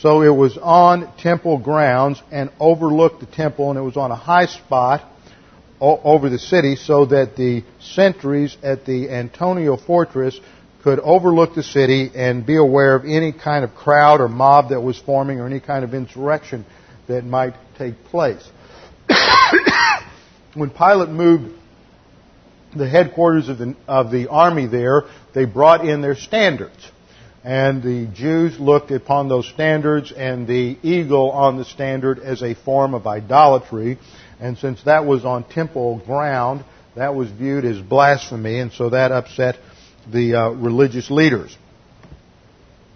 So 0.00 0.22
it 0.22 0.34
was 0.34 0.58
on 0.58 1.16
temple 1.16 1.58
grounds 1.58 2.22
and 2.30 2.50
overlooked 2.60 3.20
the 3.20 3.26
temple, 3.26 3.70
and 3.70 3.78
it 3.78 3.82
was 3.82 3.96
on 3.96 4.10
a 4.10 4.16
high 4.16 4.46
spot 4.46 5.02
over 5.80 6.30
the 6.30 6.38
city 6.38 6.76
so 6.76 7.06
that 7.06 7.36
the 7.36 7.64
sentries 7.80 8.56
at 8.62 8.86
the 8.86 9.10
Antonia 9.10 9.76
fortress 9.76 10.38
could 10.86 11.00
overlook 11.00 11.52
the 11.56 11.64
city 11.64 12.12
and 12.14 12.46
be 12.46 12.54
aware 12.54 12.94
of 12.94 13.04
any 13.04 13.32
kind 13.32 13.64
of 13.64 13.74
crowd 13.74 14.20
or 14.20 14.28
mob 14.28 14.68
that 14.68 14.80
was 14.80 14.96
forming 14.96 15.40
or 15.40 15.46
any 15.46 15.58
kind 15.58 15.84
of 15.84 15.94
insurrection 15.94 16.64
that 17.08 17.24
might 17.24 17.54
take 17.76 18.04
place. 18.04 18.48
when 20.54 20.70
Pilate 20.70 21.08
moved 21.08 21.52
the 22.76 22.88
headquarters 22.88 23.48
of 23.48 23.58
the, 23.58 23.74
of 23.88 24.12
the 24.12 24.28
army 24.28 24.68
there, 24.68 25.02
they 25.34 25.44
brought 25.44 25.84
in 25.84 26.02
their 26.02 26.14
standards. 26.14 26.92
And 27.42 27.82
the 27.82 28.06
Jews 28.14 28.60
looked 28.60 28.92
upon 28.92 29.28
those 29.28 29.48
standards 29.48 30.12
and 30.12 30.46
the 30.46 30.78
eagle 30.84 31.32
on 31.32 31.56
the 31.56 31.64
standard 31.64 32.20
as 32.20 32.44
a 32.44 32.54
form 32.54 32.94
of 32.94 33.08
idolatry. 33.08 33.98
And 34.38 34.56
since 34.56 34.84
that 34.84 35.04
was 35.04 35.24
on 35.24 35.42
temple 35.42 36.00
ground, 36.06 36.64
that 36.94 37.16
was 37.16 37.28
viewed 37.28 37.64
as 37.64 37.80
blasphemy, 37.80 38.60
and 38.60 38.70
so 38.70 38.90
that 38.90 39.10
upset 39.10 39.56
the 40.12 40.34
uh, 40.34 40.48
religious 40.50 41.10
leaders. 41.10 41.56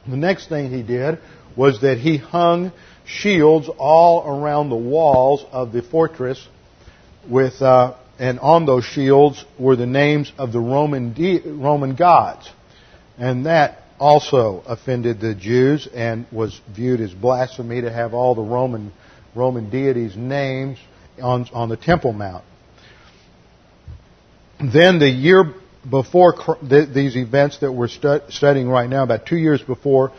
The 0.06 0.16
next 0.16 0.48
thing 0.48 0.70
he 0.70 0.82
did 0.82 1.18
was 1.56 1.80
that 1.82 1.98
he 1.98 2.16
hung 2.16 2.72
shields 3.04 3.68
all 3.78 4.26
around 4.26 4.70
the 4.70 4.76
walls 4.76 5.44
of 5.50 5.72
the 5.72 5.82
fortress 5.82 6.46
with, 7.28 7.60
uh, 7.60 7.96
and 8.18 8.38
on 8.40 8.66
those 8.66 8.84
shields 8.84 9.44
were 9.58 9.76
the 9.76 9.86
names 9.86 10.32
of 10.38 10.52
the 10.52 10.60
Roman, 10.60 11.12
de- 11.12 11.42
Roman 11.44 11.96
gods. 11.96 12.48
And 13.18 13.46
that 13.46 13.82
also 13.98 14.62
offended 14.66 15.20
the 15.20 15.34
Jews 15.34 15.88
and 15.92 16.26
was 16.32 16.58
viewed 16.74 17.00
as 17.00 17.12
blasphemy 17.12 17.82
to 17.82 17.92
have 17.92 18.14
all 18.14 18.34
the 18.34 18.42
Roman 18.42 18.92
Roman 19.34 19.70
deities' 19.70 20.16
names 20.16 20.78
on, 21.22 21.46
on 21.52 21.68
the 21.68 21.76
Temple 21.76 22.12
Mount. 22.12 22.44
Then 24.58 24.98
the 24.98 25.08
year 25.08 25.54
before 25.88 26.34
these 26.62 27.16
events 27.16 27.58
that 27.60 27.72
we're 27.72 27.88
studying 27.88 28.68
right 28.68 28.88
now, 28.88 29.02
about 29.02 29.26
two 29.26 29.36
years 29.36 29.62
before, 29.62 30.12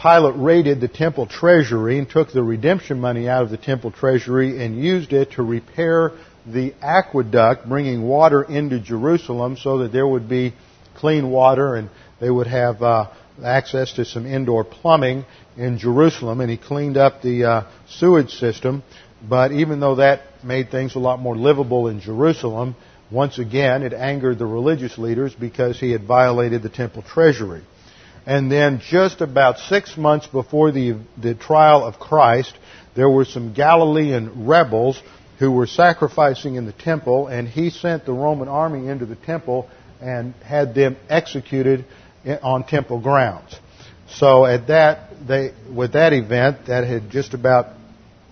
Pilate 0.00 0.34
raided 0.36 0.80
the 0.80 0.88
temple 0.88 1.26
treasury 1.26 1.98
and 1.98 2.10
took 2.10 2.32
the 2.32 2.42
redemption 2.42 3.00
money 3.00 3.28
out 3.28 3.44
of 3.44 3.50
the 3.50 3.56
temple 3.56 3.92
treasury 3.92 4.64
and 4.64 4.82
used 4.82 5.12
it 5.12 5.32
to 5.32 5.42
repair 5.42 6.12
the 6.46 6.74
aqueduct, 6.82 7.68
bringing 7.68 8.02
water 8.02 8.42
into 8.42 8.80
Jerusalem 8.80 9.56
so 9.56 9.78
that 9.78 9.92
there 9.92 10.06
would 10.06 10.28
be 10.28 10.52
clean 10.96 11.30
water 11.30 11.76
and 11.76 11.90
they 12.20 12.28
would 12.28 12.48
have 12.48 12.82
uh, 12.82 13.10
access 13.42 13.92
to 13.94 14.04
some 14.04 14.26
indoor 14.26 14.64
plumbing 14.64 15.24
in 15.56 15.78
Jerusalem, 15.78 16.40
and 16.40 16.50
he 16.50 16.56
cleaned 16.56 16.96
up 16.96 17.22
the 17.22 17.44
uh, 17.44 17.62
sewage 17.88 18.30
system. 18.30 18.82
But 19.26 19.52
even 19.52 19.80
though 19.80 19.96
that 19.96 20.44
made 20.44 20.70
things 20.70 20.96
a 20.96 20.98
lot 20.98 21.20
more 21.20 21.36
livable 21.36 21.88
in 21.88 22.00
Jerusalem, 22.00 22.76
once 23.14 23.38
again 23.38 23.82
it 23.82 23.92
angered 23.92 24.38
the 24.38 24.46
religious 24.46 24.98
leaders 24.98 25.32
because 25.32 25.78
he 25.78 25.92
had 25.92 26.04
violated 26.04 26.62
the 26.62 26.68
temple 26.68 27.02
treasury. 27.02 27.62
And 28.26 28.50
then 28.50 28.80
just 28.80 29.20
about 29.20 29.58
six 29.58 29.96
months 29.96 30.26
before 30.26 30.72
the, 30.72 30.98
the 31.16 31.34
trial 31.34 31.84
of 31.84 31.98
Christ, 31.98 32.58
there 32.96 33.08
were 33.08 33.24
some 33.24 33.54
Galilean 33.54 34.46
rebels 34.46 35.00
who 35.38 35.52
were 35.52 35.66
sacrificing 35.66 36.56
in 36.56 36.64
the 36.64 36.72
temple, 36.72 37.26
and 37.28 37.46
he 37.46 37.70
sent 37.70 38.06
the 38.06 38.12
Roman 38.12 38.48
army 38.48 38.88
into 38.88 39.06
the 39.06 39.16
temple 39.16 39.68
and 40.00 40.34
had 40.42 40.74
them 40.74 40.96
executed 41.08 41.84
on 42.42 42.64
temple 42.64 43.00
grounds. 43.00 43.58
So 44.08 44.44
at 44.44 44.68
that, 44.68 45.26
they, 45.26 45.52
with 45.72 45.92
that 45.92 46.12
event, 46.12 46.66
that 46.66 46.86
had 46.86 47.10
just 47.10 47.34
about 47.34 47.68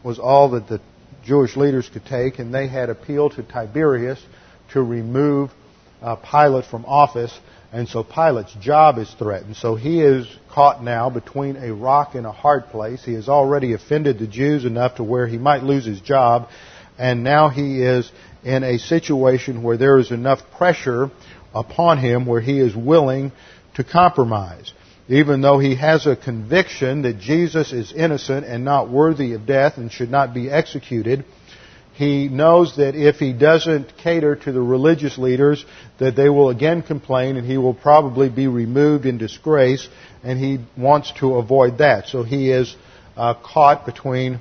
was 0.02 0.18
all 0.18 0.50
that 0.50 0.68
the 0.68 0.80
Jewish 1.24 1.56
leaders 1.56 1.88
could 1.88 2.04
take, 2.04 2.38
and 2.38 2.52
they 2.52 2.66
had 2.66 2.90
appealed 2.90 3.32
to 3.32 3.42
Tiberius 3.42 4.20
to 4.72 4.82
remove 4.82 5.50
uh, 6.02 6.16
Pilate 6.16 6.64
from 6.64 6.84
office, 6.84 7.36
and 7.72 7.88
so 7.88 8.02
Pilate's 8.02 8.54
job 8.54 8.98
is 8.98 9.12
threatened. 9.18 9.56
So 9.56 9.76
he 9.76 10.00
is 10.00 10.26
caught 10.50 10.82
now 10.82 11.10
between 11.10 11.56
a 11.56 11.72
rock 11.72 12.14
and 12.14 12.26
a 12.26 12.32
hard 12.32 12.66
place. 12.66 13.04
He 13.04 13.14
has 13.14 13.28
already 13.28 13.72
offended 13.72 14.18
the 14.18 14.26
Jews 14.26 14.64
enough 14.64 14.96
to 14.96 15.04
where 15.04 15.26
he 15.26 15.38
might 15.38 15.62
lose 15.62 15.84
his 15.84 16.00
job, 16.00 16.48
and 16.98 17.24
now 17.24 17.48
he 17.48 17.82
is 17.82 18.10
in 18.44 18.64
a 18.64 18.78
situation 18.78 19.62
where 19.62 19.76
there 19.76 19.98
is 19.98 20.10
enough 20.10 20.40
pressure 20.56 21.10
upon 21.54 21.98
him 21.98 22.26
where 22.26 22.40
he 22.40 22.58
is 22.58 22.74
willing 22.74 23.32
to 23.74 23.84
compromise. 23.84 24.72
Even 25.08 25.40
though 25.40 25.58
he 25.58 25.74
has 25.76 26.06
a 26.06 26.16
conviction 26.16 27.02
that 27.02 27.18
Jesus 27.18 27.72
is 27.72 27.92
innocent 27.92 28.46
and 28.46 28.64
not 28.64 28.88
worthy 28.88 29.34
of 29.34 29.46
death 29.46 29.76
and 29.76 29.90
should 29.90 30.10
not 30.10 30.32
be 30.32 30.50
executed, 30.50 31.24
he 31.94 32.28
knows 32.28 32.76
that 32.76 32.94
if 32.94 33.16
he 33.16 33.32
doesn't 33.32 33.96
cater 33.98 34.34
to 34.34 34.52
the 34.52 34.62
religious 34.62 35.18
leaders, 35.18 35.64
that 35.98 36.16
they 36.16 36.28
will 36.28 36.48
again 36.48 36.82
complain 36.82 37.36
and 37.36 37.46
he 37.46 37.58
will 37.58 37.74
probably 37.74 38.30
be 38.30 38.46
removed 38.46 39.04
in 39.04 39.18
disgrace, 39.18 39.88
and 40.22 40.38
he 40.38 40.58
wants 40.76 41.12
to 41.18 41.36
avoid 41.36 41.78
that. 41.78 42.08
So 42.08 42.22
he 42.22 42.50
is 42.50 42.74
uh, 43.16 43.34
caught 43.34 43.84
between 43.84 44.40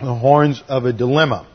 the 0.00 0.14
horns 0.14 0.62
of 0.68 0.84
a 0.84 0.92
dilemma. 0.92 1.46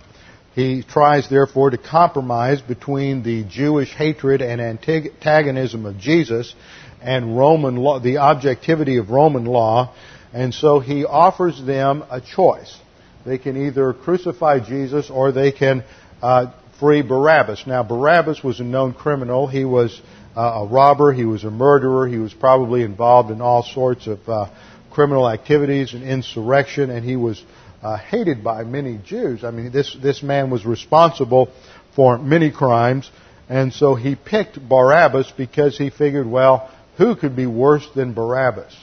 He 0.55 0.83
tries, 0.83 1.29
therefore, 1.29 1.71
to 1.71 1.77
compromise 1.77 2.61
between 2.61 3.23
the 3.23 3.43
Jewish 3.43 3.93
hatred 3.93 4.41
and 4.41 4.61
antagonism 4.61 5.85
of 5.85 5.97
Jesus 5.97 6.53
and 7.01 7.37
Roman 7.37 7.75
law, 7.75 7.99
the 7.99 8.17
objectivity 8.17 8.97
of 8.97 9.09
Roman 9.09 9.45
law, 9.45 9.93
and 10.31 10.53
so 10.53 10.79
he 10.79 11.05
offers 11.05 11.63
them 11.63 12.03
a 12.09 12.21
choice. 12.21 12.77
They 13.25 13.37
can 13.37 13.67
either 13.67 13.93
crucify 13.93 14.59
Jesus 14.59 15.09
or 15.09 15.31
they 15.31 15.51
can 15.51 15.83
uh, 16.21 16.51
free 16.79 17.01
Barabbas. 17.01 17.65
Now, 17.65 17.83
Barabbas 17.83 18.43
was 18.43 18.59
a 18.59 18.63
known 18.63 18.93
criminal. 18.93 19.47
He 19.47 19.65
was 19.65 20.01
uh, 20.35 20.41
a 20.41 20.65
robber. 20.65 21.13
He 21.13 21.25
was 21.25 21.43
a 21.43 21.51
murderer. 21.51 22.07
He 22.07 22.17
was 22.17 22.33
probably 22.33 22.83
involved 22.83 23.31
in 23.31 23.41
all 23.41 23.63
sorts 23.63 24.07
of 24.07 24.27
uh, 24.27 24.49
criminal 24.91 25.29
activities 25.29 25.93
and 25.93 26.03
insurrection, 26.03 26.89
and 26.89 27.03
he 27.05 27.15
was 27.15 27.43
uh, 27.81 27.97
hated 27.97 28.43
by 28.43 28.63
many 28.63 28.97
Jews. 28.97 29.43
I 29.43 29.51
mean, 29.51 29.71
this, 29.71 29.95
this 30.01 30.23
man 30.23 30.49
was 30.49 30.65
responsible 30.65 31.51
for 31.95 32.17
many 32.17 32.51
crimes, 32.51 33.09
and 33.49 33.73
so 33.73 33.95
he 33.95 34.15
picked 34.15 34.59
Barabbas 34.59 35.31
because 35.35 35.77
he 35.77 35.89
figured, 35.89 36.27
well, 36.27 36.71
who 36.97 37.15
could 37.15 37.35
be 37.35 37.45
worse 37.45 37.87
than 37.95 38.13
Barabbas? 38.13 38.75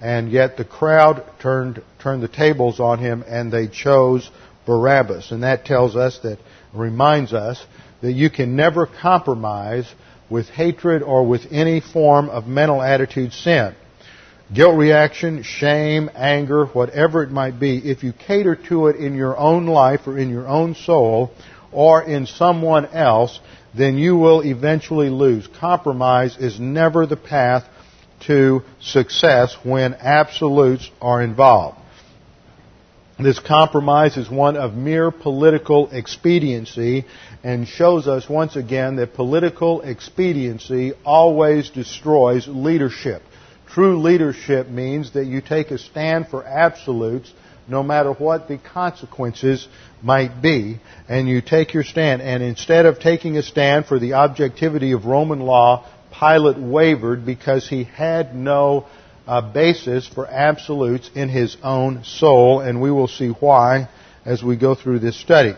And 0.00 0.30
yet 0.32 0.56
the 0.56 0.64
crowd 0.64 1.24
turned, 1.40 1.82
turned 2.02 2.22
the 2.22 2.28
tables 2.28 2.80
on 2.80 2.98
him 2.98 3.24
and 3.26 3.52
they 3.52 3.68
chose 3.68 4.30
Barabbas. 4.66 5.30
And 5.30 5.42
that 5.42 5.64
tells 5.64 5.96
us 5.96 6.18
that, 6.22 6.38
reminds 6.72 7.34
us 7.34 7.62
that 8.00 8.12
you 8.12 8.30
can 8.30 8.56
never 8.56 8.86
compromise 8.86 9.86
with 10.30 10.48
hatred 10.48 11.02
or 11.02 11.26
with 11.26 11.42
any 11.50 11.80
form 11.80 12.30
of 12.30 12.46
mental 12.46 12.80
attitude 12.80 13.32
sin 13.32 13.74
guilt 14.52 14.76
reaction, 14.76 15.42
shame, 15.42 16.10
anger, 16.14 16.66
whatever 16.66 17.22
it 17.22 17.30
might 17.30 17.58
be, 17.58 17.78
if 17.78 18.02
you 18.02 18.12
cater 18.12 18.56
to 18.56 18.88
it 18.88 18.96
in 18.96 19.14
your 19.14 19.36
own 19.36 19.66
life 19.66 20.06
or 20.06 20.18
in 20.18 20.28
your 20.28 20.46
own 20.46 20.74
soul 20.74 21.30
or 21.70 22.02
in 22.02 22.26
someone 22.26 22.86
else, 22.86 23.40
then 23.74 23.96
you 23.96 24.16
will 24.16 24.42
eventually 24.42 25.08
lose. 25.08 25.48
Compromise 25.58 26.36
is 26.36 26.60
never 26.60 27.06
the 27.06 27.16
path 27.16 27.64
to 28.26 28.62
success 28.80 29.56
when 29.64 29.94
absolutes 29.94 30.90
are 31.00 31.22
involved. 31.22 31.78
This 33.18 33.38
compromise 33.38 34.16
is 34.16 34.30
one 34.30 34.56
of 34.56 34.74
mere 34.74 35.10
political 35.10 35.90
expediency 35.90 37.04
and 37.44 37.68
shows 37.68 38.08
us 38.08 38.28
once 38.28 38.56
again 38.56 38.96
that 38.96 39.14
political 39.14 39.82
expediency 39.82 40.94
always 41.04 41.68
destroys 41.70 42.48
leadership. 42.48 43.22
True 43.68 44.00
leadership 44.00 44.68
means 44.68 45.12
that 45.12 45.26
you 45.26 45.40
take 45.42 45.70
a 45.70 45.78
stand 45.78 46.28
for 46.28 46.44
absolutes 46.44 47.32
no 47.68 47.82
matter 47.82 48.12
what 48.12 48.48
the 48.48 48.58
consequences 48.58 49.68
might 50.02 50.42
be, 50.42 50.80
and 51.08 51.28
you 51.28 51.40
take 51.40 51.74
your 51.74 51.84
stand. 51.84 52.20
And 52.20 52.42
instead 52.42 52.86
of 52.86 52.98
taking 52.98 53.36
a 53.36 53.42
stand 53.42 53.86
for 53.86 53.98
the 53.98 54.14
objectivity 54.14 54.92
of 54.92 55.04
Roman 55.04 55.40
law, 55.40 55.86
Pilate 56.18 56.58
wavered 56.58 57.24
because 57.24 57.68
he 57.68 57.84
had 57.84 58.34
no 58.34 58.86
uh, 59.26 59.40
basis 59.52 60.08
for 60.08 60.26
absolutes 60.26 61.10
in 61.14 61.28
his 61.28 61.56
own 61.62 62.04
soul, 62.04 62.60
and 62.60 62.80
we 62.80 62.90
will 62.90 63.08
see 63.08 63.28
why 63.28 63.88
as 64.24 64.42
we 64.42 64.56
go 64.56 64.74
through 64.74 64.98
this 64.98 65.18
study. 65.20 65.54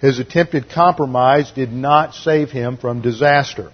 His 0.00 0.18
attempted 0.18 0.70
compromise 0.70 1.50
did 1.52 1.72
not 1.72 2.14
save 2.14 2.50
him 2.50 2.78
from 2.78 3.02
disaster. 3.02 3.70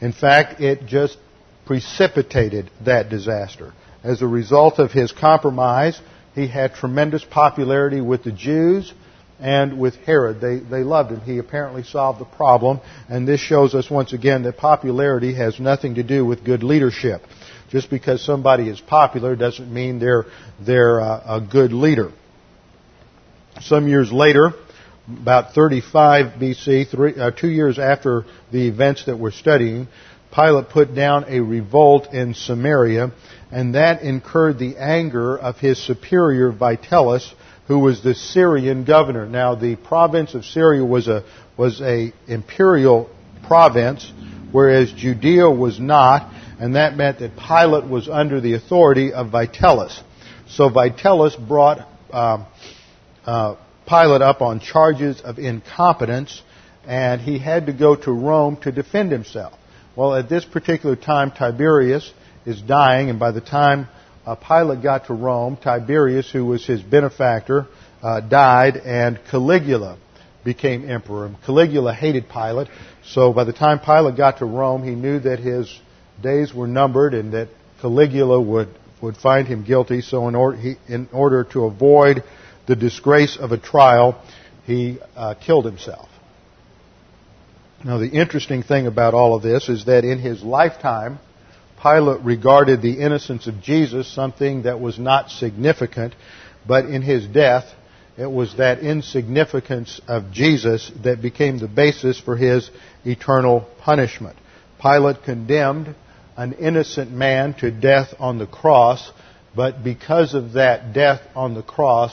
In 0.00 0.12
fact, 0.12 0.60
it 0.60 0.86
just 0.86 1.18
precipitated 1.66 2.70
that 2.84 3.10
disaster. 3.10 3.72
As 4.02 4.22
a 4.22 4.26
result 4.26 4.78
of 4.78 4.92
his 4.92 5.12
compromise, 5.12 6.00
he 6.34 6.46
had 6.46 6.74
tremendous 6.74 7.24
popularity 7.24 8.00
with 8.00 8.24
the 8.24 8.32
Jews 8.32 8.92
and 9.38 9.78
with 9.78 9.96
Herod. 9.96 10.40
They, 10.40 10.58
they 10.58 10.82
loved 10.82 11.10
him. 11.10 11.20
He 11.20 11.38
apparently 11.38 11.82
solved 11.82 12.20
the 12.20 12.24
problem, 12.24 12.80
and 13.08 13.28
this 13.28 13.40
shows 13.40 13.74
us 13.74 13.90
once 13.90 14.12
again 14.12 14.42
that 14.44 14.56
popularity 14.56 15.34
has 15.34 15.60
nothing 15.60 15.96
to 15.96 16.02
do 16.02 16.24
with 16.24 16.44
good 16.44 16.62
leadership. 16.62 17.22
Just 17.70 17.88
because 17.88 18.24
somebody 18.24 18.68
is 18.68 18.80
popular 18.80 19.36
doesn't 19.36 19.72
mean 19.72 19.98
they're, 19.98 20.26
they're 20.60 20.98
a, 20.98 21.46
good 21.50 21.72
leader. 21.72 22.10
Some 23.60 23.86
years 23.86 24.10
later, 24.10 24.52
about 25.08 25.54
35 25.54 26.40
BC, 26.40 26.88
three, 26.88 27.14
uh, 27.14 27.30
two 27.30 27.48
years 27.48 27.78
after 27.78 28.24
the 28.50 28.66
events 28.66 29.06
that 29.06 29.18
we're 29.18 29.30
studying, 29.30 29.86
Pilate 30.34 30.68
put 30.68 30.94
down 30.94 31.26
a 31.28 31.40
revolt 31.40 32.12
in 32.12 32.34
Samaria, 32.34 33.12
and 33.50 33.74
that 33.74 34.02
incurred 34.02 34.58
the 34.58 34.76
anger 34.76 35.36
of 35.36 35.56
his 35.58 35.84
superior 35.84 36.52
Vitellius, 36.52 37.32
who 37.66 37.78
was 37.78 38.02
the 38.02 38.14
Syrian 38.14 38.84
governor. 38.84 39.26
Now, 39.26 39.54
the 39.54 39.76
province 39.76 40.34
of 40.34 40.44
Syria 40.44 40.84
was 40.84 41.08
a 41.08 41.24
was 41.56 41.80
a 41.80 42.12
imperial 42.26 43.10
province, 43.46 44.10
whereas 44.52 44.92
Judea 44.92 45.50
was 45.50 45.78
not, 45.78 46.32
and 46.60 46.76
that 46.76 46.94
meant 46.94 47.20
that 47.20 47.36
Pilate 47.36 47.88
was 47.88 48.06
under 48.08 48.38
the 48.40 48.52
authority 48.52 49.14
of 49.14 49.28
Vitellius. 49.28 49.98
So 50.46 50.68
Vitellius 50.68 51.36
brought 51.48 51.88
um, 52.12 52.46
uh, 53.24 53.56
Pilate 53.88 54.20
up 54.20 54.42
on 54.42 54.60
charges 54.60 55.22
of 55.22 55.38
incompetence, 55.38 56.42
and 56.86 57.20
he 57.20 57.38
had 57.38 57.66
to 57.66 57.72
go 57.72 57.96
to 57.96 58.12
Rome 58.12 58.58
to 58.58 58.70
defend 58.70 59.10
himself. 59.10 59.54
Well, 59.96 60.14
at 60.14 60.28
this 60.28 60.44
particular 60.44 60.96
time, 60.96 61.32
Tiberius 61.32 62.12
is 62.44 62.60
dying, 62.60 63.08
and 63.08 63.18
by 63.18 63.32
the 63.32 63.40
time 63.40 63.88
uh, 64.26 64.34
Pilate 64.34 64.82
got 64.82 65.06
to 65.06 65.14
Rome, 65.14 65.56
Tiberius, 65.56 66.30
who 66.30 66.44
was 66.44 66.66
his 66.66 66.82
benefactor, 66.82 67.66
uh, 68.02 68.20
died, 68.20 68.76
and 68.76 69.18
Caligula 69.30 69.98
became 70.44 70.88
emperor. 70.88 71.24
And 71.24 71.42
Caligula 71.42 71.94
hated 71.94 72.28
Pilate, 72.28 72.68
so 73.02 73.32
by 73.32 73.44
the 73.44 73.52
time 73.52 73.80
Pilate 73.80 74.16
got 74.16 74.38
to 74.38 74.44
Rome, 74.44 74.84
he 74.84 74.94
knew 74.94 75.20
that 75.20 75.38
his 75.38 75.74
days 76.22 76.54
were 76.54 76.66
numbered 76.66 77.14
and 77.14 77.32
that 77.32 77.48
Caligula 77.80 78.40
would, 78.40 78.68
would 79.02 79.16
find 79.16 79.46
him 79.46 79.64
guilty. 79.64 80.02
So 80.02 80.28
in 80.28 80.34
order, 80.34 80.56
he, 80.56 80.76
in 80.88 81.08
order 81.12 81.44
to 81.52 81.64
avoid 81.64 82.22
the 82.66 82.76
disgrace 82.76 83.36
of 83.36 83.52
a 83.52 83.58
trial, 83.58 84.22
he 84.66 84.98
uh, 85.16 85.34
killed 85.34 85.64
himself. 85.64 86.08
Now, 87.84 87.98
the 87.98 88.08
interesting 88.08 88.62
thing 88.62 88.86
about 88.86 89.14
all 89.14 89.34
of 89.34 89.42
this 89.42 89.68
is 89.68 89.86
that 89.86 90.04
in 90.04 90.18
his 90.18 90.42
lifetime, 90.42 91.18
Pilate 91.82 92.20
regarded 92.20 92.82
the 92.82 93.00
innocence 93.00 93.46
of 93.46 93.62
Jesus 93.62 94.06
something 94.06 94.62
that 94.64 94.80
was 94.80 94.98
not 94.98 95.30
significant, 95.30 96.14
but 96.68 96.84
in 96.84 97.00
his 97.00 97.26
death, 97.26 97.64
it 98.18 98.30
was 98.30 98.56
that 98.58 98.80
insignificance 98.80 99.98
of 100.06 100.30
Jesus 100.30 100.92
that 101.04 101.22
became 101.22 101.58
the 101.58 101.68
basis 101.68 102.20
for 102.20 102.36
his 102.36 102.70
eternal 103.04 103.66
punishment. 103.78 104.36
Pilate 104.82 105.22
condemned 105.22 105.94
an 106.36 106.54
innocent 106.54 107.10
man 107.10 107.54
to 107.54 107.70
death 107.70 108.14
on 108.18 108.38
the 108.38 108.46
cross, 108.46 109.10
but 109.54 109.82
because 109.82 110.34
of 110.34 110.52
that 110.52 110.92
death 110.92 111.20
on 111.34 111.54
the 111.54 111.62
cross, 111.62 112.12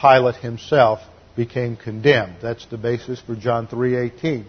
Pilate 0.00 0.36
himself 0.36 1.00
became 1.36 1.76
condemned. 1.76 2.36
That's 2.42 2.66
the 2.66 2.78
basis 2.78 3.20
for 3.20 3.34
John 3.34 3.66
3:18. 3.66 4.44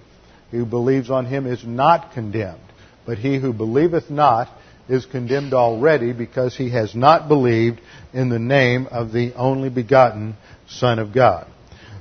He 0.52 0.58
who 0.58 0.66
believes 0.66 1.10
on 1.10 1.26
him 1.26 1.46
is 1.46 1.64
not 1.64 2.14
condemned, 2.14 2.60
but 3.06 3.18
he 3.18 3.38
who 3.38 3.54
believeth 3.54 4.10
not 4.10 4.50
is 4.88 5.06
condemned 5.06 5.54
already 5.54 6.14
because 6.14 6.56
he 6.56 6.72
has 6.72 6.96
not 6.96 7.28
believed 7.28 7.80
in 8.12 8.30
the 8.30 8.40
name 8.40 8.88
of 8.90 9.12
the 9.12 9.34
only 9.36 9.70
begotten 9.70 10.36
Son 10.68 10.98
of 10.98 11.14
God. 11.14 11.46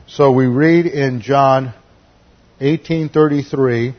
So 0.06 0.32
we 0.32 0.46
read 0.46 0.86
in 0.86 1.20
John 1.20 1.74
18:33, 2.60 3.94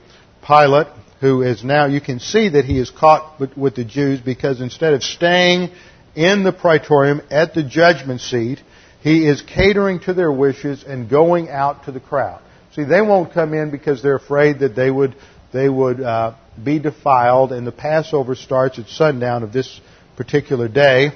Pilate, 0.45 0.87
who 1.19 1.41
is 1.41 1.63
now 1.63 1.85
you 1.85 2.01
can 2.01 2.19
see 2.19 2.49
that 2.49 2.65
he 2.65 2.79
is 2.79 2.89
caught 2.89 3.39
with, 3.39 3.57
with 3.57 3.75
the 3.75 3.83
Jews 3.83 4.19
because 4.19 4.61
instead 4.61 4.93
of 4.93 5.03
staying 5.03 5.71
in 6.15 6.43
the 6.43 6.53
praetorium 6.53 7.21
at 7.29 7.53
the 7.53 7.63
judgment 7.63 8.21
seat, 8.21 8.61
he 9.01 9.27
is 9.27 9.41
catering 9.41 9.99
to 10.01 10.13
their 10.13 10.31
wishes 10.31 10.83
and 10.83 11.09
going 11.09 11.49
out 11.49 11.85
to 11.85 11.91
the 11.91 11.99
crowd. 11.99 12.41
See, 12.75 12.83
they 12.83 13.01
won't 13.01 13.33
come 13.33 13.53
in 13.53 13.71
because 13.71 14.03
they're 14.03 14.15
afraid 14.15 14.59
that 14.59 14.75
they 14.75 14.91
would 14.91 15.15
they 15.51 15.67
would 15.67 15.99
uh, 15.99 16.35
be 16.63 16.79
defiled, 16.79 17.51
and 17.51 17.65
the 17.65 17.71
Passover 17.71 18.35
starts 18.35 18.77
at 18.77 18.87
sundown 18.87 19.43
of 19.43 19.51
this 19.51 19.81
particular 20.15 20.67
day. 20.67 21.11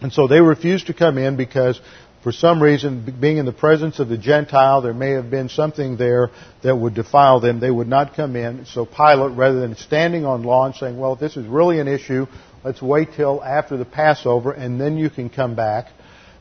And 0.00 0.12
so 0.12 0.26
they 0.26 0.40
refuse 0.40 0.84
to 0.84 0.94
come 0.94 1.18
in 1.18 1.36
because, 1.36 1.80
for 2.24 2.32
some 2.32 2.60
reason, 2.60 3.14
being 3.20 3.36
in 3.36 3.46
the 3.46 3.52
presence 3.52 4.00
of 4.00 4.08
the 4.08 4.18
Gentile, 4.18 4.82
there 4.82 4.92
may 4.92 5.10
have 5.10 5.30
been 5.30 5.48
something 5.48 5.96
there 5.96 6.30
that 6.64 6.74
would 6.74 6.94
defile 6.94 7.38
them. 7.38 7.60
They 7.60 7.70
would 7.70 7.86
not 7.86 8.14
come 8.16 8.34
in. 8.34 8.66
So 8.66 8.84
Pilate, 8.84 9.36
rather 9.36 9.60
than 9.60 9.76
standing 9.76 10.24
on 10.24 10.42
law 10.42 10.66
and 10.66 10.74
saying, 10.74 10.98
well, 10.98 11.12
if 11.12 11.20
this 11.20 11.36
is 11.36 11.46
really 11.46 11.78
an 11.78 11.86
issue, 11.86 12.26
let's 12.64 12.82
wait 12.82 13.10
till 13.14 13.44
after 13.44 13.76
the 13.76 13.84
Passover 13.84 14.50
and 14.50 14.80
then 14.80 14.96
you 14.96 15.08
can 15.08 15.30
come 15.30 15.54
back 15.54 15.86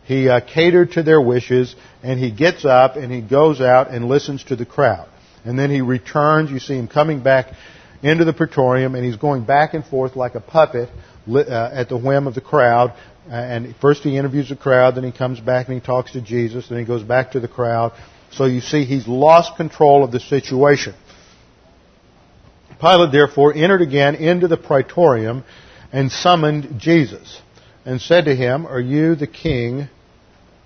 he 0.05 0.27
uh, 0.27 0.41
catered 0.41 0.91
to 0.93 1.03
their 1.03 1.21
wishes, 1.21 1.75
and 2.01 2.19
he 2.19 2.31
gets 2.31 2.65
up 2.65 2.95
and 2.95 3.11
he 3.11 3.21
goes 3.21 3.61
out 3.61 3.89
and 3.89 4.07
listens 4.07 4.43
to 4.45 4.55
the 4.55 4.65
crowd. 4.65 5.07
And 5.45 5.57
then 5.57 5.69
he 5.69 5.81
returns. 5.81 6.51
You 6.51 6.59
see 6.59 6.75
him 6.75 6.87
coming 6.87 7.23
back 7.23 7.53
into 8.01 8.25
the 8.25 8.33
praetorium, 8.33 8.95
and 8.95 9.05
he's 9.05 9.15
going 9.15 9.45
back 9.45 9.73
and 9.73 9.85
forth 9.85 10.15
like 10.15 10.35
a 10.35 10.41
puppet 10.41 10.89
uh, 11.29 11.69
at 11.73 11.87
the 11.87 11.97
whim 11.97 12.27
of 12.27 12.35
the 12.35 12.41
crowd. 12.41 12.93
And 13.29 13.75
first 13.77 14.03
he 14.03 14.17
interviews 14.17 14.49
the 14.49 14.55
crowd, 14.55 14.95
then 14.95 15.03
he 15.03 15.11
comes 15.11 15.39
back 15.39 15.67
and 15.67 15.79
he 15.79 15.85
talks 15.85 16.11
to 16.13 16.21
Jesus, 16.21 16.67
then 16.67 16.79
he 16.79 16.85
goes 16.85 17.03
back 17.03 17.31
to 17.31 17.39
the 17.39 17.47
crowd. 17.47 17.93
So 18.31 18.45
you 18.45 18.61
see, 18.61 18.85
he's 18.85 19.07
lost 19.07 19.55
control 19.55 20.03
of 20.03 20.11
the 20.11 20.19
situation. 20.19 20.95
Pilate 22.81 23.11
therefore 23.11 23.53
entered 23.53 23.81
again 23.81 24.15
into 24.15 24.47
the 24.47 24.57
praetorium 24.57 25.43
and 25.91 26.11
summoned 26.11 26.79
Jesus 26.79 27.41
and 27.85 28.01
said 28.01 28.25
to 28.25 28.35
him, 28.35 28.65
Are 28.65 28.81
you 28.81 29.15
the 29.15 29.27
king 29.27 29.87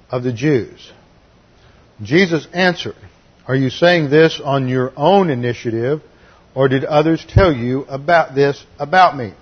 of 0.09 0.23
the 0.23 0.33
Jews? 0.33 0.91
Jesus 2.01 2.47
answered, 2.53 2.95
Are 3.47 3.55
you 3.55 3.69
saying 3.69 4.09
this 4.09 4.41
on 4.43 4.67
your 4.67 4.93
own 4.95 5.29
initiative, 5.29 6.01
or 6.55 6.67
did 6.69 6.85
others 6.85 7.23
tell 7.27 7.53
you 7.53 7.85
about 7.85 8.33
this 8.33 8.65
about 8.79 9.15
me? 9.15 9.33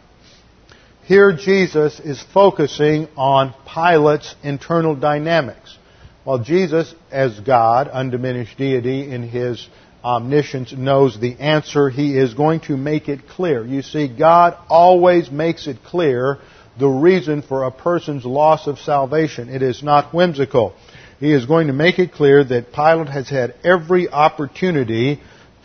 Here 1.07 1.33
Jesus 1.33 1.99
is 1.99 2.19
focusing 2.33 3.07
on 3.15 3.53
Pilate's 3.67 4.33
internal 4.41 4.95
dynamics. 4.95 5.77
While 6.23 6.39
Jesus, 6.39 6.95
as 7.11 7.39
God, 7.41 7.87
undiminished 7.87 8.57
deity 8.57 9.11
in 9.11 9.21
his 9.21 9.69
omniscience, 10.03 10.73
knows 10.73 11.19
the 11.19 11.35
answer, 11.39 11.91
he 11.91 12.17
is 12.17 12.33
going 12.33 12.61
to 12.61 12.75
make 12.75 13.07
it 13.07 13.27
clear. 13.27 13.63
You 13.63 13.83
see, 13.83 14.07
God 14.07 14.57
always 14.67 15.29
makes 15.29 15.67
it 15.67 15.83
clear 15.83 16.39
the 16.79 16.87
reason 16.87 17.43
for 17.43 17.65
a 17.65 17.71
person's 17.71 18.25
loss 18.25 18.65
of 18.65 18.79
salvation. 18.79 19.49
It 19.49 19.61
is 19.61 19.83
not 19.83 20.11
whimsical. 20.11 20.73
He 21.19 21.31
is 21.31 21.45
going 21.45 21.67
to 21.67 21.73
make 21.73 21.99
it 21.99 22.13
clear 22.13 22.43
that 22.43 22.73
Pilate 22.73 23.09
has 23.09 23.29
had 23.29 23.53
every 23.63 24.09
opportunity 24.09 25.21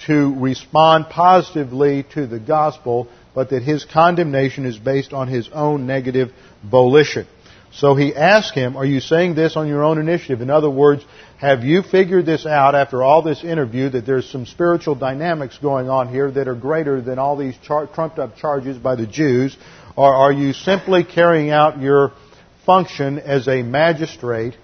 to 0.06 0.34
respond 0.38 1.06
positively 1.08 2.04
to 2.14 2.26
the 2.26 2.40
gospel, 2.40 3.08
but 3.34 3.50
that 3.50 3.62
his 3.62 3.84
condemnation 3.84 4.66
is 4.66 4.78
based 4.78 5.12
on 5.12 5.28
his 5.28 5.48
own 5.52 5.86
negative 5.86 6.30
volition. 6.64 7.26
So 7.72 7.94
he 7.94 8.14
asked 8.14 8.54
him, 8.54 8.76
Are 8.76 8.84
you 8.84 9.00
saying 9.00 9.36
this 9.36 9.56
on 9.56 9.68
your 9.68 9.84
own 9.84 9.98
initiative? 9.98 10.40
In 10.40 10.50
other 10.50 10.70
words, 10.70 11.04
have 11.38 11.62
you 11.62 11.82
figured 11.82 12.26
this 12.26 12.44
out 12.44 12.74
after 12.74 13.02
all 13.02 13.22
this 13.22 13.44
interview 13.44 13.88
that 13.90 14.04
there's 14.04 14.28
some 14.28 14.44
spiritual 14.44 14.96
dynamics 14.96 15.56
going 15.58 15.88
on 15.88 16.08
here 16.08 16.30
that 16.30 16.48
are 16.48 16.54
greater 16.54 17.00
than 17.00 17.18
all 17.18 17.36
these 17.36 17.54
char- 17.62 17.86
trumped 17.86 18.18
up 18.18 18.36
charges 18.36 18.76
by 18.76 18.96
the 18.96 19.06
Jews? 19.06 19.56
Or 19.96 20.12
are 20.12 20.32
you 20.32 20.52
simply 20.52 21.04
carrying 21.04 21.50
out 21.50 21.80
your 21.80 22.12
function 22.66 23.18
as 23.18 23.46
a 23.46 23.62
magistrate, 23.62 24.56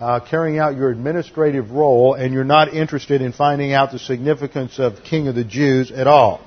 uh, 0.00 0.20
carrying 0.20 0.58
out 0.58 0.76
your 0.76 0.90
administrative 0.90 1.70
role, 1.70 2.14
and 2.14 2.32
you're 2.32 2.44
not 2.44 2.72
interested 2.72 3.20
in 3.20 3.32
finding 3.32 3.72
out 3.74 3.92
the 3.92 3.98
significance 3.98 4.78
of 4.78 5.04
King 5.04 5.28
of 5.28 5.34
the 5.34 5.44
Jews 5.44 5.92
at 5.92 6.06
all? 6.06 6.40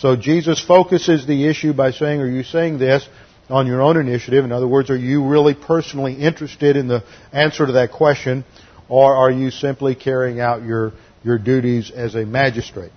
So 0.00 0.16
Jesus 0.16 0.58
focuses 0.58 1.26
the 1.26 1.46
issue 1.46 1.74
by 1.74 1.90
saying, 1.90 2.22
Are 2.22 2.26
you 2.26 2.42
saying 2.42 2.78
this 2.78 3.06
on 3.50 3.66
your 3.66 3.82
own 3.82 3.98
initiative? 3.98 4.46
In 4.46 4.50
other 4.50 4.66
words, 4.66 4.88
are 4.88 4.96
you 4.96 5.26
really 5.26 5.52
personally 5.52 6.14
interested 6.14 6.76
in 6.76 6.88
the 6.88 7.04
answer 7.34 7.66
to 7.66 7.72
that 7.72 7.92
question, 7.92 8.46
or 8.88 9.14
are 9.14 9.30
you 9.30 9.50
simply 9.50 9.94
carrying 9.94 10.40
out 10.40 10.64
your, 10.64 10.94
your 11.22 11.36
duties 11.36 11.90
as 11.90 12.14
a 12.14 12.24
magistrate? 12.24 12.92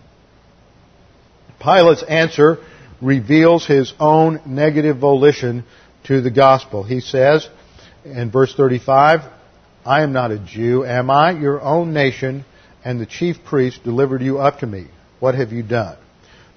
Pilate's 1.60 2.04
answer 2.04 2.60
reveals 3.02 3.66
his 3.66 3.94
own 4.00 4.40
negative 4.46 4.98
volition 4.98 5.66
to 6.06 6.22
the 6.22 6.32
gospel. 6.32 6.84
He 6.84 7.02
says 7.02 7.50
in 8.06 8.32
verse 8.32 8.56
35, 8.56 9.30
I 9.86 10.04
am 10.04 10.14
not 10.14 10.32
a 10.32 10.40
Jew, 10.40 10.86
am 10.86 11.10
I? 11.10 11.32
Your 11.32 11.62
own 11.62 11.92
nation 11.92 12.46
and 12.86 13.02
the 13.02 13.06
chief 13.06 13.44
priest 13.44 13.84
delivered 13.84 14.22
you 14.22 14.40
up 14.40 14.60
to 14.60 14.66
me. 14.66 14.88
What 15.20 15.36
have 15.36 15.52
you 15.52 15.64
done? 15.64 15.98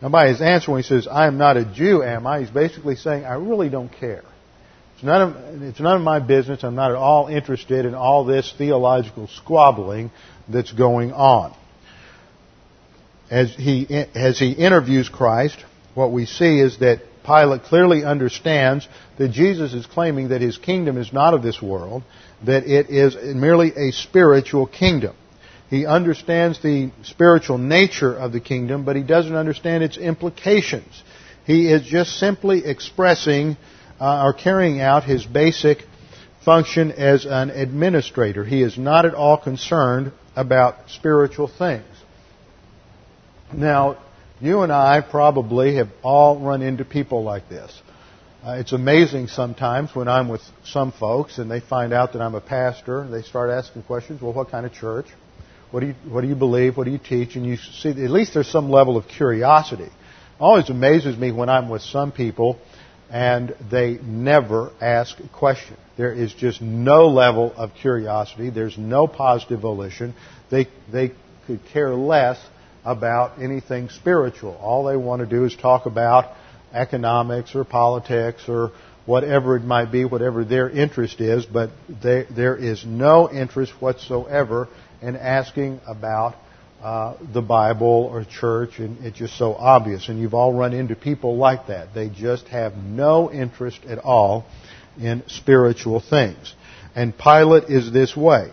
Now 0.02 0.10
by 0.10 0.28
his 0.28 0.40
answer 0.40 0.72
when 0.72 0.82
he 0.82 0.86
says, 0.86 1.08
I 1.08 1.26
am 1.26 1.38
not 1.38 1.56
a 1.56 1.64
Jew, 1.64 2.02
am 2.02 2.26
I? 2.26 2.40
He's 2.40 2.50
basically 2.50 2.96
saying, 2.96 3.24
I 3.24 3.34
really 3.34 3.68
don't 3.68 3.88
care. 3.88 4.22
It's 4.94 5.04
none 5.04 5.22
of, 5.30 5.62
it's 5.62 5.80
none 5.80 5.96
of 5.96 6.02
my 6.02 6.20
business. 6.20 6.64
I'm 6.64 6.74
not 6.74 6.90
at 6.90 6.96
all 6.96 7.28
interested 7.28 7.84
in 7.84 7.94
all 7.94 8.24
this 8.24 8.52
theological 8.56 9.28
squabbling 9.28 10.10
that's 10.48 10.72
going 10.72 11.12
on. 11.12 11.54
As 13.30 13.54
he, 13.54 13.86
as 14.14 14.38
he 14.38 14.52
interviews 14.52 15.08
Christ, 15.08 15.62
what 15.94 16.12
we 16.12 16.26
see 16.26 16.60
is 16.60 16.78
that 16.78 17.00
Pilate 17.24 17.64
clearly 17.64 18.04
understands 18.04 18.88
that 19.18 19.30
Jesus 19.30 19.74
is 19.74 19.84
claiming 19.84 20.28
that 20.28 20.40
his 20.40 20.56
kingdom 20.56 20.96
is 20.96 21.12
not 21.12 21.34
of 21.34 21.42
this 21.42 21.60
world, 21.60 22.04
that 22.44 22.64
it 22.64 22.88
is 22.88 23.16
merely 23.34 23.72
a 23.76 23.92
spiritual 23.92 24.66
kingdom. 24.66 25.16
He 25.68 25.84
understands 25.84 26.62
the 26.62 26.90
spiritual 27.02 27.58
nature 27.58 28.14
of 28.14 28.32
the 28.32 28.40
kingdom, 28.40 28.84
but 28.84 28.96
he 28.96 29.02
doesn't 29.02 29.34
understand 29.34 29.82
its 29.82 29.96
implications. 29.96 31.02
He 31.44 31.70
is 31.70 31.82
just 31.82 32.18
simply 32.18 32.64
expressing 32.64 33.56
uh, 34.00 34.24
or 34.24 34.32
carrying 34.32 34.80
out 34.80 35.04
his 35.04 35.24
basic 35.24 35.84
function 36.44 36.92
as 36.92 37.26
an 37.26 37.50
administrator. 37.50 38.44
He 38.44 38.62
is 38.62 38.78
not 38.78 39.04
at 39.04 39.14
all 39.14 39.36
concerned 39.36 40.12
about 40.36 40.90
spiritual 40.90 41.48
things. 41.48 41.84
Now, 43.52 43.98
you 44.40 44.60
and 44.60 44.72
I 44.72 45.00
probably 45.00 45.76
have 45.76 45.88
all 46.02 46.38
run 46.38 46.62
into 46.62 46.84
people 46.84 47.22
like 47.24 47.48
this. 47.48 47.82
Uh, 48.44 48.52
it's 48.60 48.72
amazing 48.72 49.26
sometimes 49.26 49.94
when 49.94 50.06
I'm 50.06 50.28
with 50.28 50.42
some 50.64 50.92
folks 50.92 51.38
and 51.38 51.50
they 51.50 51.58
find 51.58 51.92
out 51.92 52.12
that 52.12 52.22
I'm 52.22 52.34
a 52.36 52.40
pastor. 52.40 53.08
They 53.08 53.22
start 53.22 53.50
asking 53.50 53.82
questions. 53.84 54.22
Well, 54.22 54.32
what 54.32 54.50
kind 54.50 54.66
of 54.66 54.72
church? 54.72 55.06
What 55.70 55.80
do 55.80 55.86
you 55.86 55.94
What 56.08 56.20
do 56.20 56.28
you 56.28 56.34
believe? 56.34 56.76
What 56.76 56.84
do 56.84 56.90
you 56.90 56.98
teach? 56.98 57.36
And 57.36 57.44
you 57.44 57.56
see, 57.56 57.90
at 57.90 58.10
least 58.10 58.34
there's 58.34 58.50
some 58.50 58.70
level 58.70 58.96
of 58.96 59.08
curiosity. 59.08 59.84
It 59.84 59.92
always 60.40 60.70
amazes 60.70 61.16
me 61.16 61.32
when 61.32 61.48
I'm 61.48 61.68
with 61.68 61.82
some 61.82 62.12
people 62.12 62.58
and 63.10 63.54
they 63.70 63.98
never 64.02 64.72
ask 64.80 65.18
a 65.20 65.28
question. 65.28 65.76
There 65.96 66.12
is 66.12 66.32
just 66.34 66.60
no 66.60 67.08
level 67.08 67.52
of 67.56 67.72
curiosity. 67.74 68.50
There's 68.50 68.76
no 68.76 69.06
positive 69.06 69.60
volition. 69.60 70.14
They 70.50 70.66
they 70.92 71.12
could 71.46 71.60
care 71.72 71.94
less 71.94 72.38
about 72.84 73.40
anything 73.42 73.88
spiritual. 73.88 74.54
All 74.56 74.84
they 74.84 74.96
want 74.96 75.20
to 75.20 75.26
do 75.26 75.44
is 75.44 75.56
talk 75.56 75.86
about 75.86 76.32
economics 76.72 77.54
or 77.54 77.64
politics 77.64 78.44
or 78.48 78.72
whatever 79.06 79.56
it 79.56 79.62
might 79.62 79.90
be, 79.90 80.04
whatever 80.04 80.44
their 80.44 80.68
interest 80.68 81.20
is, 81.20 81.46
but 81.46 81.70
they, 82.02 82.26
there 82.28 82.56
is 82.56 82.84
no 82.84 83.30
interest 83.30 83.72
whatsoever 83.80 84.68
in 85.06 85.16
asking 85.16 85.80
about 85.86 86.34
uh, 86.82 87.16
the 87.32 87.40
Bible 87.40 88.08
or 88.12 88.24
church, 88.24 88.78
and 88.78 89.04
it's 89.04 89.16
just 89.16 89.38
so 89.38 89.54
obvious. 89.54 90.08
And 90.08 90.20
you've 90.20 90.34
all 90.34 90.52
run 90.52 90.72
into 90.72 90.94
people 90.94 91.36
like 91.36 91.68
that. 91.68 91.94
They 91.94 92.08
just 92.08 92.48
have 92.48 92.76
no 92.76 93.32
interest 93.32 93.80
at 93.88 93.98
all 93.98 94.44
in 95.00 95.22
spiritual 95.28 96.00
things. 96.00 96.54
And 96.94 97.16
Pilate 97.16 97.64
is 97.70 97.92
this 97.92 98.16
way. 98.16 98.50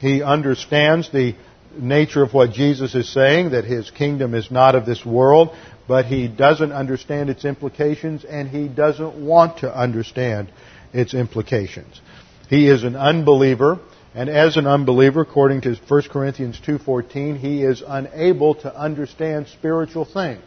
He 0.00 0.22
understands 0.22 1.10
the 1.12 1.34
nature 1.78 2.22
of 2.22 2.34
what 2.34 2.52
Jesus 2.52 2.94
is 2.94 3.12
saying, 3.12 3.50
that 3.50 3.64
his 3.64 3.90
kingdom 3.90 4.34
is 4.34 4.50
not 4.50 4.74
of 4.74 4.86
this 4.86 5.04
world, 5.04 5.54
but 5.86 6.06
he 6.06 6.28
doesn't 6.28 6.72
understand 6.72 7.30
its 7.30 7.44
implications 7.44 8.24
and 8.24 8.48
he 8.48 8.68
doesn't 8.68 9.14
want 9.14 9.58
to 9.58 9.74
understand 9.74 10.50
its 10.92 11.14
implications. 11.14 12.00
He 12.48 12.68
is 12.68 12.84
an 12.84 12.96
unbeliever, 12.96 13.78
and 14.14 14.28
as 14.28 14.56
an 14.56 14.66
unbeliever, 14.66 15.22
according 15.22 15.62
to 15.62 15.74
1 15.74 16.02
Corinthians 16.10 16.60
2.14, 16.66 17.38
he 17.38 17.62
is 17.62 17.82
unable 17.86 18.54
to 18.56 18.74
understand 18.74 19.48
spiritual 19.48 20.04
things. 20.04 20.42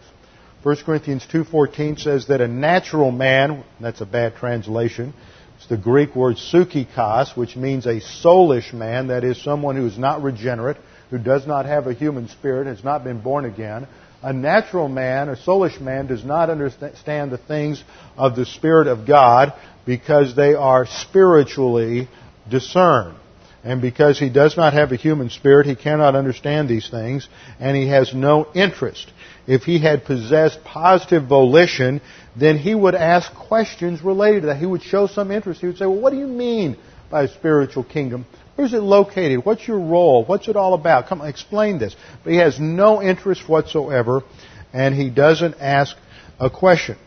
1 0.61 0.77
Corinthians 0.85 1.25
2.14 1.31 1.99
says 1.99 2.27
that 2.27 2.41
a 2.41 2.47
natural 2.47 3.11
man, 3.11 3.63
that's 3.79 4.01
a 4.01 4.05
bad 4.05 4.35
translation, 4.35 5.13
it's 5.57 5.67
the 5.67 5.77
Greek 5.77 6.15
word 6.15 6.37
psychikos, 6.37 7.35
which 7.35 7.55
means 7.55 7.85
a 7.85 8.01
soulish 8.01 8.73
man, 8.73 9.07
that 9.07 9.23
is 9.23 9.41
someone 9.41 9.75
who 9.75 9.85
is 9.87 9.97
not 9.97 10.21
regenerate, 10.21 10.77
who 11.09 11.17
does 11.17 11.47
not 11.47 11.65
have 11.65 11.87
a 11.87 11.93
human 11.93 12.27
spirit, 12.27 12.67
has 12.67 12.83
not 12.83 13.03
been 13.03 13.21
born 13.21 13.45
again. 13.45 13.87
A 14.21 14.33
natural 14.33 14.87
man, 14.89 15.29
a 15.29 15.35
soulish 15.35 15.79
man, 15.79 16.07
does 16.07 16.23
not 16.23 16.49
understand 16.49 17.31
the 17.31 17.37
things 17.37 17.83
of 18.17 18.35
the 18.35 18.45
Spirit 18.45 18.87
of 18.87 19.07
God 19.07 19.53
because 19.85 20.35
they 20.35 20.55
are 20.55 20.85
spiritually 20.85 22.09
discerned. 22.49 23.17
And 23.65 23.81
because 23.81 24.19
he 24.19 24.29
does 24.29 24.55
not 24.55 24.73
have 24.73 24.91
a 24.91 24.95
human 24.95 25.31
spirit, 25.31 25.65
he 25.65 25.75
cannot 25.75 26.15
understand 26.15 26.69
these 26.69 26.87
things, 26.87 27.27
and 27.59 27.75
he 27.75 27.87
has 27.87 28.13
no 28.13 28.47
interest. 28.53 29.11
If 29.47 29.63
he 29.63 29.79
had 29.79 30.05
possessed 30.05 30.63
positive 30.63 31.27
volition, 31.27 31.99
then 32.35 32.59
he 32.59 32.75
would 32.75 32.93
ask 32.93 33.33
questions 33.33 34.03
related 34.03 34.41
to 34.41 34.47
that. 34.47 34.57
He 34.57 34.67
would 34.67 34.83
show 34.83 35.07
some 35.07 35.31
interest. 35.31 35.61
He 35.61 35.67
would 35.67 35.79
say, 35.79 35.87
Well, 35.87 35.99
what 35.99 36.11
do 36.11 36.19
you 36.19 36.27
mean 36.27 36.77
by 37.09 37.23
a 37.23 37.27
spiritual 37.27 37.83
kingdom? 37.83 38.27
Where's 38.55 38.73
it 38.75 38.83
located? 38.83 39.43
What's 39.43 39.67
your 39.67 39.79
role? 39.79 40.23
What's 40.23 40.47
it 40.47 40.55
all 40.55 40.75
about? 40.75 41.07
Come 41.07 41.21
explain 41.21 41.79
this. 41.79 41.95
But 42.23 42.33
he 42.33 42.37
has 42.37 42.59
no 42.59 43.01
interest 43.01 43.49
whatsoever, 43.49 44.21
and 44.73 44.93
he 44.93 45.09
doesn't 45.09 45.55
ask 45.59 45.97
a 46.39 46.51
question. 46.51 46.97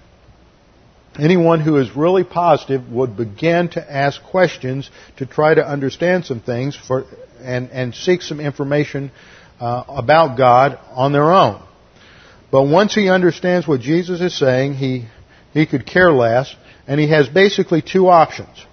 Anyone 1.19 1.61
who 1.61 1.79
is 1.79 1.97
really 1.97 2.23
positive 2.23 2.89
would 2.91 3.17
begin 3.17 3.71
to 3.71 3.93
ask 3.93 4.23
questions 4.23 4.89
to 5.17 5.27
try 5.27 5.53
to 5.53 5.67
understand 5.67 6.25
some 6.25 6.41
things 6.41 6.77
for, 6.77 7.07
and, 7.41 7.71
and 7.71 7.95
seek 7.95 8.23
some 8.23 8.39
information 8.39 9.11
uh, 9.59 9.83
about 9.89 10.39
God 10.39 10.79
on 10.93 11.13
their 11.13 11.33
own. 11.33 11.61
But 12.53 12.65
once 12.65 12.95
he 12.95 13.09
understands 13.09 13.67
what 13.67 13.81
Jesus 13.81 14.21
is 14.21 14.39
saying, 14.39 14.75
he, 14.75 15.07
he 15.53 15.67
could 15.67 15.85
care 15.85 16.13
less, 16.13 16.55
and 16.87 17.01
he 17.01 17.09
has 17.09 17.29
basically 17.29 17.83
two 17.83 18.09
options. 18.09 18.65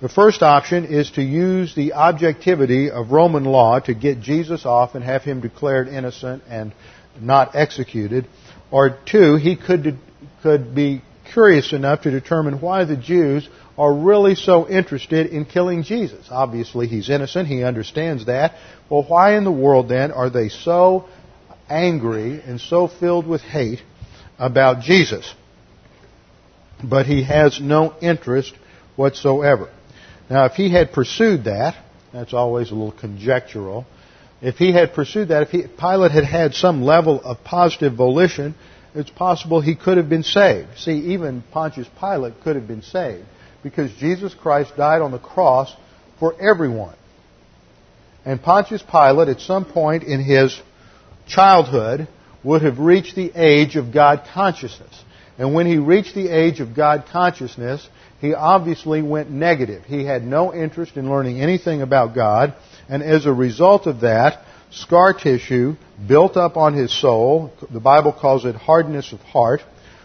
The 0.00 0.08
first 0.08 0.42
option 0.42 0.84
is 0.84 1.12
to 1.12 1.22
use 1.22 1.76
the 1.76 1.92
objectivity 1.92 2.90
of 2.90 3.12
Roman 3.12 3.44
law 3.44 3.78
to 3.78 3.94
get 3.94 4.20
Jesus 4.20 4.66
off 4.66 4.96
and 4.96 5.04
have 5.04 5.22
him 5.22 5.40
declared 5.40 5.86
innocent 5.86 6.42
and 6.48 6.72
not 7.20 7.54
executed. 7.54 8.26
Or 8.72 8.98
two, 9.06 9.36
he 9.36 9.54
could, 9.54 9.96
could 10.42 10.74
be 10.74 11.02
curious 11.32 11.72
enough 11.72 12.02
to 12.02 12.10
determine 12.10 12.60
why 12.60 12.84
the 12.84 12.96
Jews 12.96 13.48
are 13.78 13.92
really 13.92 14.34
so 14.34 14.68
interested 14.68 15.28
in 15.28 15.44
killing 15.44 15.82
Jesus. 15.82 16.26
Obviously, 16.30 16.86
he's 16.86 17.08
innocent. 17.08 17.48
He 17.48 17.64
understands 17.64 18.26
that. 18.26 18.54
Well, 18.90 19.04
why 19.04 19.36
in 19.36 19.44
the 19.44 19.52
world 19.52 19.88
then 19.88 20.12
are 20.12 20.30
they 20.30 20.48
so 20.48 21.08
angry 21.68 22.40
and 22.42 22.60
so 22.60 22.86
filled 22.86 23.26
with 23.26 23.40
hate 23.40 23.82
about 24.38 24.82
Jesus? 24.82 25.32
But 26.84 27.06
he 27.06 27.22
has 27.22 27.60
no 27.60 27.94
interest 28.02 28.54
whatsoever. 28.96 29.70
Now, 30.28 30.46
if 30.46 30.52
he 30.52 30.70
had 30.70 30.92
pursued 30.92 31.44
that, 31.44 31.76
that's 32.12 32.34
always 32.34 32.70
a 32.70 32.74
little 32.74 32.92
conjectural. 32.92 33.86
If 34.42 34.56
he 34.56 34.72
had 34.72 34.92
pursued 34.92 35.28
that, 35.28 35.44
if 35.44 35.50
he, 35.50 35.62
Pilate 35.62 36.10
had 36.10 36.24
had 36.24 36.54
some 36.54 36.82
level 36.82 37.20
of 37.22 37.44
positive 37.44 37.94
volition, 37.94 38.54
it's 38.94 39.10
possible 39.10 39.60
he 39.60 39.74
could 39.74 39.96
have 39.96 40.08
been 40.08 40.22
saved. 40.22 40.78
See, 40.78 41.12
even 41.12 41.42
Pontius 41.52 41.88
Pilate 41.98 42.40
could 42.42 42.56
have 42.56 42.68
been 42.68 42.82
saved 42.82 43.24
because 43.62 43.92
Jesus 43.94 44.34
Christ 44.34 44.76
died 44.76 45.02
on 45.02 45.12
the 45.12 45.18
cross 45.18 45.74
for 46.18 46.34
everyone. 46.40 46.96
And 48.24 48.40
Pontius 48.42 48.82
Pilate, 48.82 49.28
at 49.28 49.40
some 49.40 49.64
point 49.64 50.04
in 50.04 50.22
his 50.22 50.60
childhood, 51.26 52.08
would 52.44 52.62
have 52.62 52.78
reached 52.78 53.16
the 53.16 53.32
age 53.34 53.76
of 53.76 53.92
God 53.92 54.26
consciousness. 54.32 55.04
And 55.38 55.54
when 55.54 55.66
he 55.66 55.78
reached 55.78 56.14
the 56.14 56.28
age 56.28 56.60
of 56.60 56.74
God 56.74 57.06
consciousness, 57.10 57.88
he 58.20 58.34
obviously 58.34 59.02
went 59.02 59.30
negative. 59.30 59.84
He 59.84 60.04
had 60.04 60.24
no 60.24 60.54
interest 60.54 60.96
in 60.96 61.10
learning 61.10 61.40
anything 61.40 61.82
about 61.82 62.14
God, 62.14 62.54
and 62.88 63.02
as 63.02 63.26
a 63.26 63.32
result 63.32 63.86
of 63.86 64.00
that, 64.02 64.44
scar 64.72 65.14
tissue 65.14 65.76
built 66.06 66.36
up 66.36 66.56
on 66.56 66.74
his 66.74 66.92
soul, 66.92 67.52
the 67.70 67.80
Bible 67.80 68.12
calls 68.12 68.44
it 68.44 68.54
hardness 68.54 69.12
of 69.12 69.20
heart, 69.20 69.60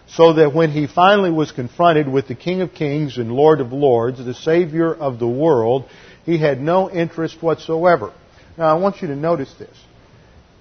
so 0.09 0.33
that 0.33 0.53
when 0.53 0.71
he 0.71 0.87
finally 0.87 1.31
was 1.31 1.51
confronted 1.51 2.07
with 2.07 2.27
the 2.27 2.35
King 2.35 2.61
of 2.61 2.73
Kings 2.73 3.17
and 3.17 3.31
Lord 3.31 3.59
of 3.59 3.73
Lords, 3.73 4.23
the 4.23 4.33
Savior 4.33 4.93
of 4.93 5.19
the 5.19 5.27
world, 5.27 5.85
he 6.25 6.37
had 6.37 6.61
no 6.61 6.89
interest 6.89 7.41
whatsoever. 7.41 8.13
Now 8.57 8.75
I 8.75 8.79
want 8.79 9.01
you 9.01 9.09
to 9.09 9.15
notice 9.15 9.53
this. 9.59 9.75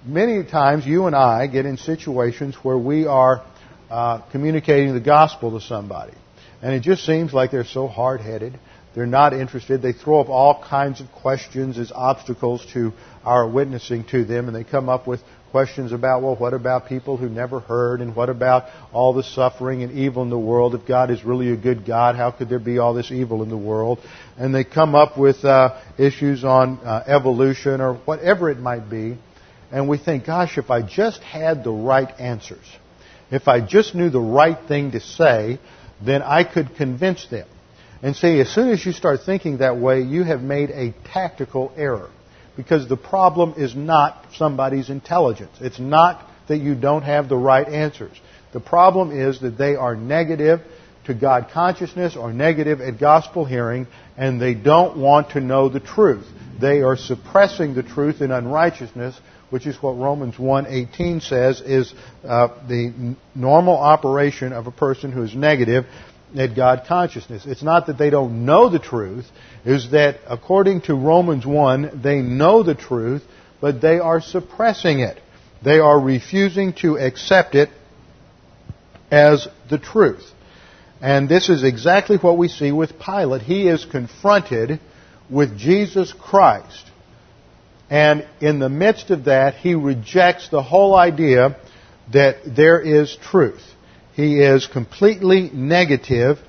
Many 0.05 0.43
times 0.43 0.85
you 0.85 1.07
and 1.07 1.15
I 1.15 1.47
get 1.47 1.65
in 1.65 1.77
situations 1.77 2.55
where 2.61 2.77
we 2.77 3.05
are 3.05 3.43
uh, 3.89 4.21
communicating 4.31 4.93
the 4.93 5.01
gospel 5.01 5.59
to 5.59 5.65
somebody. 5.65 6.13
And 6.61 6.73
it 6.73 6.81
just 6.81 7.05
seems 7.05 7.33
like 7.33 7.51
they're 7.51 7.65
so 7.65 7.87
hard 7.87 8.21
headed. 8.21 8.59
They're 8.95 9.05
not 9.05 9.33
interested. 9.33 9.81
They 9.81 9.93
throw 9.93 10.21
up 10.21 10.29
all 10.29 10.63
kinds 10.63 11.01
of 11.01 11.11
questions 11.11 11.77
as 11.77 11.91
obstacles 11.91 12.65
to 12.73 12.93
our 13.23 13.47
witnessing 13.47 14.05
to 14.05 14.25
them, 14.25 14.47
and 14.47 14.55
they 14.55 14.63
come 14.63 14.89
up 14.89 15.05
with 15.07 15.21
Questions 15.51 15.93
about, 15.93 16.21
well, 16.21 16.35
what 16.35 16.53
about 16.53 16.87
people 16.87 17.15
who 17.15 17.29
never 17.29 17.61
heard? 17.61 18.01
And 18.01 18.13
what 18.13 18.29
about 18.29 18.65
all 18.91 19.13
the 19.13 19.23
suffering 19.23 19.81
and 19.81 19.93
evil 19.93 20.21
in 20.21 20.29
the 20.29 20.37
world? 20.37 20.75
If 20.75 20.85
God 20.85 21.09
is 21.09 21.23
really 21.23 21.51
a 21.51 21.55
good 21.55 21.85
God, 21.85 22.15
how 22.15 22.31
could 22.31 22.49
there 22.49 22.59
be 22.59 22.79
all 22.79 22.93
this 22.93 23.11
evil 23.11 23.41
in 23.43 23.49
the 23.49 23.57
world? 23.57 23.99
And 24.37 24.53
they 24.53 24.65
come 24.65 24.93
up 24.93 25.17
with 25.17 25.45
uh, 25.45 25.81
issues 25.97 26.43
on 26.43 26.79
uh, 26.79 27.05
evolution 27.07 27.79
or 27.79 27.93
whatever 27.93 28.49
it 28.49 28.59
might 28.59 28.89
be. 28.89 29.17
And 29.71 29.87
we 29.87 29.97
think, 29.97 30.25
gosh, 30.25 30.57
if 30.57 30.69
I 30.69 30.81
just 30.81 31.23
had 31.23 31.63
the 31.63 31.71
right 31.71 32.09
answers, 32.19 32.65
if 33.31 33.47
I 33.47 33.65
just 33.65 33.95
knew 33.95 34.09
the 34.09 34.19
right 34.19 34.57
thing 34.67 34.91
to 34.91 34.99
say, 34.99 35.59
then 36.01 36.21
I 36.21 36.43
could 36.43 36.75
convince 36.75 37.25
them. 37.27 37.47
And 38.01 38.15
see, 38.15 38.39
as 38.39 38.49
soon 38.49 38.69
as 38.69 38.85
you 38.85 38.91
start 38.91 39.21
thinking 39.25 39.57
that 39.57 39.77
way, 39.77 40.01
you 40.01 40.23
have 40.23 40.41
made 40.41 40.69
a 40.69 40.93
tactical 41.11 41.71
error. 41.75 42.09
Because 42.55 42.87
the 42.87 42.97
problem 42.97 43.55
is 43.57 43.75
not 43.75 44.25
somebody's 44.35 44.89
intelligence. 44.89 45.55
It's 45.59 45.79
not 45.79 46.25
that 46.47 46.57
you 46.57 46.75
don't 46.75 47.03
have 47.03 47.29
the 47.29 47.37
right 47.37 47.67
answers. 47.67 48.19
The 48.53 48.59
problem 48.59 49.11
is 49.11 49.41
that 49.41 49.57
they 49.57 49.75
are 49.75 49.95
negative 49.95 50.61
to 51.05 51.13
God 51.13 51.49
consciousness 51.53 52.15
or 52.15 52.33
negative 52.33 52.81
at 52.81 52.99
gospel 52.99 53.45
hearing, 53.45 53.87
and 54.17 54.41
they 54.41 54.53
don't 54.53 54.97
want 54.97 55.31
to 55.31 55.39
know 55.39 55.69
the 55.69 55.79
truth. 55.79 56.25
They 56.59 56.81
are 56.81 56.97
suppressing 56.97 57.75
the 57.75 57.83
truth 57.83 58.21
in 58.21 58.31
unrighteousness, 58.31 59.19
which 59.49 59.65
is 59.65 59.81
what 59.81 59.91
Romans 59.91 60.35
1:18 60.35 61.21
says 61.21 61.61
is 61.61 61.93
uh, 62.27 62.49
the 62.67 63.15
normal 63.35 63.77
operation 63.77 64.53
of 64.53 64.67
a 64.67 64.71
person 64.71 65.11
who 65.11 65.23
is 65.23 65.35
negative 65.35 65.85
at 66.35 66.55
God 66.55 66.83
consciousness. 66.87 67.45
It's 67.45 67.63
not 67.63 67.87
that 67.87 67.97
they 67.97 68.09
don't 68.09 68.45
know 68.45 68.69
the 68.69 68.79
truth, 68.79 69.25
is 69.65 69.91
that 69.91 70.17
according 70.27 70.81
to 70.81 70.95
Romans 70.95 71.45
1, 71.45 72.01
they 72.03 72.21
know 72.21 72.63
the 72.63 72.75
truth, 72.75 73.23
but 73.61 73.81
they 73.81 73.99
are 73.99 74.19
suppressing 74.19 74.99
it. 74.99 75.19
They 75.63 75.79
are 75.79 75.99
refusing 75.99 76.73
to 76.81 76.97
accept 76.97 77.55
it 77.55 77.69
as 79.09 79.47
the 79.69 79.77
truth. 79.77 80.23
And 81.01 81.29
this 81.29 81.49
is 81.49 81.63
exactly 81.63 82.17
what 82.17 82.37
we 82.37 82.47
see 82.47 82.71
with 82.71 82.99
Pilate. 82.99 83.43
He 83.43 83.67
is 83.67 83.85
confronted 83.85 84.79
with 85.29 85.57
Jesus 85.57 86.13
Christ. 86.13 86.85
And 87.89 88.27
in 88.41 88.59
the 88.59 88.69
midst 88.69 89.11
of 89.11 89.25
that, 89.25 89.55
he 89.55 89.75
rejects 89.75 90.49
the 90.49 90.61
whole 90.61 90.95
idea 90.95 91.57
that 92.11 92.37
there 92.45 92.79
is 92.79 93.15
truth. 93.15 93.61
He 94.13 94.41
is 94.41 94.67
completely 94.67 95.49
negative 95.53 96.39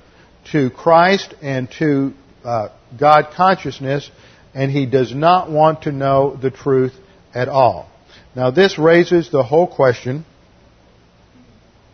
to 0.51 0.69
Christ 0.69 1.33
and 1.41 1.69
to 1.79 2.13
uh, 2.43 2.69
God 2.97 3.31
consciousness, 3.35 4.09
and 4.53 4.71
he 4.71 4.85
does 4.85 5.13
not 5.13 5.49
want 5.49 5.83
to 5.83 5.91
know 5.91 6.35
the 6.35 6.51
truth 6.51 6.93
at 7.33 7.47
all. 7.47 7.89
Now, 8.35 8.51
this 8.51 8.77
raises 8.77 9.29
the 9.29 9.43
whole 9.43 9.67
question 9.67 10.25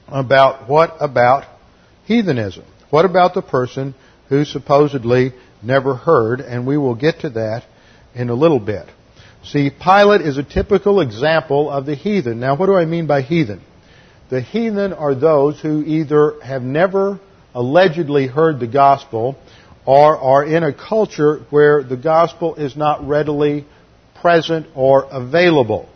about 0.08 0.70
what 0.70 0.96
about 1.00 1.46
heathenism? 2.06 2.66
What 2.90 3.06
about 3.06 3.34
the 3.34 3.42
person 3.42 3.96
who 4.30 4.46
supposedly 4.46 5.34
never 5.62 5.96
heard? 5.96 6.40
And 6.40 6.66
we 6.66 6.78
will 6.78 6.96
get 6.96 7.22
to 7.22 7.30
that 7.32 7.64
in 8.14 8.30
a 8.30 8.36
little 8.36 8.60
bit. 8.60 8.88
See, 9.46 9.70
Pilate 9.70 10.22
is 10.22 10.38
a 10.38 10.44
typical 10.44 11.02
example 11.02 11.70
of 11.70 11.86
the 11.86 11.94
heathen. 11.94 12.40
Now, 12.40 12.56
what 12.56 12.66
do 12.66 12.76
I 12.76 12.86
mean 12.86 13.06
by 13.06 13.22
heathen? 13.22 13.62
The 14.30 14.42
heathen 14.42 14.92
are 14.92 15.14
those 15.14 15.60
who 15.60 15.84
either 15.84 16.42
have 16.42 16.64
never 16.64 17.20
allegedly 17.54 18.26
heard 18.26 18.60
the 18.60 18.68
gospel 18.68 19.38
or 19.86 20.18
are 20.18 20.44
in 20.44 20.64
a 20.64 20.74
culture 20.74 21.46
where 21.52 21.84
the 21.84 21.96
gospel 21.96 22.56
is 22.56 22.76
not 22.76 23.08
readily 23.08 23.66
present 24.20 24.66
or 24.74 25.08
available. 25.12 25.88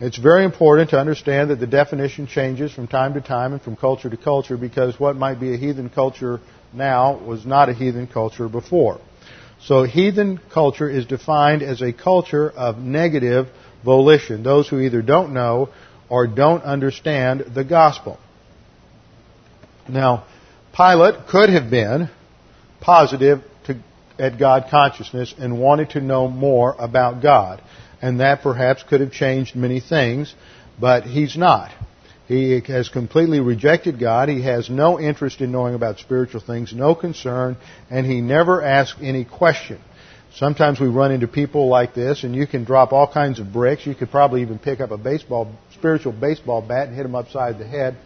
It's 0.00 0.16
very 0.16 0.44
important 0.44 0.90
to 0.90 0.98
understand 0.98 1.50
that 1.50 1.60
the 1.60 1.66
definition 1.66 2.26
changes 2.26 2.72
from 2.72 2.88
time 2.88 3.14
to 3.14 3.20
time 3.20 3.52
and 3.52 3.60
from 3.60 3.76
culture 3.76 4.08
to 4.08 4.16
culture 4.16 4.56
because 4.56 4.98
what 4.98 5.14
might 5.14 5.38
be 5.38 5.52
a 5.52 5.58
heathen 5.58 5.90
culture 5.90 6.40
now 6.72 7.18
was 7.18 7.44
not 7.44 7.68
a 7.68 7.74
heathen 7.74 8.06
culture 8.06 8.48
before. 8.48 8.98
So 9.66 9.84
heathen 9.84 10.38
culture 10.52 10.90
is 10.90 11.06
defined 11.06 11.62
as 11.62 11.80
a 11.80 11.92
culture 11.92 12.50
of 12.50 12.78
negative 12.78 13.48
volition. 13.82 14.42
Those 14.42 14.68
who 14.68 14.80
either 14.80 15.00
don't 15.00 15.32
know 15.32 15.70
or 16.10 16.26
don't 16.26 16.62
understand 16.64 17.52
the 17.54 17.64
gospel. 17.64 18.18
Now, 19.88 20.26
Pilate 20.76 21.28
could 21.28 21.48
have 21.48 21.70
been 21.70 22.10
positive 22.80 23.42
to, 23.66 23.80
at 24.18 24.38
God 24.38 24.66
consciousness 24.70 25.34
and 25.38 25.58
wanted 25.58 25.90
to 25.90 26.00
know 26.00 26.28
more 26.28 26.74
about 26.78 27.22
God. 27.22 27.62
And 28.02 28.20
that 28.20 28.42
perhaps 28.42 28.82
could 28.82 29.00
have 29.00 29.12
changed 29.12 29.56
many 29.56 29.80
things, 29.80 30.34
but 30.78 31.04
he's 31.04 31.38
not. 31.38 31.70
He 32.26 32.60
has 32.60 32.88
completely 32.88 33.40
rejected 33.40 34.00
God. 34.00 34.28
He 34.28 34.42
has 34.42 34.70
no 34.70 34.98
interest 34.98 35.40
in 35.40 35.52
knowing 35.52 35.74
about 35.74 35.98
spiritual 35.98 36.40
things, 36.40 36.72
no 36.72 36.94
concern, 36.94 37.56
and 37.90 38.06
he 38.06 38.20
never 38.20 38.62
asks 38.62 38.98
any 39.02 39.24
question. 39.24 39.78
Sometimes 40.36 40.80
we 40.80 40.88
run 40.88 41.12
into 41.12 41.28
people 41.28 41.68
like 41.68 41.94
this, 41.94 42.24
and 42.24 42.34
you 42.34 42.46
can 42.46 42.64
drop 42.64 42.92
all 42.92 43.06
kinds 43.06 43.38
of 43.38 43.52
bricks. 43.52 43.86
You 43.86 43.94
could 43.94 44.10
probably 44.10 44.42
even 44.42 44.58
pick 44.58 44.80
up 44.80 44.90
a 44.90 44.98
baseball, 44.98 45.52
spiritual 45.74 46.12
baseball 46.12 46.60
bat 46.60 46.88
and 46.88 46.96
hit 46.96 47.04
them 47.04 47.14
upside 47.14 47.58
the 47.58 47.66
head, 47.66 47.96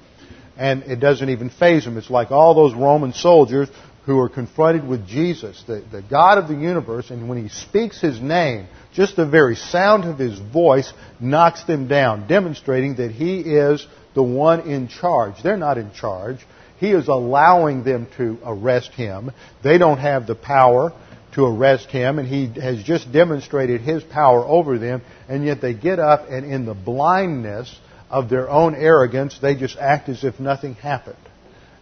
and 0.57 0.83
it 0.83 0.97
doesn't 0.97 1.31
even 1.31 1.49
faze 1.49 1.85
them. 1.85 1.97
It's 1.97 2.11
like 2.11 2.31
all 2.31 2.55
those 2.55 2.75
Roman 2.75 3.12
soldiers 3.12 3.69
who 4.05 4.19
are 4.19 4.29
confronted 4.29 4.87
with 4.87 5.07
Jesus, 5.07 5.62
the, 5.66 5.85
the 5.93 6.03
God 6.03 6.39
of 6.39 6.49
the 6.49 6.55
universe, 6.55 7.11
and 7.11 7.29
when 7.29 7.43
he 7.43 7.49
speaks 7.49 8.01
his 8.01 8.21
name, 8.21 8.66
just 8.95 9.16
the 9.16 9.27
very 9.27 9.55
sound 9.55 10.05
of 10.05 10.19
his 10.19 10.39
voice 10.39 10.93
knocks 11.21 11.64
them 11.64 11.89
down, 11.89 12.27
demonstrating 12.27 12.97
that 12.97 13.11
he 13.11 13.41
is 13.41 13.87
the 14.15 14.23
one 14.23 14.61
in 14.69 14.89
charge. 14.89 15.43
They're 15.43 15.57
not 15.57 15.79
in 15.79 15.93
charge. 15.93 16.39
He 16.79 16.91
is 16.91 17.09
allowing 17.09 17.85
them 17.85 18.07
to 18.17 18.39
arrest 18.45 18.93
him. 18.93 19.33
They 19.63 19.79
don't 19.79 19.99
have 19.99 20.27
the 20.27 20.35
power 20.35 20.93
to 21.35 21.45
arrest 21.45 21.91
him, 21.91 22.19
and 22.19 22.27
he 22.27 22.47
has 22.61 22.83
just 22.83 23.13
demonstrated 23.13 23.81
his 23.81 24.03
power 24.03 24.45
over 24.45 24.79
them, 24.79 25.03
and 25.29 25.45
yet 25.45 25.61
they 25.61 25.75
get 25.75 25.99
up 25.99 26.29
and 26.29 26.51
in 26.51 26.65
the 26.65 26.75
blindness 26.75 27.75
of 28.11 28.31
their 28.31 28.49
own 28.49 28.75
arrogance, 28.75 29.39
they 29.41 29.55
just 29.55 29.77
act 29.77 30.09
as 30.09 30.25
if 30.25 30.41
nothing 30.41 30.75
happened. 30.75 31.17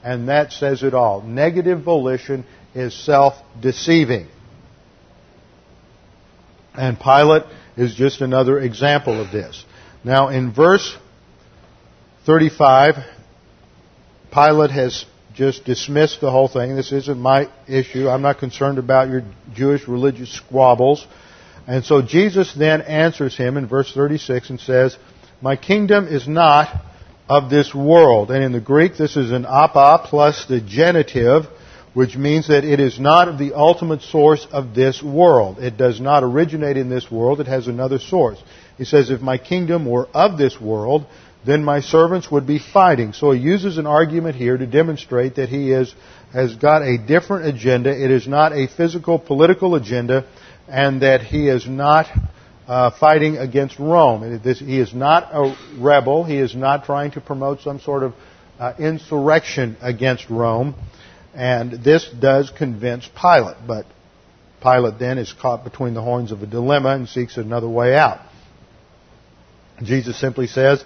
And 0.02 0.28
that 0.28 0.52
says 0.52 0.82
it 0.82 0.94
all. 0.94 1.22
Negative 1.22 1.82
volition 1.82 2.44
is 2.74 2.94
self-deceiving. 2.94 4.28
And 6.74 6.98
Pilate 6.98 7.44
is 7.76 7.94
just 7.94 8.20
another 8.20 8.58
example 8.58 9.20
of 9.20 9.32
this. 9.32 9.64
Now 10.04 10.28
in 10.28 10.52
verse 10.52 10.96
35, 12.26 12.96
Pilate 14.32 14.72
has 14.72 15.04
just 15.32 15.64
dismissed 15.64 16.20
the 16.20 16.30
whole 16.30 16.48
thing. 16.48 16.74
This 16.74 16.90
isn't 16.90 17.18
my 17.18 17.48
issue. 17.68 18.08
I'm 18.08 18.22
not 18.22 18.38
concerned 18.38 18.78
about 18.78 19.08
your 19.08 19.22
Jewish 19.54 19.86
religious 19.86 20.32
squabbles. 20.32 21.06
And 21.68 21.84
so 21.84 22.02
Jesus 22.02 22.52
then 22.52 22.82
answers 22.82 23.36
him 23.36 23.56
in 23.56 23.68
verse 23.68 23.92
36 23.92 24.50
and 24.50 24.60
says, 24.60 24.96
My 25.40 25.54
kingdom 25.54 26.08
is 26.08 26.26
not 26.26 26.68
of 27.28 27.48
this 27.48 27.72
world. 27.72 28.32
And 28.32 28.42
in 28.42 28.50
the 28.50 28.60
Greek, 28.60 28.96
this 28.96 29.16
is 29.16 29.30
an 29.30 29.46
apo 29.46 29.98
plus 29.98 30.46
the 30.46 30.60
genitive, 30.60 31.44
which 31.94 32.16
means 32.16 32.48
that 32.48 32.64
it 32.64 32.80
is 32.80 32.98
not 32.98 33.38
the 33.38 33.54
ultimate 33.54 34.02
source 34.02 34.46
of 34.50 34.74
this 34.74 35.00
world. 35.00 35.58
It 35.60 35.76
does 35.76 36.00
not 36.00 36.24
originate 36.24 36.76
in 36.76 36.88
this 36.88 37.08
world. 37.08 37.40
It 37.40 37.46
has 37.46 37.68
another 37.68 38.00
source. 38.00 38.42
He 38.78 38.84
says, 38.84 39.10
If 39.10 39.20
my 39.20 39.38
kingdom 39.38 39.86
were 39.86 40.08
of 40.12 40.38
this 40.38 40.60
world, 40.60 41.06
then 41.46 41.64
my 41.64 41.80
servants 41.80 42.30
would 42.30 42.46
be 42.46 42.58
fighting. 42.58 43.12
So 43.12 43.30
he 43.30 43.40
uses 43.40 43.78
an 43.78 43.86
argument 43.86 44.34
here 44.34 44.56
to 44.56 44.66
demonstrate 44.66 45.36
that 45.36 45.48
he 45.48 45.70
is, 45.70 45.94
has 46.32 46.56
got 46.56 46.82
a 46.82 46.98
different 46.98 47.46
agenda. 47.46 47.90
It 47.90 48.10
is 48.10 48.26
not 48.26 48.52
a 48.52 48.66
physical 48.66 49.18
political 49.18 49.76
agenda 49.76 50.26
and 50.68 51.02
that 51.02 51.22
he 51.22 51.48
is 51.48 51.68
not 51.68 52.06
uh, 52.66 52.90
fighting 52.98 53.36
against 53.36 53.78
Rome. 53.78 54.40
He 54.42 54.78
is 54.78 54.92
not 54.92 55.28
a 55.32 55.56
rebel. 55.78 56.24
He 56.24 56.38
is 56.38 56.56
not 56.56 56.84
trying 56.84 57.12
to 57.12 57.20
promote 57.20 57.60
some 57.60 57.78
sort 57.78 58.02
of 58.02 58.14
uh, 58.58 58.74
insurrection 58.78 59.76
against 59.80 60.28
Rome. 60.28 60.74
And 61.32 61.84
this 61.84 62.08
does 62.08 62.50
convince 62.50 63.08
Pilate. 63.08 63.58
But 63.66 63.86
Pilate 64.60 64.98
then 64.98 65.18
is 65.18 65.32
caught 65.32 65.62
between 65.62 65.94
the 65.94 66.02
horns 66.02 66.32
of 66.32 66.42
a 66.42 66.46
dilemma 66.46 66.90
and 66.90 67.08
seeks 67.08 67.36
another 67.36 67.68
way 67.68 67.94
out. 67.94 68.20
Jesus 69.82 70.18
simply 70.18 70.46
says, 70.46 70.82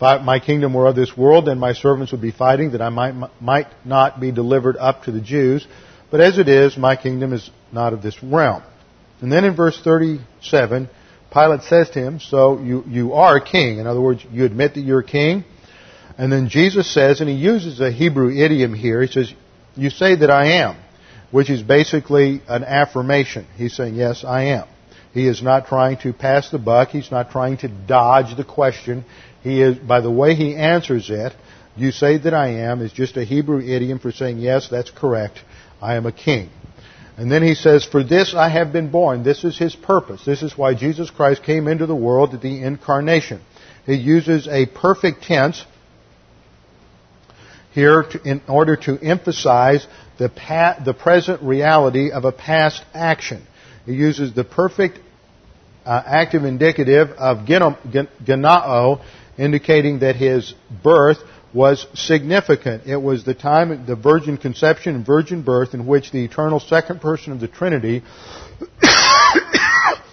my 0.00 0.40
kingdom 0.40 0.74
were 0.74 0.86
of 0.86 0.96
this 0.96 1.16
world, 1.16 1.46
then 1.46 1.58
my 1.58 1.72
servants 1.72 2.12
would 2.12 2.20
be 2.20 2.30
fighting 2.30 2.72
that 2.72 2.82
I 2.82 2.88
might, 2.88 3.14
might 3.40 3.68
not 3.84 4.20
be 4.20 4.32
delivered 4.32 4.76
up 4.76 5.04
to 5.04 5.12
the 5.12 5.20
Jews. 5.20 5.66
But 6.10 6.20
as 6.20 6.38
it 6.38 6.48
is, 6.48 6.76
my 6.76 6.96
kingdom 6.96 7.32
is 7.32 7.50
not 7.72 7.92
of 7.92 8.02
this 8.02 8.22
realm. 8.22 8.62
And 9.20 9.32
then 9.32 9.44
in 9.44 9.56
verse 9.56 9.80
37, 9.82 10.88
Pilate 11.32 11.62
says 11.62 11.90
to 11.90 11.98
him, 11.98 12.20
so 12.20 12.60
you, 12.60 12.84
you 12.86 13.14
are 13.14 13.36
a 13.36 13.44
king. 13.44 13.78
In 13.78 13.86
other 13.86 14.00
words, 14.00 14.24
you 14.30 14.44
admit 14.44 14.74
that 14.74 14.80
you're 14.80 15.00
a 15.00 15.04
king. 15.04 15.44
And 16.16 16.30
then 16.30 16.48
Jesus 16.48 16.92
says, 16.92 17.20
and 17.20 17.28
he 17.28 17.34
uses 17.34 17.80
a 17.80 17.90
Hebrew 17.90 18.30
idiom 18.30 18.74
here, 18.74 19.02
he 19.02 19.10
says, 19.10 19.32
you 19.76 19.90
say 19.90 20.14
that 20.16 20.30
I 20.30 20.62
am, 20.62 20.76
which 21.32 21.50
is 21.50 21.62
basically 21.62 22.40
an 22.46 22.62
affirmation. 22.62 23.46
He's 23.56 23.74
saying, 23.74 23.96
yes, 23.96 24.24
I 24.24 24.44
am. 24.44 24.68
He 25.12 25.26
is 25.26 25.42
not 25.42 25.66
trying 25.66 25.98
to 25.98 26.12
pass 26.12 26.50
the 26.50 26.58
buck. 26.58 26.90
He's 26.90 27.10
not 27.10 27.30
trying 27.30 27.56
to 27.58 27.68
dodge 27.68 28.36
the 28.36 28.44
question. 28.44 29.04
He 29.44 29.62
is, 29.62 29.76
by 29.76 30.00
the 30.00 30.10
way 30.10 30.34
he 30.34 30.56
answers 30.56 31.10
it, 31.10 31.34
you 31.76 31.92
say 31.92 32.18
that 32.18 32.34
I 32.34 32.48
am 32.48 32.80
is 32.80 32.92
just 32.92 33.16
a 33.16 33.24
Hebrew 33.24 33.60
idiom 33.60 33.98
for 33.98 34.10
saying, 34.10 34.38
yes, 34.38 34.68
that's 34.68 34.90
correct. 34.90 35.38
I 35.80 35.94
am 35.94 36.06
a 36.06 36.12
king. 36.12 36.50
And 37.16 37.30
then 37.30 37.42
he 37.42 37.54
says, 37.54 37.84
For 37.84 38.02
this 38.02 38.34
I 38.34 38.48
have 38.48 38.72
been 38.72 38.90
born. 38.90 39.22
This 39.22 39.44
is 39.44 39.56
his 39.56 39.76
purpose. 39.76 40.24
This 40.24 40.42
is 40.42 40.58
why 40.58 40.74
Jesus 40.74 41.10
Christ 41.10 41.44
came 41.44 41.68
into 41.68 41.86
the 41.86 41.94
world 41.94 42.34
at 42.34 42.40
the 42.40 42.62
incarnation. 42.62 43.40
He 43.86 43.94
uses 43.94 44.48
a 44.48 44.66
perfect 44.66 45.22
tense 45.22 45.64
here 47.72 48.02
to, 48.02 48.22
in 48.22 48.40
order 48.48 48.76
to 48.76 48.98
emphasize 48.98 49.86
the, 50.18 50.28
pa- 50.28 50.80
the 50.84 50.94
present 50.94 51.42
reality 51.42 52.10
of 52.10 52.24
a 52.24 52.32
past 52.32 52.82
action. 52.94 53.46
He 53.84 53.92
uses 53.92 54.34
the 54.34 54.44
perfect 54.44 54.98
uh, 55.84 56.02
active 56.06 56.44
indicative 56.44 57.10
of 57.10 57.46
gennao, 57.46 59.04
indicating 59.38 60.00
that 60.00 60.16
his 60.16 60.54
birth 60.82 61.18
was 61.52 61.86
significant. 61.94 62.86
It 62.86 62.96
was 62.96 63.24
the 63.24 63.34
time, 63.34 63.86
the 63.86 63.94
virgin 63.94 64.36
conception 64.36 64.96
and 64.96 65.06
virgin 65.06 65.42
birth 65.42 65.72
in 65.72 65.86
which 65.86 66.10
the 66.10 66.24
eternal 66.24 66.58
second 66.58 67.00
person 67.00 67.32
of 67.32 67.40
the 67.40 67.48
Trinity, 67.48 68.02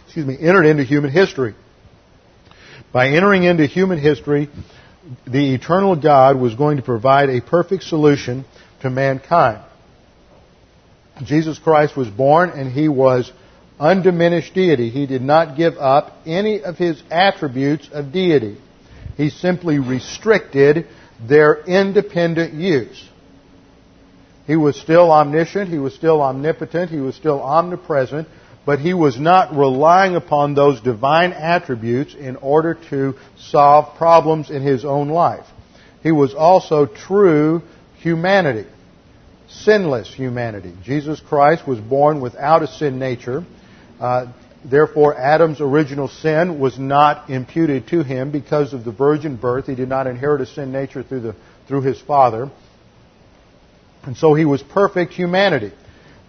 excuse 0.05 0.25
me, 0.25 0.37
entered 0.39 0.65
into 0.65 0.83
human 0.83 1.11
history. 1.11 1.55
By 2.93 3.09
entering 3.09 3.43
into 3.43 3.65
human 3.65 3.99
history, 3.99 4.49
the 5.25 5.55
eternal 5.55 5.95
God 5.95 6.39
was 6.39 6.53
going 6.53 6.77
to 6.77 6.83
provide 6.83 7.29
a 7.29 7.41
perfect 7.41 7.83
solution 7.83 8.45
to 8.81 8.89
mankind. 8.89 9.63
Jesus 11.23 11.57
Christ 11.57 11.97
was 11.97 12.07
born 12.07 12.51
and 12.51 12.71
he 12.71 12.87
was 12.87 13.31
undiminished 13.79 14.53
deity. 14.53 14.89
He 14.89 15.07
did 15.07 15.21
not 15.21 15.57
give 15.57 15.77
up 15.77 16.17
any 16.25 16.61
of 16.61 16.77
his 16.77 17.01
attributes 17.09 17.89
of 17.91 18.11
deity. 18.11 18.57
He 19.21 19.29
simply 19.29 19.77
restricted 19.77 20.87
their 21.23 21.63
independent 21.63 22.55
use. 22.55 23.07
He 24.47 24.55
was 24.55 24.75
still 24.75 25.11
omniscient, 25.11 25.69
he 25.69 25.77
was 25.77 25.93
still 25.93 26.23
omnipotent, 26.23 26.89
he 26.89 26.97
was 26.97 27.13
still 27.13 27.39
omnipresent, 27.39 28.27
but 28.65 28.79
he 28.79 28.95
was 28.95 29.19
not 29.19 29.55
relying 29.55 30.15
upon 30.15 30.55
those 30.55 30.81
divine 30.81 31.33
attributes 31.33 32.15
in 32.15 32.35
order 32.37 32.73
to 32.89 33.13
solve 33.37 33.95
problems 33.95 34.49
in 34.49 34.63
his 34.63 34.83
own 34.83 35.09
life. 35.09 35.45
He 36.01 36.11
was 36.11 36.33
also 36.33 36.87
true 36.87 37.61
humanity, 37.99 38.67
sinless 39.47 40.11
humanity. 40.11 40.73
Jesus 40.81 41.19
Christ 41.19 41.67
was 41.67 41.79
born 41.79 42.21
without 42.21 42.63
a 42.63 42.67
sin 42.67 42.97
nature. 42.97 43.45
Uh, 43.99 44.33
Therefore, 44.63 45.17
Adam's 45.17 45.59
original 45.59 46.07
sin 46.07 46.59
was 46.59 46.77
not 46.77 47.29
imputed 47.29 47.87
to 47.87 48.03
him 48.03 48.31
because 48.31 48.73
of 48.73 48.83
the 48.83 48.91
virgin 48.91 49.35
birth. 49.35 49.65
He 49.65 49.75
did 49.75 49.89
not 49.89 50.05
inherit 50.05 50.41
a 50.41 50.45
sin 50.45 50.71
nature 50.71 51.01
through, 51.01 51.21
the, 51.21 51.35
through 51.67 51.81
his 51.81 51.99
father. 51.99 52.51
And 54.03 54.15
so 54.15 54.33
he 54.33 54.45
was 54.45 54.61
perfect 54.61 55.13
humanity. 55.13 55.71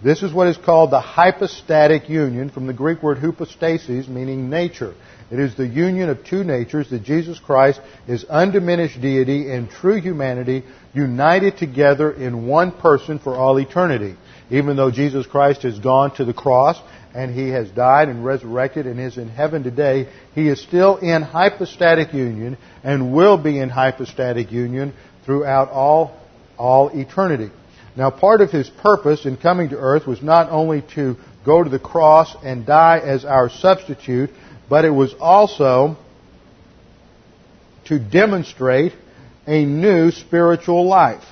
This 0.02 0.22
is 0.22 0.32
what 0.32 0.48
is 0.48 0.56
called 0.56 0.90
the 0.90 1.00
hypostatic 1.00 2.08
union 2.08 2.50
from 2.50 2.66
the 2.66 2.72
Greek 2.72 3.02
word 3.02 3.18
hypostasis, 3.18 4.08
meaning 4.08 4.50
nature. 4.50 4.94
It 5.30 5.38
is 5.38 5.54
the 5.54 5.66
union 5.66 6.10
of 6.10 6.24
two 6.24 6.42
natures 6.42 6.90
that 6.90 7.04
Jesus 7.04 7.38
Christ 7.38 7.80
is 8.08 8.24
undiminished 8.24 9.00
deity 9.00 9.50
and 9.50 9.70
true 9.70 10.00
humanity 10.00 10.64
united 10.92 11.56
together 11.56 12.10
in 12.10 12.46
one 12.46 12.72
person 12.72 13.18
for 13.18 13.36
all 13.36 13.58
eternity. 13.58 14.16
Even 14.52 14.76
though 14.76 14.90
Jesus 14.90 15.26
Christ 15.26 15.62
has 15.62 15.78
gone 15.78 16.14
to 16.16 16.26
the 16.26 16.34
cross 16.34 16.78
and 17.14 17.34
he 17.34 17.48
has 17.48 17.70
died 17.70 18.08
and 18.08 18.22
resurrected 18.22 18.86
and 18.86 19.00
is 19.00 19.16
in 19.16 19.30
heaven 19.30 19.62
today, 19.62 20.08
he 20.34 20.48
is 20.48 20.62
still 20.62 20.98
in 20.98 21.22
hypostatic 21.22 22.12
union 22.12 22.58
and 22.84 23.14
will 23.14 23.38
be 23.38 23.58
in 23.58 23.70
hypostatic 23.70 24.52
union 24.52 24.92
throughout 25.24 25.70
all, 25.70 26.14
all 26.58 26.90
eternity. 26.90 27.50
Now, 27.96 28.10
part 28.10 28.42
of 28.42 28.50
his 28.50 28.68
purpose 28.68 29.24
in 29.24 29.38
coming 29.38 29.70
to 29.70 29.78
earth 29.78 30.06
was 30.06 30.22
not 30.22 30.50
only 30.50 30.82
to 30.96 31.16
go 31.46 31.64
to 31.64 31.70
the 31.70 31.78
cross 31.78 32.36
and 32.44 32.66
die 32.66 32.98
as 32.98 33.24
our 33.24 33.48
substitute, 33.48 34.30
but 34.68 34.84
it 34.84 34.90
was 34.90 35.14
also 35.18 35.96
to 37.86 37.98
demonstrate 37.98 38.92
a 39.46 39.64
new 39.64 40.10
spiritual 40.10 40.86
life. 40.86 41.24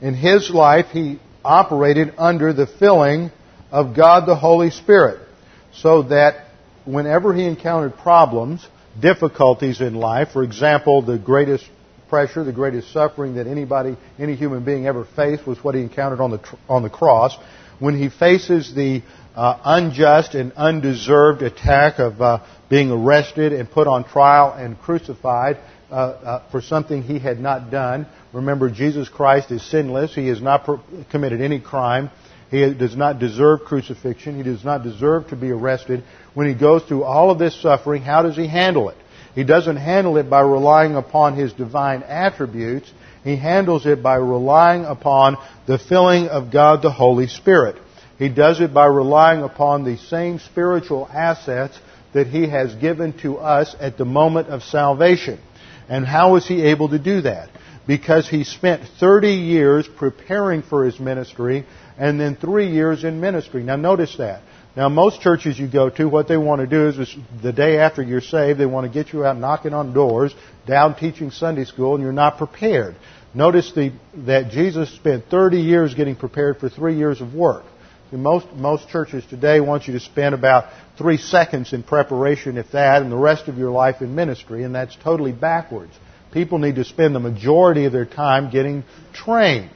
In 0.00 0.14
his 0.14 0.50
life, 0.50 0.86
he 0.92 1.20
operated 1.44 2.14
under 2.18 2.52
the 2.52 2.66
filling 2.66 3.30
of 3.70 3.94
God 3.94 4.26
the 4.26 4.36
Holy 4.36 4.70
Spirit. 4.70 5.26
So 5.74 6.02
that 6.04 6.46
whenever 6.84 7.32
he 7.34 7.46
encountered 7.46 7.96
problems, 7.96 8.66
difficulties 9.00 9.80
in 9.80 9.94
life, 9.94 10.30
for 10.32 10.42
example, 10.42 11.02
the 11.02 11.18
greatest 11.18 11.68
pressure, 12.08 12.42
the 12.42 12.52
greatest 12.52 12.92
suffering 12.92 13.36
that 13.36 13.46
anybody, 13.46 13.96
any 14.18 14.34
human 14.34 14.64
being 14.64 14.86
ever 14.86 15.06
faced 15.16 15.46
was 15.46 15.62
what 15.62 15.74
he 15.74 15.80
encountered 15.80 16.20
on 16.20 16.32
the, 16.32 16.56
on 16.68 16.82
the 16.82 16.90
cross. 16.90 17.36
When 17.78 17.96
he 17.96 18.10
faces 18.10 18.74
the 18.74 19.02
uh, 19.34 19.58
unjust 19.64 20.34
and 20.34 20.52
undeserved 20.52 21.42
attack 21.42 21.98
of 21.98 22.20
uh, 22.20 22.44
being 22.68 22.90
arrested 22.90 23.52
and 23.52 23.70
put 23.70 23.86
on 23.86 24.04
trial 24.04 24.52
and 24.52 24.78
crucified 24.78 25.58
uh, 25.90 25.94
uh 25.94 26.50
for 26.50 26.60
something 26.60 27.02
he 27.02 27.18
had 27.18 27.40
not 27.40 27.70
done, 27.70 28.06
Remember, 28.32 28.70
Jesus 28.70 29.08
Christ 29.08 29.50
is 29.50 29.62
sinless. 29.62 30.14
He 30.14 30.28
has 30.28 30.40
not 30.40 30.68
committed 31.10 31.40
any 31.40 31.60
crime. 31.60 32.10
He 32.50 32.74
does 32.74 32.96
not 32.96 33.18
deserve 33.18 33.60
crucifixion. 33.64 34.36
He 34.36 34.42
does 34.42 34.64
not 34.64 34.82
deserve 34.82 35.28
to 35.28 35.36
be 35.36 35.50
arrested. 35.50 36.04
When 36.34 36.46
he 36.46 36.54
goes 36.54 36.82
through 36.84 37.04
all 37.04 37.30
of 37.30 37.38
this 37.38 37.60
suffering, 37.60 38.02
how 38.02 38.22
does 38.22 38.36
he 38.36 38.46
handle 38.46 38.88
it? 38.90 38.96
He 39.34 39.44
doesn't 39.44 39.76
handle 39.76 40.16
it 40.16 40.28
by 40.28 40.40
relying 40.40 40.96
upon 40.96 41.36
his 41.36 41.52
divine 41.52 42.02
attributes. 42.02 42.92
He 43.22 43.36
handles 43.36 43.86
it 43.86 44.02
by 44.02 44.16
relying 44.16 44.84
upon 44.84 45.36
the 45.66 45.78
filling 45.78 46.28
of 46.28 46.52
God 46.52 46.82
the 46.82 46.90
Holy 46.90 47.26
Spirit. 47.26 47.76
He 48.18 48.28
does 48.28 48.60
it 48.60 48.74
by 48.74 48.86
relying 48.86 49.42
upon 49.42 49.84
the 49.84 49.96
same 49.96 50.38
spiritual 50.38 51.08
assets 51.08 51.78
that 52.12 52.26
he 52.26 52.48
has 52.48 52.74
given 52.74 53.16
to 53.20 53.38
us 53.38 53.74
at 53.80 53.98
the 53.98 54.04
moment 54.04 54.48
of 54.48 54.62
salvation. 54.62 55.38
And 55.90 56.06
how 56.06 56.32
was 56.32 56.48
he 56.48 56.62
able 56.62 56.88
to 56.88 56.98
do 56.98 57.20
that? 57.22 57.50
because 57.90 58.28
he 58.28 58.44
spent 58.44 58.88
30 59.00 59.32
years 59.32 59.88
preparing 59.96 60.62
for 60.62 60.84
his 60.84 61.00
ministry 61.00 61.66
and 61.98 62.20
then 62.20 62.36
three 62.36 62.68
years 62.70 63.02
in 63.02 63.20
ministry. 63.20 63.64
Now 63.64 63.74
notice 63.74 64.16
that. 64.18 64.42
Now 64.76 64.88
most 64.88 65.20
churches 65.20 65.58
you 65.58 65.66
go 65.66 65.90
to, 65.90 66.08
what 66.08 66.28
they 66.28 66.36
want 66.36 66.60
to 66.60 66.68
do 66.68 66.86
is, 66.86 66.98
is 67.00 67.16
the 67.42 67.52
day 67.52 67.78
after 67.78 68.00
you're 68.00 68.20
saved, 68.20 68.60
they 68.60 68.66
want 68.66 68.86
to 68.86 68.92
get 68.92 69.12
you 69.12 69.24
out 69.24 69.36
knocking 69.36 69.74
on 69.74 69.92
doors, 69.92 70.32
down 70.68 70.94
teaching 70.94 71.32
Sunday 71.32 71.64
school, 71.64 71.96
and 71.96 72.04
you're 72.04 72.12
not 72.12 72.38
prepared. 72.38 72.94
Notice 73.34 73.72
the, 73.72 73.92
that 74.26 74.52
Jesus 74.52 74.94
spent 74.94 75.24
30 75.24 75.58
years 75.60 75.92
getting 75.94 76.14
prepared 76.14 76.58
for 76.58 76.68
three 76.68 76.96
years 76.96 77.20
of 77.20 77.34
work. 77.34 77.64
Most, 78.12 78.52
most 78.54 78.88
churches 78.88 79.24
today 79.30 79.60
want 79.60 79.88
you 79.88 79.94
to 79.94 80.00
spend 80.00 80.34
about 80.34 80.66
three 81.00 81.16
seconds 81.16 81.72
in 81.72 81.82
preparation, 81.82 82.58
if 82.58 82.72
that, 82.72 83.00
and 83.00 83.10
the 83.10 83.16
rest 83.16 83.48
of 83.48 83.56
your 83.56 83.70
life 83.70 84.02
in 84.02 84.14
ministry, 84.14 84.64
and 84.64 84.74
that's 84.74 84.94
totally 84.96 85.32
backwards. 85.32 85.94
People 86.30 86.58
need 86.58 86.74
to 86.74 86.84
spend 86.84 87.14
the 87.14 87.20
majority 87.20 87.86
of 87.86 87.92
their 87.92 88.04
time 88.04 88.50
getting 88.50 88.84
trained. 89.14 89.70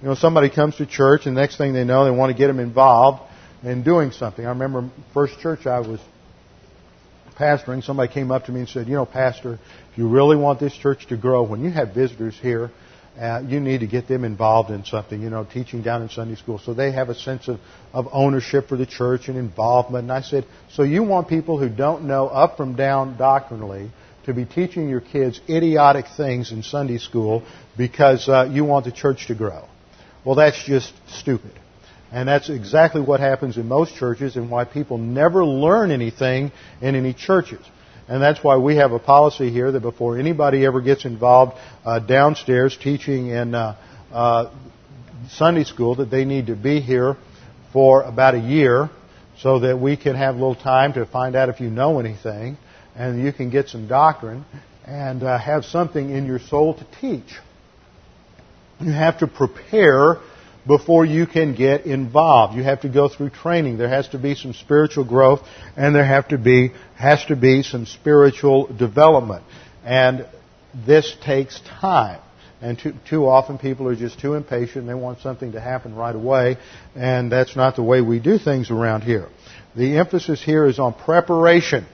You 0.00 0.08
know, 0.08 0.14
somebody 0.14 0.48
comes 0.48 0.76
to 0.76 0.86
church 0.86 1.26
and 1.26 1.36
the 1.36 1.40
next 1.42 1.58
thing 1.58 1.74
they 1.74 1.84
know, 1.84 2.06
they 2.06 2.10
want 2.10 2.32
to 2.32 2.38
get 2.38 2.46
them 2.46 2.60
involved 2.60 3.30
in 3.62 3.82
doing 3.82 4.10
something. 4.10 4.44
I 4.44 4.48
remember 4.48 4.90
first 5.12 5.38
church 5.40 5.66
I 5.66 5.80
was 5.80 6.00
pastoring, 7.36 7.84
somebody 7.84 8.10
came 8.10 8.30
up 8.30 8.46
to 8.46 8.52
me 8.52 8.60
and 8.60 8.68
said, 8.68 8.88
you 8.88 8.94
know, 8.94 9.04
pastor, 9.04 9.58
if 9.92 9.98
you 9.98 10.08
really 10.08 10.36
want 10.36 10.60
this 10.60 10.72
church 10.72 11.06
to 11.08 11.16
grow, 11.18 11.42
when 11.42 11.62
you 11.62 11.70
have 11.70 11.94
visitors 11.94 12.38
here, 12.40 12.70
uh, 13.18 13.42
you 13.46 13.60
need 13.60 13.80
to 13.80 13.86
get 13.86 14.08
them 14.08 14.24
involved 14.24 14.70
in 14.70 14.84
something, 14.84 15.22
you 15.22 15.30
know, 15.30 15.44
teaching 15.44 15.82
down 15.82 16.02
in 16.02 16.08
Sunday 16.08 16.34
school. 16.34 16.58
So 16.58 16.74
they 16.74 16.90
have 16.92 17.10
a 17.10 17.14
sense 17.14 17.48
of, 17.48 17.60
of 17.92 18.08
ownership 18.12 18.68
for 18.68 18.76
the 18.76 18.86
church 18.86 19.28
and 19.28 19.38
involvement. 19.38 20.04
And 20.04 20.12
I 20.12 20.22
said, 20.22 20.46
so 20.72 20.82
you 20.82 21.02
want 21.04 21.28
people 21.28 21.58
who 21.58 21.68
don't 21.68 22.04
know 22.04 22.26
up 22.26 22.56
from 22.56 22.74
down 22.74 23.16
doctrinally 23.16 23.90
to 24.26 24.34
be 24.34 24.44
teaching 24.44 24.88
your 24.88 25.00
kids 25.00 25.40
idiotic 25.48 26.06
things 26.16 26.50
in 26.50 26.62
Sunday 26.62 26.98
school 26.98 27.44
because 27.76 28.28
uh, 28.28 28.48
you 28.50 28.64
want 28.64 28.84
the 28.84 28.92
church 28.92 29.28
to 29.28 29.34
grow. 29.34 29.68
Well, 30.24 30.34
that's 30.34 30.64
just 30.64 30.92
stupid. 31.06 31.52
And 32.10 32.28
that's 32.28 32.48
exactly 32.48 33.00
what 33.00 33.20
happens 33.20 33.56
in 33.56 33.68
most 33.68 33.96
churches 33.96 34.36
and 34.36 34.50
why 34.50 34.64
people 34.64 34.98
never 34.98 35.44
learn 35.44 35.90
anything 35.90 36.52
in 36.80 36.94
any 36.94 37.12
churches. 37.12 37.64
And 38.08 38.22
that's 38.22 38.42
why 38.44 38.58
we 38.58 38.76
have 38.76 38.92
a 38.92 38.98
policy 38.98 39.50
here 39.50 39.72
that 39.72 39.80
before 39.80 40.18
anybody 40.18 40.66
ever 40.66 40.80
gets 40.80 41.04
involved 41.04 41.56
uh, 41.84 42.00
downstairs 42.00 42.76
teaching 42.76 43.28
in 43.28 43.54
uh, 43.54 43.76
uh, 44.12 44.54
Sunday 45.30 45.64
school, 45.64 45.96
that 45.96 46.10
they 46.10 46.24
need 46.24 46.48
to 46.48 46.56
be 46.56 46.80
here 46.80 47.16
for 47.72 48.02
about 48.02 48.34
a 48.34 48.40
year 48.40 48.90
so 49.38 49.60
that 49.60 49.78
we 49.78 49.96
can 49.96 50.14
have 50.16 50.34
a 50.34 50.38
little 50.38 50.54
time 50.54 50.92
to 50.92 51.06
find 51.06 51.34
out 51.34 51.48
if 51.48 51.60
you 51.60 51.70
know 51.70 51.98
anything 51.98 52.56
and 52.94 53.22
you 53.22 53.32
can 53.32 53.50
get 53.50 53.68
some 53.68 53.88
doctrine 53.88 54.44
and 54.86 55.22
uh, 55.22 55.38
have 55.38 55.64
something 55.64 56.10
in 56.10 56.26
your 56.26 56.38
soul 56.38 56.74
to 56.74 56.86
teach. 57.00 57.38
You 58.80 58.92
have 58.92 59.18
to 59.20 59.26
prepare 59.26 60.18
before 60.66 61.04
you 61.04 61.26
can 61.26 61.54
get 61.54 61.86
involved. 61.86 62.56
You 62.56 62.62
have 62.62 62.82
to 62.82 62.88
go 62.88 63.08
through 63.08 63.30
training. 63.30 63.76
There 63.76 63.88
has 63.88 64.08
to 64.08 64.18
be 64.18 64.34
some 64.34 64.52
spiritual 64.52 65.04
growth 65.04 65.40
and 65.76 65.94
there 65.94 66.04
have 66.04 66.28
to 66.28 66.38
be, 66.38 66.72
has 66.96 67.24
to 67.26 67.36
be 67.36 67.62
some 67.62 67.86
spiritual 67.86 68.66
development. 68.66 69.44
And 69.84 70.26
this 70.86 71.14
takes 71.22 71.60
time. 71.80 72.20
And 72.62 72.78
too, 72.78 72.94
too 73.08 73.28
often 73.28 73.58
people 73.58 73.88
are 73.88 73.96
just 73.96 74.18
too 74.18 74.34
impatient. 74.34 74.86
They 74.86 74.94
want 74.94 75.20
something 75.20 75.52
to 75.52 75.60
happen 75.60 75.94
right 75.94 76.14
away. 76.14 76.56
And 76.94 77.30
that's 77.30 77.56
not 77.56 77.76
the 77.76 77.82
way 77.82 78.00
we 78.00 78.20
do 78.20 78.38
things 78.38 78.70
around 78.70 79.02
here. 79.02 79.28
The 79.76 79.98
emphasis 79.98 80.42
here 80.42 80.64
is 80.64 80.78
on 80.78 80.94
preparation. 80.94 81.84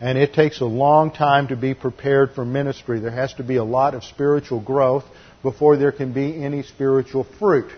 And 0.00 0.18
it 0.18 0.34
takes 0.34 0.60
a 0.60 0.66
long 0.66 1.12
time 1.12 1.48
to 1.48 1.56
be 1.56 1.74
prepared 1.74 2.32
for 2.32 2.44
ministry. 2.44 2.98
There 2.98 3.10
has 3.10 3.32
to 3.34 3.44
be 3.44 3.56
a 3.56 3.64
lot 3.64 3.94
of 3.94 4.02
spiritual 4.02 4.60
growth 4.60 5.04
before 5.42 5.76
there 5.76 5.92
can 5.92 6.12
be 6.12 6.42
any 6.42 6.64
spiritual 6.64 7.24
fruit. 7.38 7.70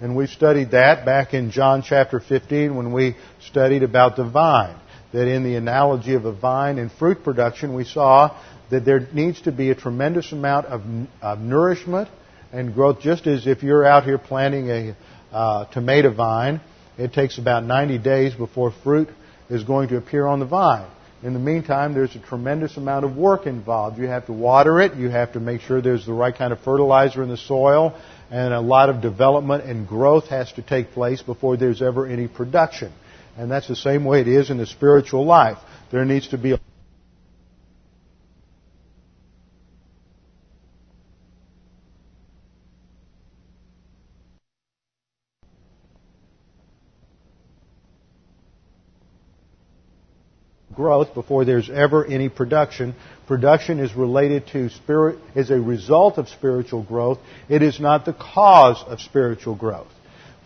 And 0.00 0.16
we 0.16 0.26
studied 0.26 0.70
that 0.70 1.04
back 1.04 1.34
in 1.34 1.50
John 1.50 1.82
chapter 1.82 2.20
15 2.20 2.74
when 2.74 2.92
we 2.92 3.16
studied 3.40 3.82
about 3.82 4.16
the 4.16 4.24
vine. 4.24 4.76
That 5.12 5.28
in 5.28 5.42
the 5.42 5.56
analogy 5.56 6.14
of 6.14 6.24
a 6.24 6.32
vine 6.32 6.78
and 6.78 6.90
fruit 6.90 7.22
production, 7.22 7.74
we 7.74 7.84
saw 7.84 8.40
that 8.70 8.84
there 8.84 9.00
needs 9.12 9.42
to 9.42 9.52
be 9.52 9.70
a 9.70 9.74
tremendous 9.74 10.32
amount 10.32 10.66
of, 10.66 10.82
of 11.20 11.40
nourishment 11.40 12.08
and 12.52 12.72
growth, 12.72 13.00
just 13.00 13.26
as 13.26 13.46
if 13.46 13.62
you're 13.62 13.84
out 13.84 14.04
here 14.04 14.18
planting 14.18 14.70
a 14.70 14.96
uh, 15.32 15.64
tomato 15.66 16.12
vine, 16.12 16.60
it 16.96 17.12
takes 17.12 17.38
about 17.38 17.64
90 17.64 17.98
days 17.98 18.34
before 18.34 18.72
fruit 18.82 19.08
is 19.48 19.64
going 19.64 19.88
to 19.88 19.96
appear 19.96 20.26
on 20.26 20.40
the 20.40 20.46
vine. 20.46 20.88
In 21.22 21.34
the 21.34 21.38
meantime, 21.38 21.92
there's 21.92 22.16
a 22.16 22.18
tremendous 22.18 22.76
amount 22.78 23.04
of 23.04 23.16
work 23.16 23.46
involved. 23.46 23.98
You 23.98 24.06
have 24.06 24.26
to 24.26 24.32
water 24.32 24.80
it, 24.80 24.94
you 24.94 25.10
have 25.10 25.34
to 25.34 25.40
make 25.40 25.60
sure 25.60 25.82
there's 25.82 26.06
the 26.06 26.14
right 26.14 26.34
kind 26.34 26.52
of 26.52 26.60
fertilizer 26.60 27.22
in 27.22 27.28
the 27.28 27.36
soil, 27.36 27.94
and 28.30 28.54
a 28.54 28.60
lot 28.60 28.88
of 28.88 29.00
development 29.00 29.64
and 29.64 29.86
growth 29.86 30.28
has 30.28 30.52
to 30.52 30.62
take 30.62 30.92
place 30.92 31.20
before 31.20 31.56
there's 31.56 31.82
ever 31.82 32.06
any 32.06 32.28
production. 32.28 32.92
And 33.36 33.50
that's 33.50 33.68
the 33.68 33.76
same 33.76 34.04
way 34.04 34.20
it 34.20 34.28
is 34.28 34.50
in 34.50 34.58
the 34.58 34.66
spiritual 34.66 35.24
life. 35.24 35.58
There 35.90 36.04
needs 36.04 36.28
to 36.28 36.38
be 36.38 36.52
a 36.52 36.60
growth 50.80 51.12
before 51.12 51.44
there's 51.44 51.68
ever 51.68 52.06
any 52.06 52.30
production. 52.30 52.94
Production 53.26 53.80
is 53.80 53.94
related 53.94 54.46
to 54.52 54.70
spirit, 54.70 55.18
is 55.34 55.50
a 55.50 55.60
result 55.60 56.16
of 56.16 56.26
spiritual 56.30 56.82
growth. 56.82 57.18
It 57.50 57.60
is 57.60 57.78
not 57.78 58.06
the 58.06 58.14
cause 58.14 58.82
of 58.86 59.00
spiritual 59.00 59.56
growth. 59.56 59.92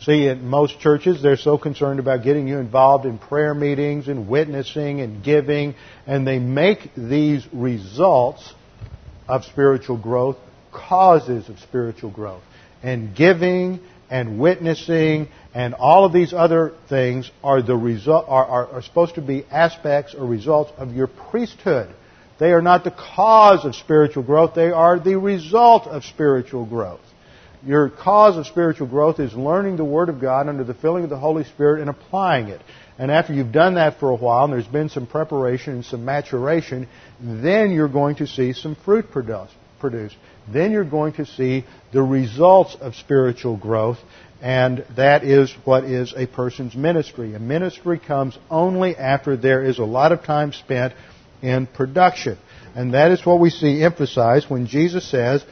See, 0.01 0.27
in 0.27 0.45
most 0.45 0.81
churches, 0.81 1.23
they're 1.23 1.37
so 1.37 1.57
concerned 1.57 2.01
about 2.01 2.25
getting 2.25 2.49
you 2.49 2.59
involved 2.59 3.07
in 3.07 3.19
prayer 3.19 3.55
meetings 3.55 4.09
and 4.09 4.29
witnessing 4.29 5.01
and 5.01 5.23
giving, 5.23 5.77
and 6.05 6.27
they 6.27 6.41
make 6.41 6.91
these 6.97 7.47
results 7.53 8.53
of 9.29 9.45
spiritual 9.45 9.99
growth 9.99 10.37
causes 10.73 11.49
of 11.49 11.61
spiritual 11.61 12.11
growth. 12.11 12.43
And 12.83 13.15
giving 13.15 13.79
and 14.11 14.39
witnessing 14.39 15.29
and 15.55 15.75
all 15.75 16.05
of 16.05 16.13
these 16.13 16.33
other 16.33 16.73
things 16.89 17.31
are 17.43 17.63
the 17.63 17.77
result 17.77 18.27
are, 18.29 18.45
are, 18.45 18.67
are, 18.73 18.83
supposed 18.83 19.15
to 19.15 19.23
be 19.23 19.45
aspects 19.51 20.15
or 20.15 20.27
results 20.27 20.73
of 20.77 20.93
your 20.93 21.07
priesthood. 21.07 21.95
They 22.39 22.53
are 22.53 22.63
not 22.63 22.83
the 22.83 22.91
cause 22.91 23.65
of 23.65 23.77
spiritual 23.77 24.25
growth, 24.25 24.55
they 24.55 24.71
are 24.71 24.99
the 24.99 25.17
result 25.17 25.87
of 25.87 26.05
spiritual 26.05 26.67
growth. 26.67 27.01
Your 27.65 27.89
cause 27.89 28.37
of 28.37 28.47
spiritual 28.47 28.89
growth 28.89 29.21
is 29.21 29.33
learning 29.33 29.77
the 29.77 29.85
Word 29.85 30.11
of 30.11 30.21
God 30.21 30.49
under 30.49 30.65
the 30.65 30.75
filling 30.75 31.05
of 31.05 31.11
the 31.11 31.19
Holy 31.19 31.45
Spirit 31.45 31.81
and 31.81 31.89
applying 31.89 32.49
it. 32.49 32.61
And 32.99 33.11
after 33.11 33.33
you've 33.33 33.53
done 33.53 33.75
that 33.75 33.99
for 33.99 34.11
a 34.11 34.17
while 34.17 34.45
and 34.45 34.53
there's 34.53 34.67
been 34.67 34.91
some 34.91 35.07
preparation 35.07 35.75
and 35.75 35.85
some 35.85 36.05
maturation, 36.05 36.89
then 37.21 37.71
you're 37.71 37.89
going 37.89 38.17
to 38.17 38.27
see 38.27 38.53
some 38.53 38.77
fruit 38.77 39.11
produced. 39.11 40.17
Then 40.53 40.73
you're 40.73 40.85
going 40.85 41.15
to 41.15 41.27
see 41.27 41.65
the 41.93 42.03
results 42.03 42.77
of 42.81 42.95
spiritual 42.95 43.57
growth, 43.57 43.99
and 44.43 44.85
that 44.97 45.25
is 45.25 45.55
what 45.65 45.85
is 45.85 46.13
a 46.17 46.27
person's 46.27 46.75
ministry. 46.75 47.35
A 47.35 47.39
ministry 47.39 47.99
comes 47.99 48.39
only 48.51 48.97
after 48.97 49.37
there 49.37 49.65
is 49.65 49.79
a 49.79 49.85
lot 49.85 50.13
of 50.13 50.23
time 50.23 50.53
spent 50.53 50.93
in 51.43 51.67
production. 51.67 52.39
And 52.75 52.95
that 52.95 53.11
is 53.11 53.25
what 53.25 53.41
we 53.41 53.51
see 53.51 53.83
emphasized 53.83 54.51
when 54.51 54.67
Jesus 54.67 55.09
says, 55.09 55.45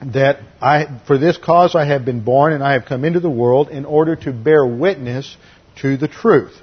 that 0.00 0.38
I, 0.60 1.00
for 1.06 1.18
this 1.18 1.36
cause 1.36 1.74
I 1.74 1.84
have 1.86 2.04
been 2.04 2.22
born 2.22 2.52
and 2.52 2.62
I 2.62 2.74
have 2.74 2.84
come 2.84 3.04
into 3.04 3.20
the 3.20 3.30
world 3.30 3.68
in 3.68 3.84
order 3.84 4.14
to 4.16 4.32
bear 4.32 4.64
witness 4.64 5.36
to 5.82 5.96
the 5.96 6.08
truth. 6.08 6.54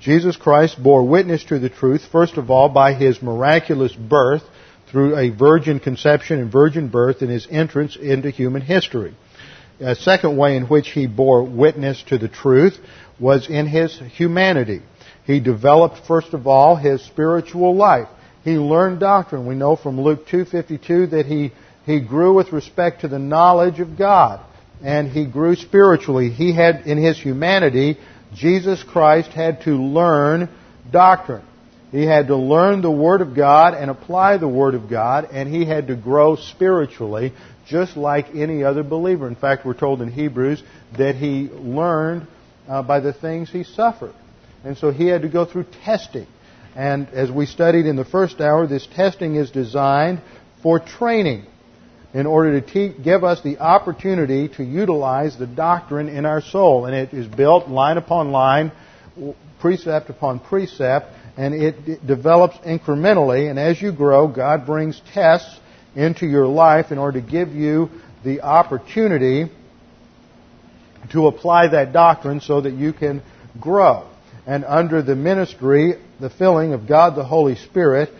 Jesus 0.00 0.36
Christ 0.36 0.82
bore 0.82 1.06
witness 1.06 1.44
to 1.44 1.58
the 1.58 1.70
truth, 1.70 2.02
first 2.10 2.36
of 2.36 2.50
all, 2.50 2.68
by 2.68 2.92
his 2.92 3.22
miraculous 3.22 3.94
birth, 3.94 4.42
through 4.92 5.16
a 5.16 5.30
virgin 5.30 5.80
conception 5.80 6.38
and 6.38 6.52
virgin 6.52 6.88
birth 6.88 7.22
and 7.22 7.30
his 7.30 7.48
entrance 7.50 7.96
into 7.96 8.30
human 8.30 8.60
history. 8.60 9.14
A 9.80 9.96
second 9.96 10.36
way 10.36 10.56
in 10.56 10.64
which 10.66 10.90
he 10.90 11.06
bore 11.06 11.42
witness 11.42 12.02
to 12.08 12.18
the 12.18 12.28
truth 12.28 12.78
was 13.18 13.48
in 13.48 13.66
his 13.66 13.98
humanity. 13.98 14.82
He 15.24 15.40
developed, 15.40 16.06
first 16.06 16.34
of 16.34 16.46
all, 16.46 16.76
his 16.76 17.02
spiritual 17.02 17.74
life. 17.74 18.08
He 18.44 18.52
learned 18.52 19.00
doctrine. 19.00 19.46
We 19.46 19.54
know 19.54 19.76
from 19.76 20.00
Luke 20.00 20.26
2.52 20.26 21.12
that 21.12 21.26
he, 21.26 21.52
he 21.86 22.00
grew 22.00 22.34
with 22.34 22.52
respect 22.52 23.00
to 23.00 23.08
the 23.08 23.18
knowledge 23.18 23.80
of 23.80 23.96
God. 23.96 24.40
And 24.84 25.08
he 25.08 25.24
grew 25.24 25.56
spiritually. 25.56 26.28
He 26.28 26.54
had, 26.54 26.86
in 26.86 26.98
his 26.98 27.18
humanity, 27.18 27.98
Jesus 28.34 28.82
Christ 28.82 29.30
had 29.30 29.62
to 29.62 29.70
learn 29.70 30.48
doctrine. 30.90 31.44
He 31.92 32.04
had 32.04 32.28
to 32.28 32.36
learn 32.36 32.80
the 32.80 32.90
Word 32.90 33.20
of 33.20 33.36
God 33.36 33.74
and 33.74 33.90
apply 33.90 34.38
the 34.38 34.48
Word 34.48 34.74
of 34.74 34.88
God, 34.88 35.28
and 35.30 35.54
he 35.54 35.66
had 35.66 35.88
to 35.88 35.94
grow 35.94 36.36
spiritually 36.36 37.34
just 37.66 37.96
like 37.98 38.34
any 38.34 38.64
other 38.64 38.82
believer. 38.82 39.28
In 39.28 39.36
fact, 39.36 39.64
we're 39.64 39.74
told 39.74 40.00
in 40.00 40.10
Hebrews 40.10 40.62
that 40.96 41.16
he 41.16 41.48
learned 41.50 42.26
uh, 42.66 42.82
by 42.82 43.00
the 43.00 43.12
things 43.12 43.50
he 43.50 43.62
suffered. 43.62 44.14
And 44.64 44.76
so 44.78 44.90
he 44.90 45.06
had 45.06 45.22
to 45.22 45.28
go 45.28 45.44
through 45.44 45.66
testing. 45.84 46.26
And 46.74 47.08
as 47.10 47.30
we 47.30 47.44
studied 47.44 47.84
in 47.84 47.96
the 47.96 48.06
first 48.06 48.40
hour, 48.40 48.66
this 48.66 48.86
testing 48.94 49.34
is 49.34 49.50
designed 49.50 50.22
for 50.62 50.78
training 50.80 51.44
in 52.14 52.26
order 52.26 52.58
to 52.58 52.66
te- 52.66 53.02
give 53.02 53.22
us 53.22 53.42
the 53.42 53.58
opportunity 53.58 54.48
to 54.48 54.64
utilize 54.64 55.38
the 55.38 55.46
doctrine 55.46 56.08
in 56.08 56.24
our 56.24 56.40
soul. 56.40 56.86
And 56.86 56.94
it 56.94 57.12
is 57.12 57.26
built 57.26 57.68
line 57.68 57.98
upon 57.98 58.32
line, 58.32 58.72
precept 59.60 60.08
upon 60.08 60.40
precept, 60.40 61.06
and 61.36 61.54
it 61.54 62.06
develops 62.06 62.56
incrementally. 62.58 63.48
And 63.48 63.58
as 63.58 63.80
you 63.80 63.92
grow, 63.92 64.28
God 64.28 64.66
brings 64.66 65.00
tests 65.12 65.58
into 65.94 66.26
your 66.26 66.46
life 66.46 66.92
in 66.92 66.98
order 66.98 67.20
to 67.20 67.26
give 67.26 67.50
you 67.50 67.90
the 68.24 68.42
opportunity 68.42 69.50
to 71.10 71.26
apply 71.26 71.68
that 71.68 71.92
doctrine 71.92 72.40
so 72.40 72.60
that 72.60 72.72
you 72.72 72.92
can 72.92 73.22
grow. 73.60 74.08
And 74.46 74.64
under 74.64 75.02
the 75.02 75.14
ministry, 75.14 75.94
the 76.20 76.30
filling 76.30 76.72
of 76.72 76.86
God 76.86 77.16
the 77.16 77.24
Holy 77.24 77.56
Spirit, 77.56 78.10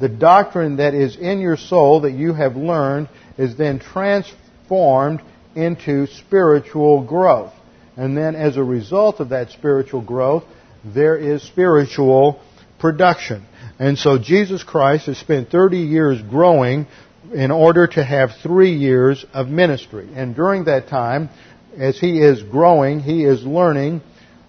the 0.00 0.08
doctrine 0.08 0.76
that 0.76 0.94
is 0.94 1.16
in 1.16 1.40
your 1.40 1.56
soul 1.56 2.02
that 2.02 2.12
you 2.12 2.32
have 2.32 2.56
learned 2.56 3.08
is 3.36 3.56
then 3.56 3.78
transformed 3.78 5.20
into 5.54 6.06
spiritual 6.06 7.04
growth. 7.04 7.52
And 7.96 8.16
then 8.16 8.36
as 8.36 8.56
a 8.56 8.62
result 8.62 9.18
of 9.18 9.30
that 9.30 9.50
spiritual 9.50 10.02
growth, 10.02 10.44
there 10.84 11.16
is 11.16 11.42
spiritual 11.42 12.40
production. 12.78 13.44
And 13.78 13.98
so 13.98 14.18
Jesus 14.18 14.62
Christ 14.62 15.06
has 15.06 15.18
spent 15.18 15.50
30 15.50 15.78
years 15.78 16.20
growing 16.22 16.86
in 17.32 17.50
order 17.50 17.86
to 17.86 18.04
have 18.04 18.30
three 18.42 18.72
years 18.72 19.24
of 19.32 19.48
ministry. 19.48 20.08
And 20.14 20.34
during 20.34 20.64
that 20.64 20.88
time, 20.88 21.30
as 21.76 21.98
he 21.98 22.20
is 22.20 22.42
growing, 22.42 23.00
he 23.00 23.24
is 23.24 23.44
learning 23.44 24.00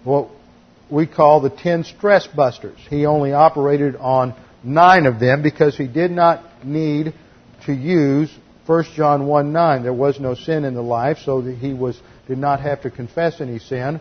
what 0.04 0.28
we 0.90 1.06
call 1.06 1.40
the 1.40 1.50
10 1.50 1.84
stress 1.84 2.26
busters. 2.26 2.78
He 2.88 3.06
only 3.06 3.32
operated 3.32 3.96
on 3.96 4.34
nine 4.64 5.06
of 5.06 5.20
them 5.20 5.42
because 5.42 5.76
he 5.76 5.86
did 5.86 6.10
not 6.10 6.64
need 6.64 7.14
to 7.66 7.72
use 7.72 8.30
1 8.66 8.84
John 8.94 9.26
1 9.26 9.52
9. 9.52 9.82
There 9.82 9.92
was 9.92 10.20
no 10.20 10.34
sin 10.34 10.64
in 10.64 10.74
the 10.74 10.82
life, 10.82 11.18
so 11.24 11.42
that 11.42 11.56
he 11.56 11.72
was, 11.72 12.00
did 12.28 12.38
not 12.38 12.60
have 12.60 12.82
to 12.82 12.90
confess 12.90 13.40
any 13.40 13.58
sin. 13.58 14.00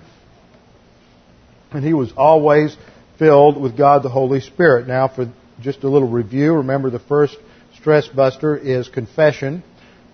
And 1.72 1.84
he 1.84 1.94
was 1.94 2.12
always 2.16 2.76
filled 3.20 3.62
with 3.62 3.78
God 3.78 4.02
the 4.02 4.10
Holy 4.10 4.40
Spirit. 4.40 4.88
Now, 4.88 5.10
for 5.10 5.32
just 5.62 5.84
a 5.84 5.90
little 5.90 6.10
review, 6.10 6.54
remember 6.54 6.90
the 6.90 7.00
first 7.00 7.38
stress 7.78 8.08
buster 8.08 8.58
is 8.58 8.88
confession, 8.88 9.62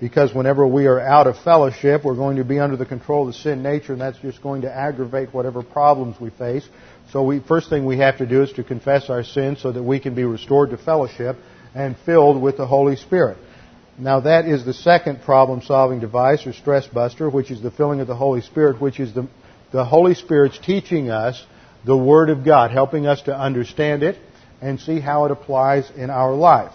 because 0.01 0.33
whenever 0.33 0.67
we 0.67 0.87
are 0.87 0.99
out 0.99 1.27
of 1.27 1.37
fellowship, 1.39 2.03
we're 2.03 2.15
going 2.15 2.37
to 2.37 2.43
be 2.43 2.59
under 2.59 2.75
the 2.75 2.85
control 2.85 3.27
of 3.27 3.33
the 3.33 3.39
sin 3.39 3.63
nature, 3.63 3.93
and 3.93 4.01
that's 4.01 4.17
just 4.19 4.41
going 4.41 4.63
to 4.63 4.75
aggravate 4.75 5.33
whatever 5.33 5.63
problems 5.63 6.19
we 6.19 6.31
face. 6.31 6.67
So, 7.11 7.23
we, 7.23 7.39
first 7.39 7.69
thing 7.69 7.85
we 7.85 7.99
have 7.99 8.17
to 8.17 8.25
do 8.25 8.41
is 8.41 8.51
to 8.53 8.63
confess 8.63 9.09
our 9.09 9.23
sins 9.23 9.61
so 9.61 9.71
that 9.71 9.83
we 9.83 9.99
can 9.99 10.15
be 10.15 10.23
restored 10.23 10.71
to 10.71 10.77
fellowship 10.77 11.37
and 11.75 11.95
filled 12.05 12.41
with 12.41 12.57
the 12.57 12.65
Holy 12.65 12.95
Spirit. 12.95 13.37
Now 13.97 14.19
that 14.21 14.45
is 14.45 14.65
the 14.65 14.73
second 14.73 15.21
problem 15.21 15.61
solving 15.61 16.01
device 16.01 16.45
or 16.45 16.51
stress 16.51 16.85
buster, 16.85 17.29
which 17.29 17.49
is 17.49 17.61
the 17.61 17.71
filling 17.71 18.01
of 18.01 18.07
the 18.07 18.15
Holy 18.15 18.41
Spirit, 18.41 18.81
which 18.81 18.99
is 18.99 19.13
the, 19.13 19.27
the 19.71 19.85
Holy 19.85 20.15
Spirit's 20.15 20.57
teaching 20.57 21.09
us 21.09 21.41
the 21.85 21.97
Word 21.97 22.29
of 22.29 22.43
God, 22.43 22.71
helping 22.71 23.05
us 23.05 23.21
to 23.23 23.37
understand 23.37 24.03
it 24.03 24.17
and 24.61 24.79
see 24.79 24.99
how 24.99 25.25
it 25.25 25.31
applies 25.31 25.89
in 25.95 26.09
our 26.09 26.33
life. 26.33 26.71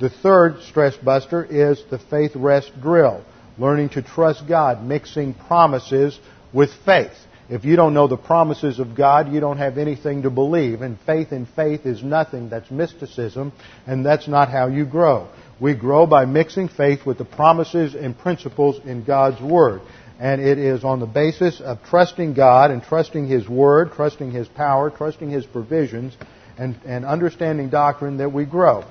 The 0.00 0.10
third 0.10 0.62
stress 0.62 0.96
buster 0.96 1.44
is 1.44 1.82
the 1.90 1.98
faith 1.98 2.32
rest 2.34 2.72
drill, 2.80 3.24
learning 3.58 3.90
to 3.90 4.02
trust 4.02 4.48
God, 4.48 4.82
mixing 4.82 5.34
promises 5.34 6.18
with 6.52 6.70
faith. 6.84 7.12
If 7.50 7.64
you 7.64 7.74
don't 7.74 7.94
know 7.94 8.06
the 8.06 8.16
promises 8.16 8.78
of 8.78 8.94
God, 8.94 9.32
you 9.32 9.40
don't 9.40 9.58
have 9.58 9.76
anything 9.76 10.22
to 10.22 10.30
believe. 10.30 10.82
And 10.82 10.98
faith 11.00 11.32
in 11.32 11.46
faith 11.46 11.84
is 11.84 12.02
nothing. 12.02 12.48
That's 12.48 12.70
mysticism, 12.70 13.52
and 13.86 14.06
that's 14.06 14.28
not 14.28 14.50
how 14.50 14.68
you 14.68 14.86
grow. 14.86 15.28
We 15.60 15.74
grow 15.74 16.06
by 16.06 16.24
mixing 16.26 16.68
faith 16.68 17.04
with 17.04 17.18
the 17.18 17.24
promises 17.24 17.94
and 17.94 18.16
principles 18.16 18.80
in 18.84 19.04
God's 19.04 19.42
Word. 19.42 19.82
And 20.20 20.42
it 20.42 20.58
is 20.58 20.84
on 20.84 21.00
the 21.00 21.06
basis 21.06 21.60
of 21.60 21.82
trusting 21.84 22.34
God 22.34 22.70
and 22.70 22.82
trusting 22.82 23.26
His 23.26 23.48
Word, 23.48 23.92
trusting 23.92 24.30
His 24.30 24.46
power, 24.46 24.90
trusting 24.90 25.30
His 25.30 25.46
provisions, 25.46 26.14
and, 26.58 26.76
and 26.84 27.06
understanding 27.06 27.70
doctrine 27.70 28.18
that 28.18 28.30
we 28.30 28.44
grow. 28.44 28.84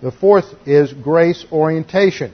The 0.00 0.12
fourth 0.12 0.46
is 0.66 0.92
grace 0.92 1.44
orientation. 1.50 2.32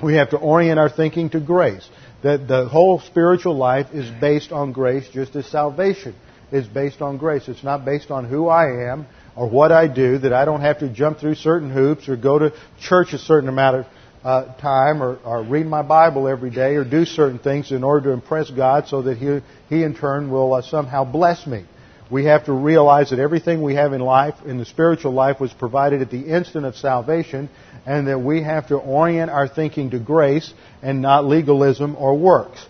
We 0.00 0.14
have 0.14 0.30
to 0.30 0.38
orient 0.38 0.78
our 0.78 0.88
thinking 0.88 1.30
to 1.30 1.40
grace 1.40 1.86
that 2.22 2.46
the 2.46 2.68
whole 2.68 3.00
spiritual 3.00 3.56
life 3.56 3.88
is 3.92 4.08
based 4.20 4.52
on 4.52 4.72
grace, 4.72 5.08
just 5.12 5.34
as 5.34 5.46
salvation 5.46 6.14
is 6.52 6.66
based 6.66 7.00
on 7.00 7.16
grace. 7.16 7.48
It's 7.48 7.64
not 7.64 7.84
based 7.84 8.10
on 8.10 8.24
who 8.24 8.48
I 8.48 8.90
am 8.92 9.06
or 9.36 9.48
what 9.48 9.72
I 9.72 9.88
do, 9.88 10.18
that 10.18 10.32
I 10.32 10.44
don't 10.44 10.60
have 10.60 10.80
to 10.80 10.88
jump 10.88 11.18
through 11.18 11.36
certain 11.36 11.70
hoops 11.70 12.08
or 12.08 12.16
go 12.16 12.38
to 12.38 12.52
church 12.80 13.12
a 13.12 13.18
certain 13.18 13.48
amount 13.48 13.76
of 13.76 13.86
uh, 14.24 14.54
time 14.56 15.02
or, 15.02 15.16
or 15.24 15.42
read 15.42 15.66
my 15.66 15.82
Bible 15.82 16.28
every 16.28 16.50
day 16.50 16.76
or 16.76 16.84
do 16.84 17.04
certain 17.04 17.38
things 17.38 17.72
in 17.72 17.82
order 17.82 18.08
to 18.08 18.12
impress 18.12 18.50
God 18.50 18.86
so 18.88 19.02
that 19.02 19.18
He, 19.18 19.40
he 19.68 19.82
in 19.82 19.94
turn 19.94 20.30
will 20.30 20.54
uh, 20.54 20.62
somehow 20.62 21.04
bless 21.04 21.46
me. 21.46 21.64
We 22.10 22.24
have 22.24 22.46
to 22.46 22.52
realize 22.52 23.10
that 23.10 23.20
everything 23.20 23.62
we 23.62 23.76
have 23.76 23.92
in 23.92 24.00
life, 24.00 24.34
in 24.44 24.58
the 24.58 24.64
spiritual 24.64 25.12
life, 25.12 25.38
was 25.40 25.52
provided 25.52 26.02
at 26.02 26.10
the 26.10 26.20
instant 26.20 26.66
of 26.66 26.74
salvation 26.76 27.48
and 27.86 28.08
that 28.08 28.18
we 28.18 28.42
have 28.42 28.68
to 28.68 28.76
orient 28.76 29.30
our 29.30 29.46
thinking 29.46 29.90
to 29.90 30.00
grace 30.00 30.52
and 30.82 31.00
not 31.00 31.24
legalism 31.24 31.94
or 31.96 32.18
works. 32.18 32.64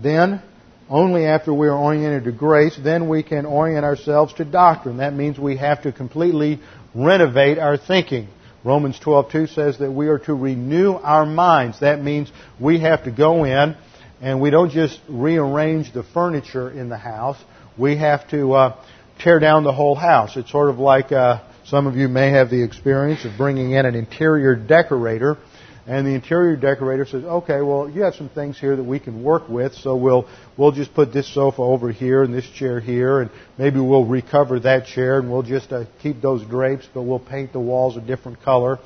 Then, 0.00 0.42
only 0.90 1.24
after 1.24 1.54
we 1.54 1.68
are 1.68 1.76
oriented 1.76 2.24
to 2.24 2.32
grace, 2.32 2.78
then 2.82 3.08
we 3.08 3.22
can 3.22 3.46
orient 3.46 3.84
ourselves 3.84 4.34
to 4.34 4.44
doctrine. 4.44 4.98
That 4.98 5.14
means 5.14 5.38
we 5.38 5.56
have 5.56 5.82
to 5.84 5.92
completely 5.92 6.60
renovate 6.94 7.58
our 7.58 7.78
thinking. 7.78 8.28
Romans 8.64 8.98
12:2 9.00 9.48
says 9.54 9.78
that 9.78 9.90
we 9.90 10.08
are 10.08 10.18
to 10.20 10.34
renew 10.34 10.94
our 10.94 11.26
minds. 11.26 11.80
That 11.80 12.02
means 12.02 12.30
we 12.60 12.80
have 12.80 13.04
to 13.04 13.10
go 13.10 13.44
in 13.44 13.76
and 14.20 14.40
we 14.40 14.50
don't 14.50 14.70
just 14.70 15.00
rearrange 15.08 15.92
the 15.92 16.04
furniture 16.04 16.70
in 16.70 16.88
the 16.88 16.96
house. 16.96 17.36
We 17.76 17.96
have 17.96 18.28
to 18.30 18.52
uh, 18.52 18.76
tear 19.18 19.40
down 19.40 19.64
the 19.64 19.72
whole 19.72 19.96
house. 19.96 20.36
It's 20.36 20.50
sort 20.50 20.70
of 20.70 20.78
like 20.78 21.10
uh, 21.10 21.40
some 21.64 21.88
of 21.88 21.96
you 21.96 22.06
may 22.06 22.30
have 22.30 22.50
the 22.50 22.62
experience 22.62 23.24
of 23.24 23.32
bringing 23.36 23.72
in 23.72 23.84
an 23.84 23.96
interior 23.96 24.54
decorator, 24.54 25.38
and 25.86 26.06
the 26.06 26.14
interior 26.14 26.56
decorator 26.56 27.04
says, 27.04 27.24
"Okay, 27.24 27.60
well, 27.60 27.88
you 27.88 28.02
have 28.02 28.14
some 28.14 28.28
things 28.28 28.58
here 28.58 28.76
that 28.76 28.84
we 28.84 29.00
can 29.00 29.22
work 29.22 29.48
with, 29.48 29.74
so 29.74 29.96
we'll 29.96 30.28
we'll 30.56 30.72
just 30.72 30.94
put 30.94 31.12
this 31.12 31.26
sofa 31.32 31.62
over 31.62 31.90
here 31.90 32.22
and 32.22 32.32
this 32.32 32.48
chair 32.50 32.78
here, 32.78 33.20
and 33.20 33.30
maybe 33.58 33.80
we'll 33.80 34.04
recover 34.04 34.60
that 34.60 34.86
chair, 34.86 35.18
and 35.18 35.30
we'll 35.30 35.42
just 35.42 35.72
uh, 35.72 35.84
keep 36.00 36.20
those 36.20 36.44
drapes, 36.44 36.86
but 36.94 37.02
we'll 37.02 37.18
paint 37.18 37.52
the 37.52 37.60
walls 37.60 37.96
a 37.96 38.00
different 38.00 38.42
color." 38.42 38.78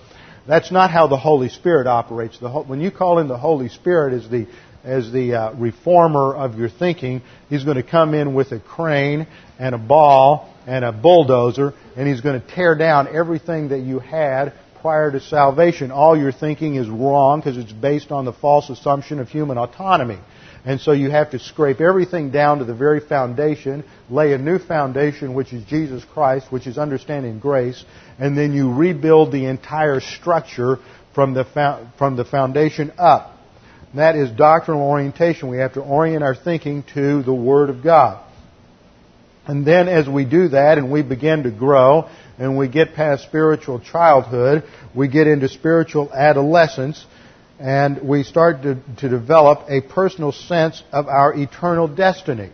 That's 0.47 0.70
not 0.70 0.92
how 0.92 1.09
the 1.09 1.16
Holy 1.16 1.49
Spirit 1.49 1.88
operates. 1.88 2.38
The, 2.38 2.49
when 2.49 2.80
you 2.80 2.92
call 2.92 3.18
in 3.18 3.26
the 3.26 3.36
Holy 3.36 3.68
Spirit 3.68 4.14
as 4.14 4.28
the 4.30 4.47
as 4.84 5.11
the 5.11 5.34
uh, 5.34 5.53
reformer 5.55 6.34
of 6.34 6.57
your 6.57 6.68
thinking, 6.68 7.20
he's 7.49 7.64
going 7.64 7.76
to 7.76 7.82
come 7.82 8.14
in 8.14 8.34
with 8.34 8.53
a 8.53 8.61
crane 8.61 9.26
and 9.59 9.74
a 9.74 9.78
ball 9.78 10.55
and 10.66 10.84
a 10.84 10.92
bulldozer, 10.92 11.74
and 11.97 12.07
he's 12.07 12.20
going 12.20 12.40
to 12.40 12.47
tear 12.55 12.76
down 12.76 13.09
everything 13.14 13.70
that 13.70 13.80
you 13.80 13.99
had 13.99 14.53
prior 14.87 15.11
to 15.11 15.18
salvation. 15.18 15.91
All 15.91 16.16
your 16.16 16.30
thinking 16.30 16.76
is 16.76 16.89
wrong 16.89 17.41
because 17.41 17.57
it's 17.57 17.72
based 17.72 18.12
on 18.12 18.24
the 18.24 18.32
false 18.32 18.70
assumption 18.70 19.18
of 19.18 19.28
human 19.28 19.59
autonomy. 19.59 20.20
And 20.64 20.80
so 20.80 20.93
you 20.93 21.11
have 21.11 21.32
to 21.32 21.41
scrape 21.41 21.80
everything 21.80 22.30
down 22.30 22.61
to 22.61 22.64
the 22.64 22.72
very 22.72 23.01
foundation, 23.01 23.82
lay 24.09 24.32
a 24.32 24.39
new 24.39 24.61
foundation, 24.61 25.34
which 25.34 25.53
is 25.53 25.64
Jesus 25.64 26.05
Christ, 26.05 26.53
which 26.53 26.68
is 26.68 26.78
understanding 26.78 27.41
grace, 27.41 27.84
and 28.20 28.39
then 28.39 28.53
you 28.53 28.72
rebuild 28.72 29.32
the 29.32 29.47
entire 29.47 29.99
structure 29.99 30.78
from 31.16 31.34
the, 31.34 31.45
from 31.99 32.14
the 32.14 32.24
foundation 32.24 32.93
up. 32.97 33.37
And 33.91 33.99
that 33.99 34.14
is 34.14 34.30
doctrinal 34.30 34.82
orientation. 34.82 35.49
We 35.49 35.59
have 35.59 35.74
to 35.74 35.80
orient 35.80 36.22
our 36.22 36.37
thinking 36.37 36.84
to 36.95 37.24
the 37.24 37.34
Word 37.34 37.70
of 37.70 37.82
God. 37.82 38.22
And 39.47 39.64
then 39.64 39.88
as 39.88 40.09
we 40.09 40.24
do 40.24 40.49
that 40.49 40.78
and 40.78 40.90
we 40.90 41.03
begin 41.03 41.44
to 41.44 41.51
grow 41.51 42.09
and 42.38 42.59
we 42.59 42.68
get 42.68 42.94
past 42.94 43.22
spiritual 43.22 43.78
childhood, 43.78 44.64
we 44.94 45.09
get 45.09 45.26
into 45.26 45.49
spiritual 45.49 46.12
adolescence 46.12 47.05
and 47.59 48.03
we 48.03 48.22
start 48.22 48.62
to, 48.62 48.76
to 48.99 49.09
develop 49.09 49.66
a 49.68 49.80
personal 49.80 50.32
sense 50.32 50.82
of 50.92 51.07
our 51.07 51.32
eternal 51.34 51.88
destiny. 51.88 52.51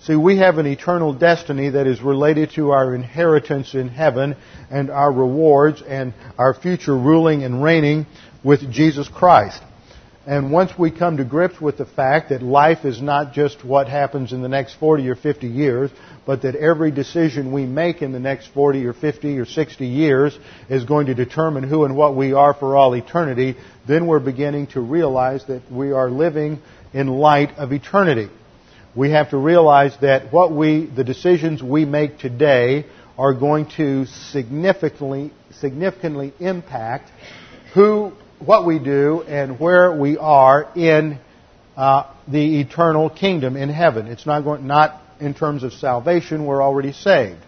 See, 0.00 0.16
we 0.16 0.38
have 0.38 0.58
an 0.58 0.66
eternal 0.66 1.12
destiny 1.12 1.68
that 1.70 1.86
is 1.86 2.00
related 2.00 2.50
to 2.56 2.70
our 2.70 2.92
inheritance 2.94 3.74
in 3.74 3.88
heaven 3.88 4.34
and 4.68 4.90
our 4.90 5.12
rewards 5.12 5.80
and 5.80 6.12
our 6.38 6.54
future 6.54 6.96
ruling 6.96 7.44
and 7.44 7.62
reigning 7.62 8.06
with 8.42 8.68
Jesus 8.72 9.06
Christ. 9.06 9.62
And 10.24 10.52
once 10.52 10.70
we 10.78 10.92
come 10.92 11.16
to 11.16 11.24
grips 11.24 11.60
with 11.60 11.78
the 11.78 11.84
fact 11.84 12.28
that 12.28 12.42
life 12.42 12.84
is 12.84 13.02
not 13.02 13.32
just 13.32 13.64
what 13.64 13.88
happens 13.88 14.32
in 14.32 14.40
the 14.40 14.48
next 14.48 14.74
40 14.74 15.08
or 15.08 15.16
50 15.16 15.48
years, 15.48 15.90
but 16.24 16.42
that 16.42 16.54
every 16.54 16.92
decision 16.92 17.50
we 17.50 17.66
make 17.66 18.02
in 18.02 18.12
the 18.12 18.20
next 18.20 18.46
40 18.54 18.86
or 18.86 18.92
50 18.92 19.36
or 19.38 19.44
60 19.44 19.84
years 19.84 20.38
is 20.68 20.84
going 20.84 21.06
to 21.06 21.14
determine 21.14 21.64
who 21.64 21.84
and 21.84 21.96
what 21.96 22.14
we 22.14 22.34
are 22.34 22.54
for 22.54 22.76
all 22.76 22.94
eternity, 22.94 23.56
then 23.88 24.06
we're 24.06 24.20
beginning 24.20 24.68
to 24.68 24.80
realize 24.80 25.44
that 25.46 25.62
we 25.72 25.90
are 25.90 26.08
living 26.08 26.60
in 26.94 27.08
light 27.08 27.50
of 27.56 27.72
eternity. 27.72 28.28
We 28.94 29.10
have 29.10 29.30
to 29.30 29.38
realize 29.38 29.96
that 30.02 30.32
what 30.32 30.52
we, 30.52 30.86
the 30.86 31.02
decisions 31.02 31.60
we 31.60 31.84
make 31.84 32.18
today 32.18 32.86
are 33.18 33.34
going 33.34 33.66
to 33.76 34.06
significantly, 34.06 35.32
significantly 35.50 36.32
impact 36.38 37.10
who 37.74 38.12
what 38.46 38.66
we 38.66 38.78
do 38.78 39.22
and 39.22 39.58
where 39.60 39.92
we 39.92 40.18
are 40.18 40.68
in 40.74 41.18
uh, 41.76 42.12
the 42.28 42.60
eternal 42.60 43.08
kingdom 43.08 43.56
in 43.56 43.68
heaven. 43.68 44.06
It's 44.06 44.26
not 44.26 44.42
going, 44.42 44.66
not 44.66 45.00
in 45.20 45.34
terms 45.34 45.62
of 45.62 45.72
salvation, 45.72 46.44
we're 46.44 46.62
already 46.62 46.92
saved, 46.92 47.40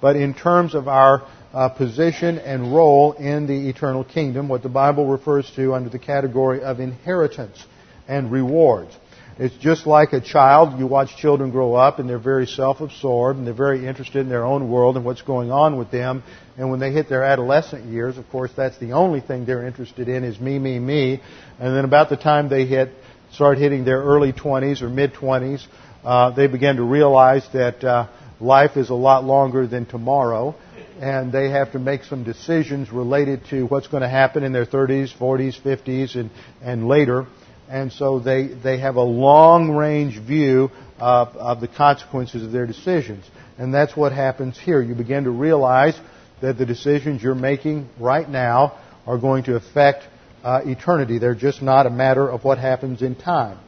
but 0.00 0.16
in 0.16 0.34
terms 0.34 0.74
of 0.74 0.88
our 0.88 1.26
uh, 1.52 1.68
position 1.70 2.38
and 2.38 2.74
role 2.74 3.12
in 3.12 3.46
the 3.46 3.68
eternal 3.68 4.04
kingdom, 4.04 4.48
what 4.48 4.62
the 4.62 4.68
Bible 4.68 5.06
refers 5.06 5.50
to 5.56 5.74
under 5.74 5.88
the 5.88 5.98
category 5.98 6.62
of 6.62 6.80
inheritance 6.80 7.64
and 8.08 8.30
rewards. 8.30 8.94
It's 9.42 9.56
just 9.56 9.88
like 9.88 10.12
a 10.12 10.20
child. 10.20 10.78
You 10.78 10.86
watch 10.86 11.16
children 11.16 11.50
grow 11.50 11.74
up 11.74 11.98
and 11.98 12.08
they're 12.08 12.20
very 12.20 12.46
self-absorbed 12.46 13.36
and 13.36 13.44
they're 13.44 13.52
very 13.52 13.88
interested 13.88 14.20
in 14.20 14.28
their 14.28 14.44
own 14.44 14.70
world 14.70 14.94
and 14.94 15.04
what's 15.04 15.22
going 15.22 15.50
on 15.50 15.76
with 15.76 15.90
them. 15.90 16.22
And 16.56 16.70
when 16.70 16.78
they 16.78 16.92
hit 16.92 17.08
their 17.08 17.24
adolescent 17.24 17.86
years, 17.86 18.18
of 18.18 18.28
course, 18.28 18.52
that's 18.56 18.78
the 18.78 18.92
only 18.92 19.20
thing 19.20 19.44
they're 19.44 19.66
interested 19.66 20.08
in 20.08 20.22
is 20.22 20.38
me, 20.38 20.60
me, 20.60 20.78
me. 20.78 21.20
And 21.58 21.74
then 21.76 21.84
about 21.84 22.08
the 22.08 22.16
time 22.16 22.48
they 22.50 22.66
hit, 22.66 22.90
start 23.32 23.58
hitting 23.58 23.84
their 23.84 24.00
early 24.00 24.32
20s 24.32 24.80
or 24.80 24.88
mid 24.88 25.12
20s, 25.12 25.66
uh, 26.04 26.30
they 26.30 26.46
begin 26.46 26.76
to 26.76 26.84
realize 26.84 27.44
that 27.52 27.82
uh, 27.82 28.06
life 28.38 28.76
is 28.76 28.90
a 28.90 28.94
lot 28.94 29.24
longer 29.24 29.66
than 29.66 29.86
tomorrow 29.86 30.54
and 31.00 31.32
they 31.32 31.50
have 31.50 31.72
to 31.72 31.80
make 31.80 32.04
some 32.04 32.22
decisions 32.22 32.92
related 32.92 33.44
to 33.50 33.64
what's 33.64 33.88
going 33.88 34.04
to 34.04 34.08
happen 34.08 34.44
in 34.44 34.52
their 34.52 34.66
30s, 34.66 35.12
40s, 35.18 35.60
50s, 35.60 36.14
and, 36.14 36.30
and 36.62 36.86
later 36.86 37.26
and 37.68 37.92
so 37.92 38.18
they, 38.18 38.48
they 38.48 38.78
have 38.78 38.96
a 38.96 39.02
long 39.02 39.70
range 39.70 40.18
view 40.18 40.70
of, 40.98 41.28
of 41.36 41.60
the 41.60 41.68
consequences 41.68 42.42
of 42.42 42.52
their 42.52 42.66
decisions. 42.66 43.24
And 43.58 43.72
that's 43.72 43.96
what 43.96 44.12
happens 44.12 44.58
here. 44.58 44.82
You 44.82 44.94
begin 44.94 45.24
to 45.24 45.30
realize 45.30 45.98
that 46.40 46.58
the 46.58 46.66
decisions 46.66 47.22
you're 47.22 47.34
making 47.34 47.88
right 47.98 48.28
now 48.28 48.78
are 49.06 49.18
going 49.18 49.44
to 49.44 49.56
affect 49.56 50.04
uh, 50.42 50.60
eternity. 50.64 51.18
They're 51.18 51.34
just 51.34 51.62
not 51.62 51.86
a 51.86 51.90
matter 51.90 52.28
of 52.28 52.44
what 52.44 52.58
happens 52.58 53.02
in 53.02 53.14
time. 53.14 53.58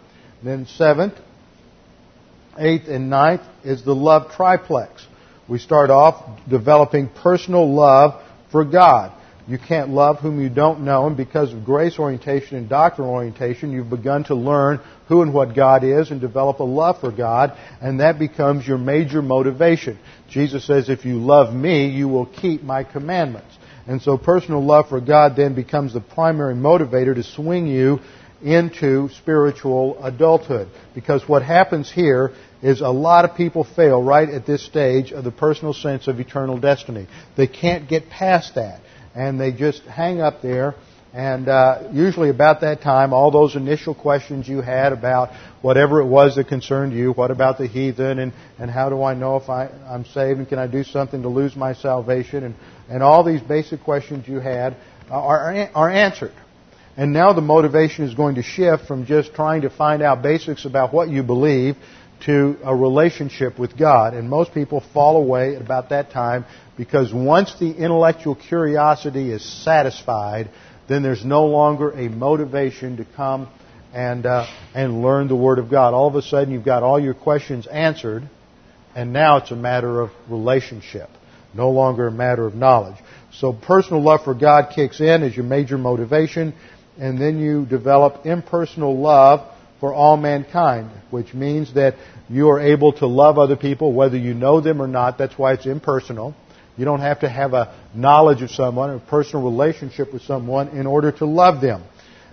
Then 0.42 0.66
seventh, 0.66 1.14
eighth, 2.58 2.88
and 2.88 3.08
ninth 3.08 3.42
is 3.64 3.84
the 3.84 3.94
love 3.94 4.32
triplex. 4.32 5.06
We 5.48 5.58
start 5.58 5.90
off 5.90 6.40
developing 6.48 7.08
personal 7.08 7.72
love 7.72 8.22
for 8.50 8.64
God. 8.64 9.12
You 9.46 9.58
can't 9.58 9.90
love 9.90 10.20
whom 10.20 10.40
you 10.40 10.48
don't 10.48 10.84
know, 10.84 11.06
and 11.06 11.16
because 11.16 11.52
of 11.52 11.66
grace 11.66 11.98
orientation 11.98 12.56
and 12.56 12.66
doctrinal 12.66 13.12
orientation, 13.12 13.72
you've 13.72 13.90
begun 13.90 14.24
to 14.24 14.34
learn 14.34 14.80
who 15.08 15.20
and 15.20 15.34
what 15.34 15.54
God 15.54 15.84
is 15.84 16.10
and 16.10 16.18
develop 16.18 16.60
a 16.60 16.64
love 16.64 17.00
for 17.00 17.12
God, 17.12 17.56
and 17.82 18.00
that 18.00 18.18
becomes 18.18 18.66
your 18.66 18.78
major 18.78 19.20
motivation. 19.20 19.98
Jesus 20.30 20.66
says, 20.66 20.88
if 20.88 21.04
you 21.04 21.18
love 21.18 21.54
me, 21.54 21.88
you 21.88 22.08
will 22.08 22.24
keep 22.24 22.62
my 22.62 22.84
commandments. 22.84 23.58
And 23.86 24.00
so 24.00 24.16
personal 24.16 24.64
love 24.64 24.88
for 24.88 25.00
God 25.00 25.36
then 25.36 25.54
becomes 25.54 25.92
the 25.92 26.00
primary 26.00 26.54
motivator 26.54 27.14
to 27.14 27.22
swing 27.22 27.66
you 27.66 28.00
into 28.42 29.10
spiritual 29.10 30.02
adulthood. 30.02 30.68
Because 30.94 31.28
what 31.28 31.42
happens 31.42 31.90
here 31.90 32.32
is 32.62 32.80
a 32.80 32.88
lot 32.88 33.26
of 33.26 33.36
people 33.36 33.64
fail 33.64 34.02
right 34.02 34.28
at 34.28 34.46
this 34.46 34.64
stage 34.64 35.12
of 35.12 35.22
the 35.22 35.30
personal 35.30 35.74
sense 35.74 36.08
of 36.08 36.18
eternal 36.18 36.58
destiny. 36.58 37.06
They 37.36 37.46
can't 37.46 37.88
get 37.88 38.08
past 38.08 38.54
that. 38.54 38.80
And 39.14 39.40
they 39.40 39.52
just 39.52 39.82
hang 39.82 40.20
up 40.20 40.42
there 40.42 40.74
and 41.14 41.48
uh, 41.48 41.90
usually 41.92 42.28
about 42.28 42.62
that 42.62 42.82
time, 42.82 43.12
all 43.12 43.30
those 43.30 43.54
initial 43.54 43.94
questions 43.94 44.48
you 44.48 44.60
had 44.60 44.92
about 44.92 45.30
whatever 45.62 46.00
it 46.00 46.06
was 46.06 46.34
that 46.34 46.48
concerned 46.48 46.92
you, 46.92 47.12
what 47.12 47.30
about 47.30 47.56
the 47.56 47.68
heathen, 47.68 48.18
and, 48.18 48.32
and 48.58 48.68
how 48.68 48.88
do 48.88 49.00
I 49.00 49.14
know 49.14 49.36
if 49.36 49.48
I, 49.48 49.68
I'm 49.88 50.04
saved, 50.06 50.40
and 50.40 50.48
can 50.48 50.58
I 50.58 50.66
do 50.66 50.82
something 50.82 51.22
to 51.22 51.28
lose 51.28 51.54
my 51.54 51.72
salvation, 51.72 52.42
and, 52.42 52.56
and 52.90 53.00
all 53.00 53.22
these 53.22 53.40
basic 53.40 53.84
questions 53.84 54.26
you 54.26 54.40
had 54.40 54.74
are, 55.08 55.68
are 55.72 55.88
answered. 55.88 56.32
And 56.96 57.12
now 57.12 57.32
the 57.32 57.40
motivation 57.40 58.06
is 58.06 58.14
going 58.14 58.34
to 58.34 58.42
shift 58.42 58.86
from 58.86 59.06
just 59.06 59.34
trying 59.34 59.62
to 59.62 59.70
find 59.70 60.02
out 60.02 60.20
basics 60.20 60.64
about 60.64 60.92
what 60.92 61.10
you 61.10 61.22
believe 61.22 61.76
to 62.26 62.56
a 62.64 62.74
relationship 62.74 63.58
with 63.58 63.76
God. 63.76 64.14
And 64.14 64.28
most 64.28 64.52
people 64.52 64.82
fall 64.92 65.16
away 65.16 65.54
at 65.54 65.62
about 65.62 65.90
that 65.90 66.10
time 66.10 66.44
because 66.76 67.12
once 67.12 67.54
the 67.58 67.70
intellectual 67.70 68.34
curiosity 68.34 69.30
is 69.30 69.44
satisfied, 69.44 70.50
then 70.88 71.02
there's 71.02 71.24
no 71.24 71.46
longer 71.46 71.90
a 71.90 72.08
motivation 72.08 72.96
to 72.96 73.04
come 73.16 73.48
and, 73.92 74.26
uh, 74.26 74.46
and 74.74 75.02
learn 75.02 75.28
the 75.28 75.36
Word 75.36 75.58
of 75.58 75.70
God. 75.70 75.94
All 75.94 76.08
of 76.08 76.16
a 76.16 76.22
sudden, 76.22 76.52
you've 76.52 76.64
got 76.64 76.82
all 76.82 76.98
your 76.98 77.14
questions 77.14 77.66
answered, 77.66 78.28
and 78.94 79.12
now 79.12 79.38
it's 79.38 79.52
a 79.52 79.56
matter 79.56 80.00
of 80.00 80.10
relationship, 80.28 81.08
no 81.54 81.70
longer 81.70 82.08
a 82.08 82.12
matter 82.12 82.44
of 82.44 82.54
knowledge. 82.54 82.96
So 83.32 83.52
personal 83.52 84.02
love 84.02 84.24
for 84.24 84.34
God 84.34 84.72
kicks 84.74 85.00
in 85.00 85.22
as 85.22 85.36
your 85.36 85.44
major 85.44 85.78
motivation, 85.78 86.54
and 86.98 87.20
then 87.20 87.38
you 87.38 87.66
develop 87.66 88.26
impersonal 88.26 88.98
love 88.98 89.48
for 89.80 89.92
all 89.92 90.16
mankind, 90.16 90.90
which 91.10 91.34
means 91.34 91.74
that 91.74 91.94
you 92.28 92.48
are 92.50 92.60
able 92.60 92.92
to 92.94 93.06
love 93.06 93.38
other 93.38 93.56
people 93.56 93.92
whether 93.92 94.16
you 94.16 94.34
know 94.34 94.60
them 94.60 94.80
or 94.80 94.86
not. 94.86 95.18
That's 95.18 95.36
why 95.36 95.52
it's 95.52 95.66
impersonal. 95.66 96.34
You 96.76 96.84
don't 96.84 97.00
have 97.00 97.20
to 97.20 97.28
have 97.28 97.54
a 97.54 97.74
knowledge 97.94 98.42
of 98.42 98.50
someone, 98.50 98.90
a 98.90 98.98
personal 98.98 99.44
relationship 99.44 100.12
with 100.12 100.22
someone 100.22 100.68
in 100.68 100.86
order 100.86 101.12
to 101.12 101.24
love 101.24 101.60
them. 101.60 101.84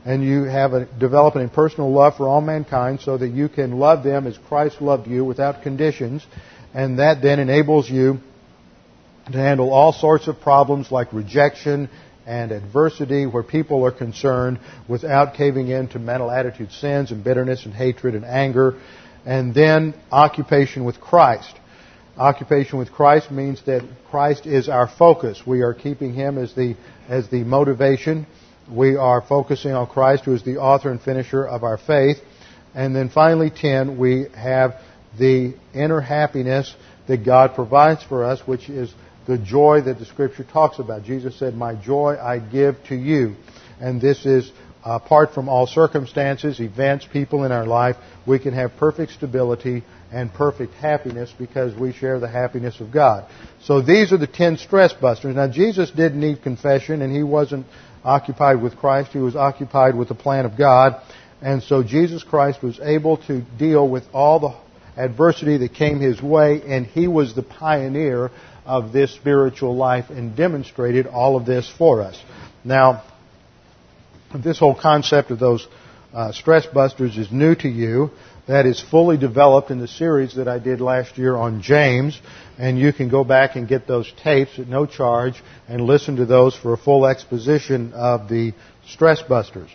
And 0.04 0.24
you 0.24 0.46
have 0.46 0.74
a, 0.74 0.86
develop 0.86 1.36
an 1.36 1.44
impersonal 1.44 1.92
love 1.92 2.18
for 2.18 2.28
all 2.28 2.42
mankind 2.42 3.02
so 3.02 3.18
that 3.18 3.28
you 3.28 3.50
can 3.50 3.78
love 3.78 4.04
them 4.04 4.26
as 4.26 4.36
Christ 4.48 4.82
loved 4.82 5.08
you 5.08 5.24
without 5.24 5.62
conditions. 5.62 6.26
And 6.74 6.98
that 6.98 7.22
then 7.22 7.39
enables 7.39 7.88
you 7.88 8.20
to 9.32 9.38
handle 9.38 9.72
all 9.72 9.94
sorts 9.94 10.28
of 10.28 10.39
problems 10.42 10.92
like 10.92 11.14
rejection 11.14 11.88
and 12.26 12.52
adversity 12.52 13.28
where 13.28 13.44
people 13.44 13.86
are 13.86 13.92
concerned 13.92 14.60
without 14.88 15.36
caving 15.36 15.68
in 15.68 15.88
to 15.89 16.00
mental 16.00 16.32
attitude 16.32 16.72
sins 16.72 17.12
and 17.12 17.24
bitterness 17.24 17.66
and 17.66 17.74
hatred 17.76 18.16
and 18.16 18.26
anger. 18.26 18.80
And 19.24 19.54
then 19.54 19.94
occupation 20.12 20.84
with 20.84 21.00
Christ 21.00 21.54
Occupation 22.22 22.78
with 22.78 22.91
Christ 22.91 23.32
means 23.32 23.63
that 23.65 23.82
Christ 24.11 24.45
is 24.45 24.69
our 24.69 24.88
focus. 24.88 25.41
We 25.43 25.63
are 25.63 25.74
keeping 25.74 26.13
Him 26.13 26.38
as 26.38 26.53
the, 26.53 26.76
as 27.09 27.28
the 27.30 27.43
motivation. 27.43 28.28
We 28.72 28.95
are 28.95 29.24
focusing 29.24 29.72
on 29.72 29.88
Christ, 29.88 30.26
who 30.26 30.36
is 30.36 30.43
the 30.43 30.57
author 30.57 30.91
and 30.91 31.01
finisher 31.01 31.43
of 31.43 31.63
our 31.63 31.80
faith. 31.80 32.17
And 32.76 32.95
then 32.95 33.09
finally, 33.09 33.49
10, 33.49 33.97
we 33.97 34.28
have 34.36 34.76
the 35.17 35.55
inner 35.74 35.99
happiness 35.99 36.72
that 37.07 37.26
God 37.26 37.55
provides 37.55 38.03
for 38.03 38.24
us, 38.24 38.39
which 38.45 38.69
is 38.69 38.93
the 39.26 39.39
joy 39.39 39.82
that 39.82 39.97
the 39.97 40.05
Scripture 40.05 40.43
talks 40.43 40.78
about. 40.78 41.03
Jesus 41.03 41.39
said, 41.39 41.55
My 41.55 41.74
joy 41.74 42.17
I 42.22 42.38
give 42.38 42.76
to 42.89 42.95
you. 42.95 43.34
And 43.80 43.99
this 43.99 44.28
is 44.28 44.51
apart 44.86 45.34
from 45.34 45.49
all 45.49 45.65
circumstances, 45.65 46.59
events, 46.59 47.07
people 47.11 47.45
in 47.45 47.51
our 47.51 47.65
life, 47.65 47.95
we 48.28 48.38
can 48.38 48.53
have 48.53 48.74
perfect 48.78 49.13
stability 49.13 49.84
and 50.12 50.34
perfect 50.34 50.74
happiness 50.74 51.34
because 51.38 51.74
we 51.76 51.93
share 51.93 52.20
the 52.20 52.28
happiness 52.28 52.80
of 52.80 52.91
God. 52.91 53.30
So 53.64 53.82
these 53.82 54.12
are 54.12 54.18
the 54.18 54.28
ten 54.28 54.57
stress 54.57 54.93
busters. 54.93 55.36
Now 55.36 55.47
Jesus 55.47 55.89
didn't 55.91 56.20
need 56.20 56.41
confession 56.41 57.01
and 57.01 57.16
he 57.16 57.24
wasn't 57.24 57.66
occupied 58.03 58.62
with 58.62 58.78
Christ, 58.78 59.12
he 59.12 59.20
was 59.20 59.36
occupied 59.36 59.95
with 59.95 60.07
the 60.07 60.16
plan 60.16 60.45
of 60.45 60.57
God. 60.57 61.01
And 61.41 61.64
so 61.64 61.82
Jesus 61.82 62.24
Christ 62.24 62.62
was 62.62 62.80
able 62.80 63.18
to 63.28 63.41
deal 63.57 63.88
with 63.88 64.03
all 64.14 64.39
the 64.39 64.55
adversity 65.01 65.57
that 65.57 65.74
came 65.74 65.99
his 65.99 66.22
way 66.22 66.62
and 66.68 66.86
he 66.86 67.07
was 67.07 67.34
the 67.34 67.43
pioneer 67.43 68.32
of 68.66 68.91
this 68.91 69.14
spiritual 69.14 69.76
life 69.76 70.09
and 70.09 70.36
demonstrated 70.36 71.07
all 71.07 71.36
of 71.36 71.45
this 71.45 71.72
for 71.78 72.01
us. 72.01 72.22
Now, 72.64 73.03
this 74.36 74.59
whole 74.59 74.76
concept 74.76 75.32
of 75.32 75.39
those 75.39 75.68
uh, 76.14 76.32
stress 76.32 76.66
busters 76.66 77.18
is 77.18 77.32
new 77.32 77.55
to 77.55 77.70
you. 77.70 78.12
That 78.48 78.66
is 78.66 78.82
fully 78.82 79.18
developed 79.18 79.72
in 79.72 79.80
the 79.80 79.88
series 79.88 80.36
that 80.36 80.48
I 80.48 80.60
did 80.60 80.82
last 80.82 81.18
year 81.18 81.36
on 81.36 81.62
James, 81.62 82.20
and 82.58 82.78
you 82.78 82.92
can 82.92 83.10
go 83.10 83.24
back 83.24 83.56
and 83.56 83.68
get 83.68 83.88
those 83.88 84.12
tapes 84.24 84.58
at 84.60 84.68
no 84.68 84.86
charge 84.86 85.42
and 85.68 85.82
listen 85.82 86.18
to 86.18 86.26
those 86.26 86.56
for 86.56 86.74
a 86.74 86.78
full 86.78 87.06
exposition 87.06 87.94
of 87.94 88.30
the 88.30 88.54
stress 88.88 89.22
busters. 89.22 89.70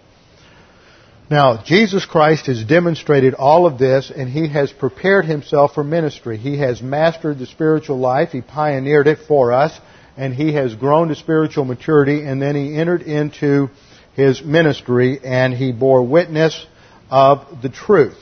Now, 1.30 1.62
Jesus 1.64 2.04
Christ 2.04 2.46
has 2.46 2.64
demonstrated 2.64 3.34
all 3.34 3.66
of 3.66 3.78
this 3.78 4.12
and 4.14 4.28
He 4.28 4.48
has 4.48 4.72
prepared 4.72 5.24
Himself 5.24 5.74
for 5.74 5.82
ministry. 5.82 6.36
He 6.36 6.58
has 6.58 6.80
mastered 6.80 7.38
the 7.38 7.46
spiritual 7.46 7.98
life. 7.98 8.30
He 8.30 8.42
pioneered 8.42 9.08
it 9.08 9.18
for 9.26 9.52
us 9.52 9.76
and 10.16 10.32
He 10.32 10.52
has 10.54 10.74
grown 10.74 11.08
to 11.08 11.14
spiritual 11.16 11.64
maturity 11.64 12.22
and 12.22 12.40
then 12.40 12.54
He 12.54 12.76
entered 12.76 13.02
into 13.02 13.70
his 14.16 14.42
ministry 14.42 15.20
and 15.22 15.52
he 15.52 15.72
bore 15.72 16.02
witness 16.02 16.66
of 17.10 17.62
the 17.62 17.68
truth. 17.68 18.16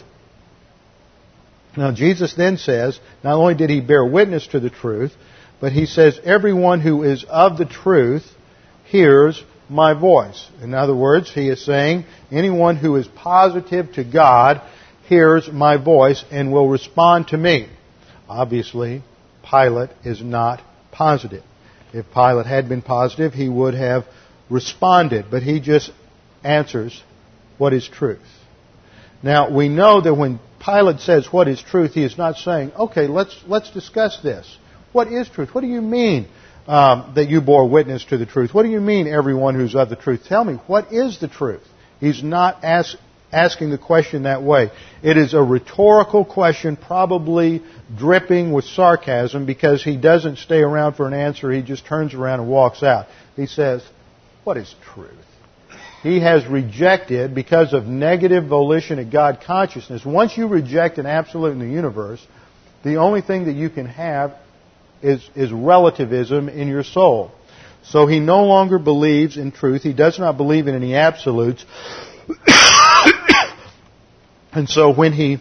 Now 1.76 1.92
Jesus 1.92 2.34
then 2.34 2.56
says, 2.56 2.98
not 3.22 3.34
only 3.34 3.54
did 3.54 3.70
he 3.70 3.80
bear 3.80 4.04
witness 4.04 4.46
to 4.48 4.60
the 4.60 4.70
truth, 4.70 5.12
but 5.60 5.72
he 5.72 5.86
says, 5.86 6.20
everyone 6.24 6.80
who 6.80 7.02
is 7.02 7.24
of 7.28 7.58
the 7.58 7.64
truth 7.64 8.24
hears 8.84 9.42
my 9.68 9.94
voice. 9.94 10.48
In 10.62 10.74
other 10.74 10.94
words, 10.94 11.32
he 11.32 11.48
is 11.48 11.64
saying, 11.64 12.04
anyone 12.30 12.76
who 12.76 12.96
is 12.96 13.08
positive 13.08 13.92
to 13.94 14.04
God 14.04 14.60
hears 15.08 15.50
my 15.50 15.76
voice 15.76 16.24
and 16.30 16.52
will 16.52 16.68
respond 16.68 17.28
to 17.28 17.36
me. 17.36 17.68
Obviously, 18.28 19.02
Pilate 19.48 19.90
is 20.04 20.22
not 20.22 20.62
positive. 20.92 21.42
If 21.92 22.06
Pilate 22.12 22.46
had 22.46 22.68
been 22.68 22.82
positive, 22.82 23.32
he 23.32 23.48
would 23.48 23.74
have 23.74 24.04
responded, 24.50 25.26
but 25.30 25.42
he 25.42 25.60
just 25.60 25.90
answers 26.42 27.02
what 27.58 27.72
is 27.72 27.88
truth. 27.88 28.20
Now, 29.22 29.50
we 29.50 29.68
know 29.68 30.00
that 30.00 30.14
when 30.14 30.40
Pilate 30.64 31.00
says 31.00 31.30
what 31.30 31.46
is 31.48 31.60
truth, 31.60 31.92
he 31.92 32.04
is 32.04 32.16
not 32.16 32.36
saying, 32.36 32.72
okay, 32.72 33.06
let's, 33.06 33.38
let's 33.46 33.70
discuss 33.70 34.18
this. 34.22 34.58
What 34.92 35.08
is 35.08 35.28
truth? 35.28 35.54
What 35.54 35.60
do 35.60 35.66
you 35.66 35.82
mean 35.82 36.28
um, 36.66 37.12
that 37.16 37.28
you 37.28 37.40
bore 37.40 37.68
witness 37.68 38.04
to 38.06 38.16
the 38.16 38.26
truth? 38.26 38.54
What 38.54 38.62
do 38.62 38.70
you 38.70 38.80
mean, 38.80 39.06
everyone 39.06 39.54
who's 39.56 39.74
of 39.74 39.90
the 39.90 39.96
truth? 39.96 40.24
Tell 40.26 40.44
me, 40.44 40.54
what 40.66 40.92
is 40.92 41.20
the 41.20 41.28
truth? 41.28 41.62
He's 42.00 42.22
not 42.22 42.64
ask, 42.64 42.96
asking 43.30 43.70
the 43.70 43.78
question 43.78 44.22
that 44.22 44.42
way. 44.42 44.70
It 45.02 45.18
is 45.18 45.34
a 45.34 45.42
rhetorical 45.42 46.24
question, 46.24 46.76
probably 46.76 47.62
dripping 47.94 48.52
with 48.52 48.64
sarcasm, 48.64 49.44
because 49.44 49.84
he 49.84 49.96
doesn't 49.96 50.38
stay 50.38 50.60
around 50.60 50.94
for 50.94 51.06
an 51.06 51.14
answer. 51.14 51.50
He 51.50 51.62
just 51.62 51.84
turns 51.84 52.14
around 52.14 52.40
and 52.40 52.48
walks 52.48 52.82
out. 52.82 53.06
He 53.36 53.46
says, 53.46 53.82
what 54.44 54.56
is 54.56 54.74
truth? 54.94 55.10
He 56.04 56.20
has 56.20 56.46
rejected, 56.46 57.34
because 57.34 57.72
of 57.72 57.86
negative 57.86 58.44
volition 58.46 58.98
of 58.98 59.10
God 59.10 59.40
consciousness, 59.42 60.04
once 60.04 60.36
you 60.36 60.46
reject 60.46 60.98
an 60.98 61.06
absolute 61.06 61.52
in 61.52 61.60
the 61.60 61.66
universe, 61.66 62.20
the 62.82 62.96
only 62.96 63.22
thing 63.22 63.46
that 63.46 63.54
you 63.54 63.70
can 63.70 63.86
have 63.86 64.34
is, 65.00 65.26
is 65.34 65.50
relativism 65.50 66.50
in 66.50 66.68
your 66.68 66.84
soul. 66.84 67.32
So 67.84 68.06
he 68.06 68.20
no 68.20 68.44
longer 68.44 68.78
believes 68.78 69.38
in 69.38 69.50
truth. 69.50 69.82
He 69.82 69.94
does 69.94 70.18
not 70.18 70.36
believe 70.36 70.66
in 70.66 70.74
any 70.74 70.94
absolutes. 70.94 71.64
and 74.52 74.68
so 74.68 74.92
when 74.92 75.14
he 75.14 75.38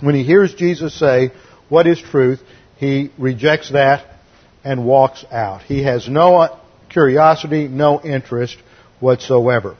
when 0.00 0.14
he 0.14 0.24
hears 0.24 0.54
Jesus 0.54 0.92
say, 0.92 1.30
"What 1.70 1.86
is 1.86 1.98
truth?" 1.98 2.42
he 2.76 3.10
rejects 3.16 3.70
that 3.70 4.04
and 4.62 4.84
walks 4.84 5.24
out. 5.30 5.62
He 5.62 5.84
has 5.84 6.06
no 6.06 6.58
curiosity, 6.90 7.66
no 7.68 8.02
interest 8.02 8.58
whatsoever. 9.04 9.76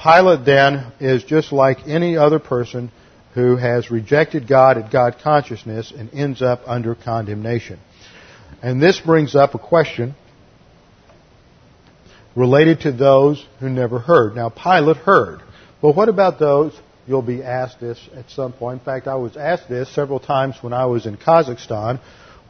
Pilate 0.00 0.44
then 0.44 0.92
is 1.00 1.24
just 1.24 1.52
like 1.52 1.88
any 1.88 2.16
other 2.16 2.38
person 2.38 2.92
who 3.34 3.56
has 3.56 3.90
rejected 3.90 4.46
God 4.46 4.76
and 4.76 4.90
God 4.90 5.16
consciousness 5.22 5.90
and 5.90 6.12
ends 6.12 6.42
up 6.42 6.60
under 6.66 6.94
condemnation. 6.94 7.80
And 8.62 8.80
this 8.80 9.00
brings 9.00 9.34
up 9.34 9.54
a 9.54 9.58
question 9.58 10.14
related 12.36 12.82
to 12.82 12.92
those 12.92 13.44
who 13.58 13.70
never 13.70 13.98
heard. 13.98 14.36
Now, 14.36 14.50
Pilate 14.50 14.98
heard. 14.98 15.40
But 15.80 15.96
what 15.96 16.08
about 16.08 16.38
those? 16.38 16.78
You'll 17.06 17.22
be 17.22 17.42
asked 17.42 17.80
this 17.80 17.98
at 18.14 18.30
some 18.30 18.52
point. 18.52 18.80
In 18.80 18.84
fact, 18.84 19.08
I 19.08 19.14
was 19.14 19.36
asked 19.36 19.68
this 19.68 19.88
several 19.94 20.20
times 20.20 20.56
when 20.60 20.74
I 20.74 20.86
was 20.86 21.06
in 21.06 21.16
Kazakhstan 21.16 22.00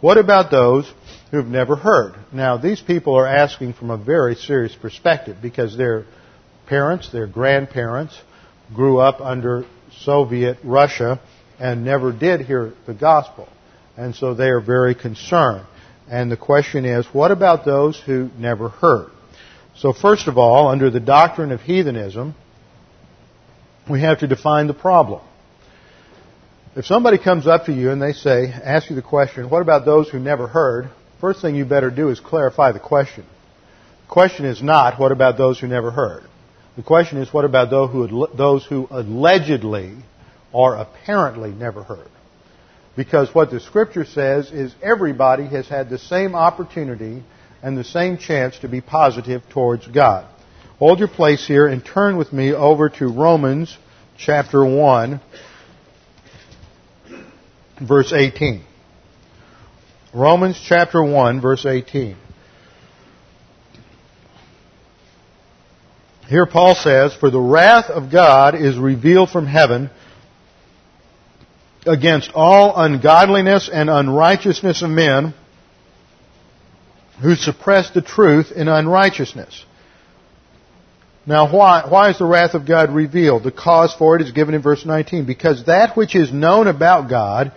What 0.00 0.18
about 0.18 0.50
those 0.50 0.92
who've 1.30 1.46
never 1.46 1.76
heard? 1.76 2.14
Now, 2.32 2.56
these 2.56 2.80
people 2.80 3.14
are 3.14 3.26
asking 3.26 3.74
from 3.74 3.90
a 3.90 3.96
very 3.96 4.34
serious 4.34 4.74
perspective 4.74 5.36
because 5.42 5.76
their 5.76 6.04
parents, 6.66 7.10
their 7.12 7.26
grandparents, 7.26 8.18
grew 8.74 8.98
up 8.98 9.20
under 9.20 9.64
Soviet 10.00 10.58
Russia 10.64 11.20
and 11.58 11.84
never 11.84 12.12
did 12.12 12.42
hear 12.42 12.72
the 12.86 12.94
gospel. 12.94 13.48
And 13.96 14.14
so 14.14 14.34
they 14.34 14.48
are 14.48 14.60
very 14.60 14.94
concerned. 14.94 15.66
And 16.08 16.30
the 16.30 16.36
question 16.36 16.84
is, 16.84 17.06
what 17.12 17.30
about 17.30 17.64
those 17.64 18.00
who 18.00 18.30
never 18.38 18.68
heard? 18.68 19.10
So 19.76 19.92
first 19.92 20.28
of 20.28 20.38
all, 20.38 20.68
under 20.68 20.90
the 20.90 21.00
doctrine 21.00 21.52
of 21.52 21.60
heathenism, 21.60 22.34
we 23.88 24.00
have 24.00 24.20
to 24.20 24.26
define 24.26 24.66
the 24.66 24.74
problem. 24.74 25.22
If 26.76 26.86
somebody 26.86 27.18
comes 27.18 27.46
up 27.46 27.64
to 27.66 27.72
you 27.72 27.90
and 27.90 28.00
they 28.00 28.12
say, 28.12 28.46
ask 28.46 28.88
you 28.88 28.96
the 28.96 29.02
question, 29.02 29.50
what 29.50 29.62
about 29.62 29.84
those 29.84 30.08
who 30.08 30.18
never 30.18 30.46
heard? 30.46 30.90
First 31.20 31.40
thing 31.40 31.56
you 31.56 31.64
better 31.64 31.90
do 31.90 32.10
is 32.10 32.20
clarify 32.20 32.72
the 32.72 32.80
question. 32.80 33.24
The 34.06 34.12
question 34.12 34.44
is 34.46 34.62
not, 34.62 35.00
what 35.00 35.12
about 35.12 35.36
those 35.36 35.58
who 35.58 35.66
never 35.66 35.90
heard? 35.90 36.22
The 36.76 36.82
question 36.82 37.18
is, 37.18 37.32
what 37.32 37.44
about 37.44 37.70
those 37.70 38.64
who, 38.66 38.86
allegedly 38.90 39.96
or 40.52 40.76
apparently 40.76 41.50
never 41.50 41.82
heard? 41.82 42.08
Because 42.96 43.34
what 43.34 43.50
the 43.50 43.60
scripture 43.60 44.04
says 44.04 44.50
is 44.52 44.74
everybody 44.82 45.46
has 45.46 45.68
had 45.68 45.90
the 45.90 45.98
same 45.98 46.34
opportunity 46.34 47.22
and 47.62 47.76
the 47.76 47.84
same 47.84 48.16
chance 48.16 48.58
to 48.60 48.68
be 48.68 48.80
positive 48.80 49.42
towards 49.50 49.86
God. 49.88 50.26
Hold 50.78 51.00
your 51.00 51.08
place 51.08 51.44
here 51.46 51.66
and 51.66 51.84
turn 51.84 52.16
with 52.16 52.32
me 52.32 52.52
over 52.52 52.88
to 52.88 53.08
Romans 53.08 53.76
chapter 54.16 54.64
1, 54.64 55.20
verse 57.82 58.12
18. 58.12 58.64
Romans 60.18 60.60
chapter 60.60 61.00
1, 61.00 61.40
verse 61.40 61.64
18. 61.64 62.16
Here 66.26 66.44
Paul 66.44 66.74
says, 66.74 67.14
For 67.14 67.30
the 67.30 67.40
wrath 67.40 67.88
of 67.88 68.10
God 68.10 68.56
is 68.56 68.76
revealed 68.76 69.30
from 69.30 69.46
heaven 69.46 69.90
against 71.86 72.32
all 72.34 72.76
ungodliness 72.76 73.70
and 73.72 73.88
unrighteousness 73.88 74.82
of 74.82 74.90
men 74.90 75.34
who 77.22 77.36
suppress 77.36 77.90
the 77.90 78.02
truth 78.02 78.50
in 78.50 78.66
unrighteousness. 78.66 79.64
Now, 81.26 81.52
why, 81.54 81.86
why 81.88 82.10
is 82.10 82.18
the 82.18 82.24
wrath 82.24 82.54
of 82.54 82.66
God 82.66 82.92
revealed? 82.92 83.44
The 83.44 83.52
cause 83.52 83.94
for 83.94 84.16
it 84.16 84.22
is 84.22 84.32
given 84.32 84.54
in 84.54 84.62
verse 84.62 84.84
19. 84.84 85.26
Because 85.26 85.66
that 85.66 85.96
which 85.96 86.16
is 86.16 86.32
known 86.32 86.66
about 86.66 87.08
God 87.08 87.52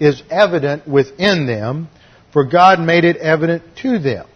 is 0.00 0.22
evident 0.30 0.88
within 0.88 1.46
them, 1.46 1.88
for 2.36 2.44
God 2.44 2.78
made 2.80 3.04
it 3.04 3.16
evident 3.16 3.62
to 3.76 3.98
them. 3.98 4.26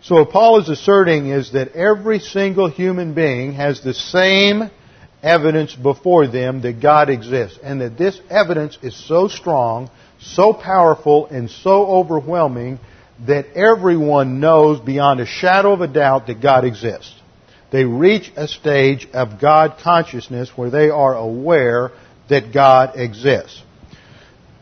So 0.00 0.14
what 0.20 0.30
Paul 0.30 0.60
is 0.60 0.68
asserting 0.68 1.26
is 1.26 1.50
that 1.54 1.72
every 1.72 2.20
single 2.20 2.70
human 2.70 3.14
being 3.14 3.54
has 3.54 3.80
the 3.80 3.94
same 3.94 4.70
evidence 5.24 5.74
before 5.74 6.28
them 6.28 6.60
that 6.60 6.80
God 6.80 7.10
exists. 7.10 7.58
And 7.60 7.80
that 7.80 7.98
this 7.98 8.20
evidence 8.30 8.78
is 8.80 8.96
so 9.08 9.26
strong, 9.26 9.90
so 10.20 10.52
powerful, 10.52 11.26
and 11.26 11.50
so 11.50 11.84
overwhelming 11.84 12.78
that 13.26 13.46
everyone 13.56 14.38
knows 14.38 14.78
beyond 14.78 15.18
a 15.18 15.26
shadow 15.26 15.72
of 15.72 15.80
a 15.80 15.88
doubt 15.88 16.28
that 16.28 16.40
God 16.40 16.64
exists. 16.64 17.12
They 17.72 17.82
reach 17.82 18.30
a 18.36 18.46
stage 18.46 19.08
of 19.12 19.40
God 19.40 19.78
consciousness 19.82 20.52
where 20.54 20.70
they 20.70 20.90
are 20.90 21.16
aware 21.16 21.90
that 22.28 22.52
God 22.54 22.92
exists. 22.94 23.64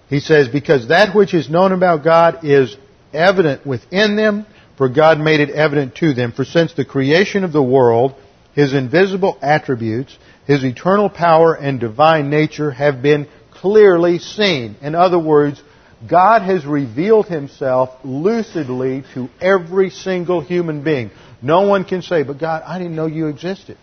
He 0.08 0.20
says, 0.20 0.48
because 0.48 0.88
that 0.88 1.14
which 1.14 1.34
is 1.34 1.50
known 1.50 1.72
about 1.72 2.02
God 2.02 2.42
is 2.42 2.74
evident 3.12 3.66
within 3.66 4.16
them, 4.16 4.46
for 4.76 4.88
God 4.88 5.18
made 5.18 5.40
it 5.40 5.50
evident 5.50 5.94
to 5.96 6.12
them. 6.14 6.32
For 6.32 6.44
since 6.44 6.74
the 6.74 6.84
creation 6.84 7.44
of 7.44 7.52
the 7.52 7.62
world, 7.62 8.14
His 8.54 8.74
invisible 8.74 9.38
attributes, 9.40 10.16
His 10.46 10.64
eternal 10.64 11.08
power 11.08 11.54
and 11.54 11.80
divine 11.80 12.30
nature 12.30 12.70
have 12.70 13.02
been 13.02 13.28
clearly 13.50 14.18
seen. 14.18 14.76
In 14.82 14.94
other 14.94 15.18
words, 15.18 15.62
God 16.08 16.42
has 16.42 16.66
revealed 16.66 17.26
Himself 17.26 17.90
lucidly 18.04 19.04
to 19.14 19.30
every 19.40 19.90
single 19.90 20.40
human 20.40 20.84
being. 20.84 21.10
No 21.40 21.62
one 21.62 21.84
can 21.84 22.02
say, 22.02 22.22
but 22.22 22.38
God, 22.38 22.62
I 22.66 22.78
didn't 22.78 22.96
know 22.96 23.06
you 23.06 23.28
existed. 23.28 23.78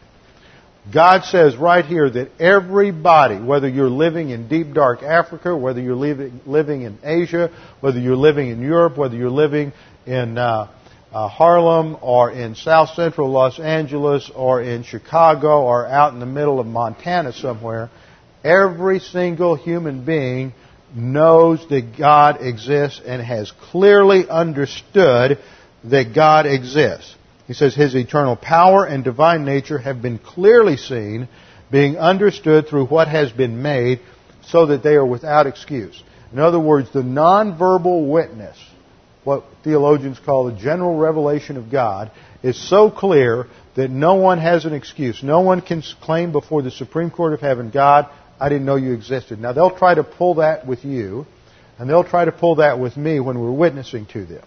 God 0.91 1.23
says 1.23 1.55
right 1.55 1.86
here 1.86 2.09
that 2.09 2.41
everybody, 2.41 3.39
whether 3.39 3.69
you're 3.69 3.89
living 3.89 4.31
in 4.31 4.49
deep 4.49 4.73
dark 4.73 5.01
Africa, 5.01 5.55
whether 5.55 5.79
you're 5.79 5.95
living, 5.95 6.41
in 6.81 6.99
Asia, 7.03 7.51
whether 7.79 7.99
you're 7.99 8.17
living 8.17 8.49
in 8.49 8.61
Europe, 8.61 8.97
whether 8.97 9.15
you're 9.15 9.29
living 9.29 9.71
in 10.05 10.38
uh, 10.38 10.69
uh, 11.13 11.27
Harlem 11.29 11.97
or 12.01 12.31
in 12.31 12.55
South 12.55 12.89
Central 12.95 13.29
Los 13.29 13.59
Angeles 13.59 14.29
or 14.36 14.61
in 14.61 14.84
Chicago 14.84 15.61
or 15.61 15.86
out 15.86 16.13
in 16.13 16.19
the 16.19 16.25
middle 16.25 16.59
of 16.59 16.67
Montana 16.67 17.31
somewhere, 17.31 17.89
every 18.43 18.99
single 18.99 19.55
human 19.55 20.03
being 20.03 20.53
knows 20.93 21.65
that 21.69 21.97
God 21.97 22.41
exists 22.41 23.01
and 23.05 23.21
has 23.21 23.51
clearly 23.71 24.27
understood 24.27 25.39
that 25.86 26.13
God 26.13 26.45
exists. 26.45 27.15
He 27.47 27.53
says, 27.53 27.75
His 27.75 27.95
eternal 27.95 28.35
power 28.35 28.85
and 28.85 29.03
divine 29.03 29.45
nature 29.45 29.77
have 29.77 30.01
been 30.01 30.17
clearly 30.17 30.77
seen, 30.77 31.27
being 31.71 31.97
understood 31.97 32.67
through 32.67 32.85
what 32.85 33.07
has 33.07 33.31
been 33.31 33.61
made, 33.61 33.99
so 34.45 34.67
that 34.67 34.83
they 34.83 34.95
are 34.95 35.05
without 35.05 35.47
excuse. 35.47 36.01
In 36.31 36.39
other 36.39 36.59
words, 36.59 36.91
the 36.91 37.01
nonverbal 37.01 38.09
witness, 38.09 38.57
what 39.23 39.43
theologians 39.63 40.19
call 40.19 40.45
the 40.45 40.59
general 40.59 40.97
revelation 40.97 41.57
of 41.57 41.71
God, 41.71 42.11
is 42.41 42.57
so 42.57 42.89
clear 42.89 43.47
that 43.75 43.89
no 43.89 44.15
one 44.15 44.39
has 44.39 44.65
an 44.65 44.73
excuse. 44.73 45.23
No 45.23 45.41
one 45.41 45.61
can 45.61 45.81
claim 46.01 46.31
before 46.31 46.61
the 46.61 46.71
Supreme 46.71 47.09
Court 47.09 47.33
of 47.33 47.39
Heaven, 47.39 47.71
God, 47.71 48.09
I 48.39 48.49
didn't 48.49 48.65
know 48.65 48.75
you 48.75 48.93
existed. 48.93 49.39
Now 49.39 49.53
they'll 49.53 49.77
try 49.77 49.95
to 49.95 50.03
pull 50.03 50.35
that 50.35 50.67
with 50.67 50.83
you, 50.83 51.25
and 51.77 51.89
they'll 51.89 52.03
try 52.03 52.25
to 52.25 52.31
pull 52.31 52.55
that 52.55 52.79
with 52.79 52.97
me 52.97 53.19
when 53.19 53.39
we're 53.39 53.51
witnessing 53.51 54.05
to 54.07 54.25
them. 54.25 54.43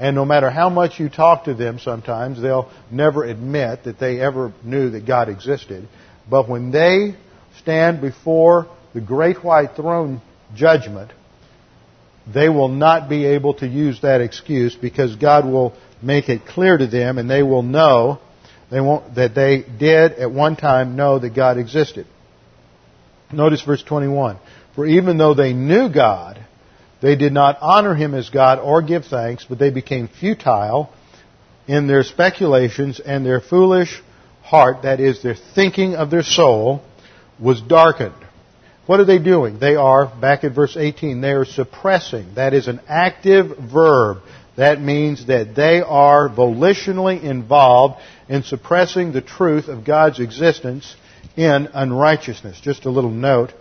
And 0.00 0.16
no 0.16 0.24
matter 0.24 0.48
how 0.48 0.70
much 0.70 0.98
you 0.98 1.10
talk 1.10 1.44
to 1.44 1.52
them 1.52 1.78
sometimes, 1.78 2.40
they'll 2.40 2.70
never 2.90 3.22
admit 3.22 3.84
that 3.84 4.00
they 4.00 4.18
ever 4.18 4.50
knew 4.64 4.90
that 4.90 5.06
God 5.06 5.28
existed. 5.28 5.86
But 6.28 6.48
when 6.48 6.70
they 6.70 7.16
stand 7.58 8.00
before 8.00 8.66
the 8.94 9.02
great 9.02 9.44
white 9.44 9.76
throne 9.76 10.22
judgment, 10.54 11.10
they 12.32 12.48
will 12.48 12.68
not 12.68 13.10
be 13.10 13.26
able 13.26 13.54
to 13.54 13.66
use 13.66 14.00
that 14.00 14.22
excuse 14.22 14.74
because 14.74 15.16
God 15.16 15.44
will 15.44 15.74
make 16.00 16.30
it 16.30 16.46
clear 16.46 16.78
to 16.78 16.86
them 16.86 17.18
and 17.18 17.28
they 17.28 17.42
will 17.42 17.62
know 17.62 18.20
they 18.70 18.80
won't, 18.80 19.16
that 19.16 19.34
they 19.34 19.62
did 19.62 20.12
at 20.12 20.30
one 20.30 20.56
time 20.56 20.96
know 20.96 21.18
that 21.18 21.34
God 21.34 21.58
existed. 21.58 22.06
Notice 23.30 23.60
verse 23.62 23.82
21. 23.82 24.38
For 24.74 24.86
even 24.86 25.18
though 25.18 25.34
they 25.34 25.52
knew 25.52 25.92
God, 25.92 26.39
they 27.00 27.16
did 27.16 27.32
not 27.32 27.58
honor 27.60 27.94
him 27.94 28.14
as 28.14 28.28
God 28.30 28.58
or 28.58 28.82
give 28.82 29.06
thanks, 29.06 29.46
but 29.48 29.58
they 29.58 29.70
became 29.70 30.08
futile 30.08 30.92
in 31.66 31.86
their 31.86 32.02
speculations, 32.02 33.00
and 33.00 33.24
their 33.24 33.40
foolish 33.40 34.02
heart, 34.42 34.82
that 34.82 34.98
is, 34.98 35.22
their 35.22 35.36
thinking 35.54 35.94
of 35.94 36.10
their 36.10 36.22
soul, 36.22 36.82
was 37.38 37.60
darkened. 37.60 38.14
What 38.86 38.98
are 38.98 39.04
they 39.04 39.20
doing? 39.20 39.60
They 39.60 39.76
are, 39.76 40.06
back 40.06 40.42
at 40.42 40.52
verse 40.52 40.76
18, 40.76 41.20
they 41.20 41.30
are 41.30 41.44
suppressing. 41.44 42.34
That 42.34 42.54
is 42.54 42.66
an 42.66 42.80
active 42.88 43.56
verb. 43.56 44.18
That 44.56 44.80
means 44.80 45.28
that 45.28 45.54
they 45.54 45.80
are 45.80 46.28
volitionally 46.28 47.22
involved 47.22 48.02
in 48.28 48.42
suppressing 48.42 49.12
the 49.12 49.20
truth 49.20 49.68
of 49.68 49.84
God's 49.84 50.18
existence 50.18 50.96
in 51.36 51.68
unrighteousness. 51.72 52.60
Just 52.60 52.84
a 52.84 52.90
little 52.90 53.12
note 53.12 53.52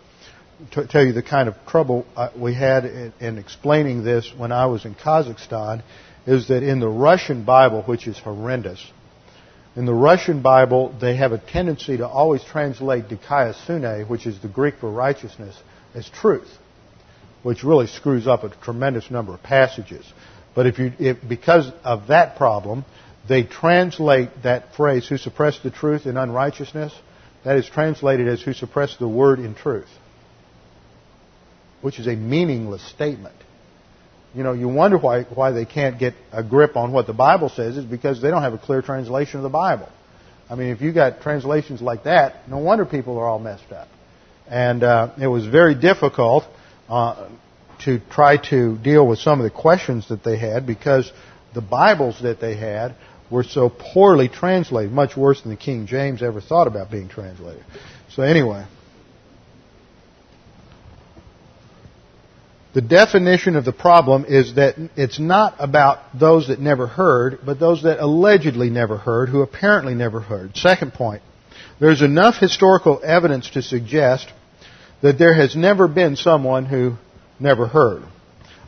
to 0.71 0.85
tell 0.87 1.05
you 1.05 1.13
the 1.13 1.23
kind 1.23 1.47
of 1.47 1.55
trouble 1.67 2.05
uh, 2.15 2.29
we 2.35 2.53
had 2.53 2.85
in, 2.85 3.13
in 3.19 3.37
explaining 3.37 4.03
this 4.03 4.31
when 4.35 4.51
I 4.51 4.65
was 4.65 4.85
in 4.85 4.95
Kazakhstan 4.95 5.83
is 6.25 6.49
that 6.49 6.63
in 6.63 6.79
the 6.79 6.89
Russian 6.89 7.45
Bible, 7.45 7.83
which 7.83 8.07
is 8.07 8.17
horrendous, 8.19 8.85
in 9.75 9.85
the 9.85 9.93
Russian 9.93 10.41
Bible, 10.41 10.93
they 10.99 11.15
have 11.15 11.31
a 11.31 11.37
tendency 11.37 11.97
to 11.97 12.07
always 12.07 12.43
translate 12.43 13.07
dikaiosune, 13.07 14.09
which 14.09 14.25
is 14.27 14.41
the 14.41 14.47
Greek 14.47 14.75
for 14.79 14.91
righteousness, 14.91 15.55
as 15.95 16.09
truth, 16.09 16.49
which 17.43 17.63
really 17.63 17.87
screws 17.87 18.27
up 18.27 18.43
a 18.43 18.49
tremendous 18.49 19.09
number 19.09 19.33
of 19.33 19.41
passages. 19.41 20.05
But 20.55 20.65
if 20.65 20.79
you, 20.79 20.91
if, 20.99 21.17
because 21.27 21.71
of 21.83 22.07
that 22.07 22.35
problem, 22.35 22.83
they 23.27 23.43
translate 23.43 24.29
that 24.43 24.75
phrase, 24.75 25.07
who 25.07 25.17
suppressed 25.17 25.63
the 25.63 25.71
truth 25.71 26.05
in 26.05 26.17
unrighteousness, 26.17 26.93
that 27.45 27.55
is 27.55 27.69
translated 27.69 28.27
as 28.27 28.41
who 28.41 28.53
suppressed 28.53 28.99
the 28.99 29.07
word 29.07 29.39
in 29.39 29.55
truth 29.55 29.87
which 31.81 31.99
is 31.99 32.07
a 32.07 32.15
meaningless 32.15 32.81
statement. 32.89 33.35
You 34.35 34.43
know, 34.43 34.53
you 34.53 34.67
wonder 34.67 34.97
why, 34.97 35.23
why 35.23 35.51
they 35.51 35.65
can't 35.65 35.97
get 35.97 36.13
a 36.31 36.43
grip 36.43 36.75
on 36.75 36.91
what 36.91 37.07
the 37.07 37.13
Bible 37.13 37.49
says 37.49 37.77
is 37.77 37.85
because 37.85 38.21
they 38.21 38.29
don't 38.29 38.43
have 38.43 38.53
a 38.53 38.59
clear 38.59 38.81
translation 38.81 39.37
of 39.37 39.43
the 39.43 39.49
Bible. 39.49 39.89
I 40.49 40.55
mean, 40.55 40.69
if 40.69 40.81
you 40.81 40.91
got 40.93 41.21
translations 41.21 41.81
like 41.81 42.03
that, 42.03 42.47
no 42.47 42.57
wonder 42.57 42.85
people 42.85 43.17
are 43.17 43.27
all 43.27 43.39
messed 43.39 43.71
up. 43.71 43.87
And 44.47 44.83
uh, 44.83 45.13
it 45.19 45.27
was 45.27 45.45
very 45.45 45.75
difficult 45.75 46.43
uh, 46.89 47.29
to 47.85 47.99
try 48.11 48.37
to 48.49 48.77
deal 48.77 49.07
with 49.07 49.19
some 49.19 49.39
of 49.39 49.43
the 49.43 49.55
questions 49.55 50.09
that 50.09 50.23
they 50.23 50.37
had 50.37 50.65
because 50.65 51.11
the 51.53 51.61
Bibles 51.61 52.21
that 52.21 52.39
they 52.39 52.55
had 52.55 52.95
were 53.29 53.43
so 53.43 53.69
poorly 53.69 54.27
translated, 54.27 54.91
much 54.91 55.15
worse 55.15 55.41
than 55.41 55.51
the 55.51 55.57
King 55.57 55.85
James 55.85 56.23
ever 56.23 56.41
thought 56.41 56.67
about 56.67 56.91
being 56.91 57.09
translated. 57.09 57.63
So 58.09 58.23
anyway, 58.23 58.65
the 62.73 62.81
definition 62.81 63.55
of 63.55 63.65
the 63.65 63.71
problem 63.71 64.25
is 64.27 64.55
that 64.55 64.75
it's 64.95 65.19
not 65.19 65.55
about 65.59 65.99
those 66.17 66.49
that 66.49 66.59
never 66.59 66.85
heard, 66.85 67.39
but 67.43 67.59
those 67.59 67.83
that 67.83 67.99
allegedly 67.99 68.69
never 68.69 68.97
heard, 68.97 69.29
who 69.29 69.41
apparently 69.41 69.95
never 69.95 70.19
heard. 70.19 70.55
Second 70.55 70.93
point, 70.93 71.23
there's 71.79 72.01
enough 72.01 72.35
historical 72.35 73.01
evidence 73.03 73.49
to 73.51 73.61
suggest 73.61 74.31
that 75.01 75.17
there 75.17 75.33
has 75.33 75.55
never 75.55 75.87
been 75.87 76.15
someone 76.15 76.65
who 76.65 76.95
never 77.39 77.67
heard. 77.67 78.03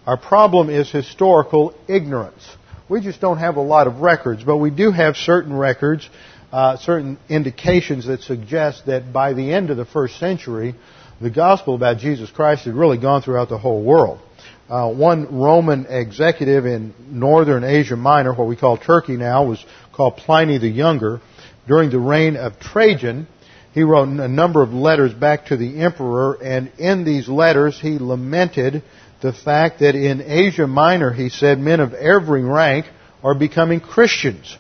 Our 0.08 0.18
problem 0.18 0.70
is 0.70 0.90
historical 0.90 1.76
ignorance. 1.88 2.50
We 2.90 3.02
just 3.02 3.22
don't 3.22 3.38
have 3.38 3.58
a 3.58 3.62
lot 3.62 3.86
of 3.86 4.02
records, 4.02 4.44
but 4.44 4.58
we 4.58 4.72
do 4.72 4.92
have 4.92 5.16
certain 5.16 5.56
records, 5.56 6.10
uh, 6.52 6.78
certain 6.78 7.20
indications 7.30 8.08
that 8.08 8.22
suggest 8.22 8.88
that 8.88 9.14
by 9.14 9.34
the 9.34 9.54
end 9.54 9.70
of 9.70 9.78
the 9.78 9.86
first 9.86 10.18
century, 10.20 10.76
the 11.22 11.30
gospel 11.30 11.76
about 11.76 12.00
Jesus 12.00 12.32
Christ 12.32 12.66
had 12.66 12.74
really 12.74 12.98
gone 12.98 13.22
throughout 13.22 13.50
the 13.50 13.58
whole 13.58 13.84
world. 13.84 14.20
Uh, 14.68 14.92
one 14.92 15.40
Roman 15.40 15.86
executive 15.88 16.66
in 16.66 16.94
northern 17.10 17.64
Asia 17.64 17.96
Minor, 17.96 18.34
what 18.34 18.48
we 18.48 18.56
call 18.56 18.78
Turkey 18.78 19.18
now, 19.18 19.46
was 19.46 19.64
called 19.94 20.18
Pliny 20.18 20.58
the 20.58 20.68
Younger. 20.68 21.22
During 21.68 21.92
the 21.92 22.00
reign 22.00 22.38
of 22.38 22.60
Trajan, 22.60 23.28
he 23.74 23.84
wrote 23.84 24.08
a 24.08 24.28
number 24.28 24.64
of 24.64 24.74
letters 24.74 25.14
back 25.14 25.48
to 25.48 25.58
the 25.58 25.82
emperor, 25.82 26.42
and 26.42 26.72
in 26.80 27.06
these 27.06 27.30
letters 27.30 27.80
he 27.80 28.00
lamented 28.00 28.82
the 29.22 29.34
fact 29.34 29.82
that 29.82 29.94
in 29.94 30.22
Asia 30.22 30.66
Minor, 30.66 31.12
he 31.12 31.30
said, 31.30 31.60
men 31.60 31.80
of 31.80 31.94
every 31.94 32.44
rank 32.44 32.88
are 33.24 33.36
becoming 33.36 33.80
Christians. 33.80 34.58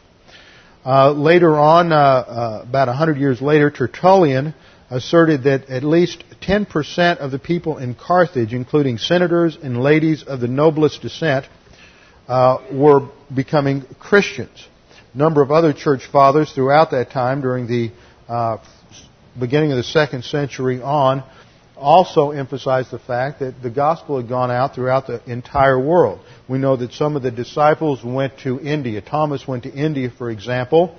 Uh, 0.86 1.12
later 1.12 1.58
on, 1.58 1.92
uh, 1.92 1.96
uh, 1.96 2.66
about 2.68 2.88
a 2.88 2.94
hundred 2.94 3.18
years 3.18 3.42
later, 3.42 3.72
Tertullian 3.72 4.54
asserted 4.92 5.44
that 5.44 5.70
at 5.70 5.84
least 5.84 6.24
10% 6.42 7.18
of 7.18 7.32
the 7.32 7.40
people 7.40 7.78
in 7.78 7.96
Carthage, 7.96 8.54
including 8.54 8.98
senators 8.98 9.58
and 9.62 9.82
ladies 9.82 10.24
of 10.24 10.40
the 10.40 10.48
noblest 10.48 11.02
descent, 11.02 11.46
uh, 12.28 12.58
were 12.72 13.10
becoming 13.34 13.84
Christians. 14.00 14.68
A 15.14 15.18
number 15.18 15.42
of 15.42 15.52
other 15.52 15.74
church 15.74 16.06
fathers 16.12 16.52
throughout 16.52 16.92
that 16.92 17.12
time, 17.12 17.42
during 17.42 17.68
the 17.68 17.92
uh, 18.28 18.58
beginning 19.40 19.72
of 19.72 19.78
the 19.78 19.84
second 19.84 20.24
century 20.24 20.82
on, 20.82 21.24
also 21.78 22.32
emphasized 22.32 22.92
the 22.92 23.00
fact 23.00 23.40
that 23.40 23.62
the 23.62 23.70
gospel 23.70 24.18
had 24.18 24.30
gone 24.30 24.52
out 24.52 24.76
throughout 24.76 25.08
the 25.08 25.22
entire 25.30 25.80
world. 25.80 26.20
We 26.48 26.60
know 26.60 26.78
that 26.78 26.94
some 26.94 27.16
of 27.16 27.24
the 27.24 27.32
disciples 27.32 28.04
went 28.04 28.38
to 28.40 28.60
India. 28.60 29.02
Thomas 29.02 29.48
went 29.48 29.64
to 29.64 29.72
India, 29.72 30.12
for 30.16 30.30
example, 30.30 30.98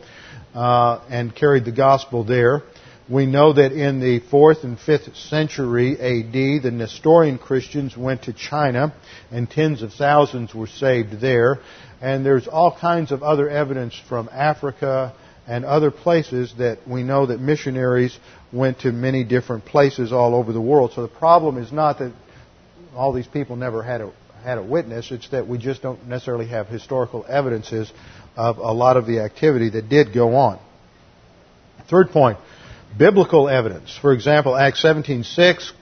uh, 0.55 1.01
and 1.09 1.34
carried 1.34 1.64
the 1.64 1.72
gospel 1.72 2.24
there. 2.24 2.62
We 3.09 3.26
know 3.26 3.53
that 3.53 3.72
in 3.72 4.00
the 4.00 4.20
4th 4.20 4.62
and 4.62 4.78
5th 4.78 5.16
century 5.28 5.92
AD, 5.94 6.62
the 6.62 6.70
Nestorian 6.70 7.38
Christians 7.38 7.96
went 7.96 8.22
to 8.22 8.32
China, 8.32 8.94
and 9.30 9.50
tens 9.50 9.82
of 9.82 9.92
thousands 9.92 10.55
were 10.55 10.68
saved 10.68 11.20
there. 11.20 11.59
And 12.00 12.24
there's 12.24 12.46
all 12.46 12.76
kinds 12.76 13.11
of 13.11 13.22
other 13.22 13.48
evidence 13.48 14.00
from 14.09 14.28
Africa 14.32 15.14
and 15.46 15.64
other 15.64 15.90
places 15.90 16.55
that 16.59 16.86
we 16.86 17.03
know 17.03 17.26
that 17.26 17.40
missionaries 17.40 18.16
went 18.53 18.80
to 18.80 18.92
many 18.92 19.24
different 19.24 19.64
places 19.64 20.12
all 20.12 20.34
over 20.34 20.53
the 20.53 20.61
world. 20.61 20.92
So 20.94 21.03
the 21.03 21.09
problem 21.09 21.59
is 21.59 21.72
not 21.72 21.98
that 21.98 22.12
all 22.94 23.12
these 23.12 23.26
people 23.26 23.57
never 23.57 23.82
had 23.82 24.00
a 24.00 24.12
had 24.42 24.59
a 24.59 24.62
witness. 24.62 25.11
It's 25.11 25.28
that 25.30 25.46
we 25.46 25.59
just 25.59 25.82
don't 25.82 26.07
necessarily 26.07 26.48
have 26.48 26.66
historical 26.66 27.24
evidences 27.28 27.92
of 28.36 28.59
a 28.59 28.72
lot 28.72 28.96
of 28.96 29.07
the 29.07 29.20
activity 29.20 29.70
that 29.70 29.88
did 29.88 30.12
go 30.12 30.34
on. 30.34 30.59
Third 31.88 32.11
point, 32.11 32.38
biblical 32.97 33.49
evidence. 33.49 33.97
For 34.01 34.12
example, 34.12 34.57
Acts 34.57 34.82
17:6, 34.82 35.72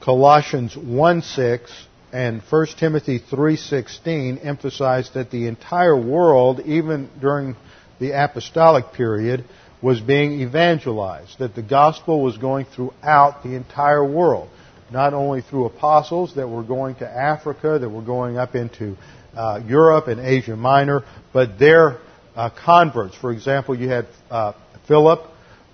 Colossians 0.00 0.76
1:6, 0.76 1.70
and 2.12 2.42
1 2.42 2.78
Timothy 2.78 3.18
3:16 3.18 4.38
emphasize 4.42 5.10
that 5.10 5.30
the 5.30 5.46
entire 5.46 5.96
world, 5.96 6.60
even 6.60 7.08
during 7.20 7.56
the 7.98 8.12
apostolic 8.12 8.92
period 8.92 9.44
was 9.82 10.00
being 10.00 10.40
evangelized, 10.40 11.38
that 11.38 11.54
the 11.54 11.62
gospel 11.62 12.22
was 12.22 12.38
going 12.38 12.64
throughout 12.66 13.42
the 13.42 13.54
entire 13.54 14.04
world, 14.04 14.48
not 14.90 15.12
only 15.12 15.42
through 15.42 15.66
apostles 15.66 16.34
that 16.34 16.48
were 16.48 16.62
going 16.62 16.94
to 16.96 17.06
Africa, 17.06 17.78
that 17.78 17.88
were 17.88 18.02
going 18.02 18.38
up 18.38 18.54
into 18.54 18.96
uh, 19.36 19.60
Europe 19.66 20.08
and 20.08 20.20
Asia 20.20 20.56
Minor, 20.56 21.04
but 21.32 21.58
their 21.58 21.98
uh, 22.34 22.48
converts. 22.64 23.14
For 23.16 23.32
example, 23.32 23.74
you 23.74 23.88
had 23.88 24.06
uh, 24.30 24.52
Philip, 24.88 25.20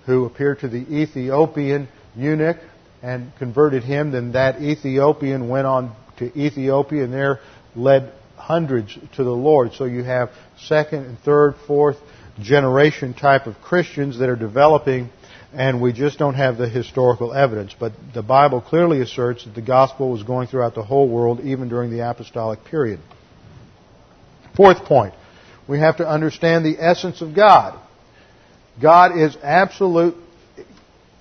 who 0.05 0.25
appeared 0.25 0.59
to 0.59 0.67
the 0.67 0.85
Ethiopian 1.01 1.87
eunuch 2.15 2.57
and 3.01 3.31
converted 3.37 3.83
him. 3.83 4.11
Then 4.11 4.33
that 4.33 4.61
Ethiopian 4.61 5.49
went 5.49 5.67
on 5.67 5.95
to 6.17 6.25
Ethiopia 6.37 7.03
and 7.03 7.13
there 7.13 7.39
led 7.75 8.11
hundreds 8.37 8.97
to 9.15 9.23
the 9.23 9.31
Lord. 9.31 9.73
So 9.73 9.85
you 9.85 10.03
have 10.03 10.31
second 10.57 11.05
and 11.05 11.19
third, 11.19 11.55
fourth, 11.67 11.97
generation 12.39 13.13
type 13.13 13.45
of 13.45 13.61
Christians 13.61 14.19
that 14.19 14.29
are 14.29 14.35
developing, 14.35 15.09
and 15.53 15.81
we 15.81 15.93
just 15.93 16.17
don't 16.17 16.33
have 16.33 16.57
the 16.57 16.67
historical 16.67 17.33
evidence. 17.33 17.75
But 17.79 17.93
the 18.13 18.23
Bible 18.23 18.59
clearly 18.61 19.01
asserts 19.01 19.45
that 19.45 19.53
the 19.53 19.61
gospel 19.61 20.11
was 20.11 20.23
going 20.23 20.47
throughout 20.47 20.75
the 20.75 20.83
whole 20.83 21.07
world, 21.07 21.41
even 21.41 21.69
during 21.69 21.91
the 21.91 22.09
apostolic 22.09 22.65
period. 22.65 22.99
Fourth 24.55 24.83
point, 24.85 25.13
we 25.67 25.79
have 25.79 25.97
to 25.97 26.07
understand 26.07 26.65
the 26.65 26.77
essence 26.79 27.21
of 27.21 27.35
God. 27.35 27.79
God 28.81 29.17
is 29.17 29.37
absolute 29.41 30.15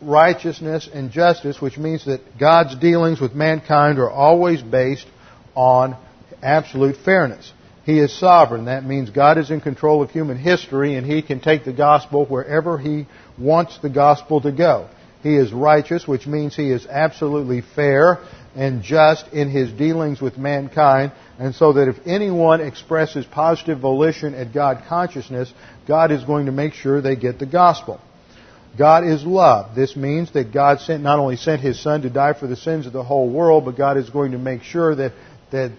righteousness 0.01 0.89
and 0.93 1.11
justice, 1.11 1.61
which 1.61 1.79
means 1.79 2.07
that 2.07 2.39
God's 2.39 2.77
dealings 2.77 3.21
with 3.21 3.35
mankind 3.35 3.99
are 3.99 4.11
always 4.11 4.63
based 4.63 5.07
on 5.55 5.97
absolute 6.43 6.97
fairness. 7.05 7.53
He 7.85 7.99
is 7.99 8.17
sovereign. 8.17 8.67
That 8.67 8.85
means 8.85 9.11
God 9.11 9.39
is 9.39 9.51
in 9.51 9.61
control 9.61 10.03
of 10.03 10.11
human 10.11 10.39
history 10.39 10.95
and 10.95 11.07
He 11.07 11.23
can 11.23 11.41
take 11.41 11.65
the 11.65 11.73
gospel 11.73 12.25
wherever 12.27 12.79
He 12.79 13.07
wants 13.39 13.79
the 13.79 13.91
gospel 13.91 14.41
to 14.43 14.53
go. 14.53 14.89
He 15.23 15.37
is 15.37 15.53
righteous, 15.53 16.07
which 16.07 16.27
means 16.27 16.55
He 16.55 16.71
is 16.71 16.87
absolutely 16.87 17.63
fair 17.75 18.19
and 18.55 18.83
just 18.83 19.29
in 19.33 19.51
His 19.51 19.73
dealings 19.73 20.21
with 20.21 20.39
mankind. 20.39 21.13
And 21.39 21.55
so 21.55 21.73
that 21.75 21.89
if 21.89 21.97
anyone 22.07 22.61
expresses 22.61 23.25
positive 23.25 23.81
volition 23.81 24.35
at 24.35 24.53
God 24.53 24.85
consciousness, 24.89 25.53
God 25.87 26.13
is 26.13 26.25
going 26.25 26.47
to 26.47 26.53
make 26.53 26.75
sure 26.75 27.01
they 27.01 27.17
get 27.17 27.39
the 27.39 27.47
gospel. 27.47 28.01
God 28.79 29.05
is 29.05 29.25
love. 29.25 29.75
This 29.75 29.97
means 29.97 30.33
that 30.33 30.53
God 30.53 30.81
sent, 30.81 31.03
not 31.03 31.19
only 31.19 31.37
sent 31.37 31.61
His 31.61 31.81
Son 31.81 32.03
to 32.03 32.11
die 32.11 32.33
for 32.33 32.47
the 32.47 32.57
sins 32.57 32.87
of 32.87 32.93
the 32.93 33.05
whole 33.05 33.31
world, 33.31 33.65
but 33.65 33.77
God 33.77 33.97
is 33.97 34.09
going 34.09 34.33
to 34.33 34.39
make 34.39 34.63
sure 34.63 34.95
that, 34.95 35.13
that 35.51 35.73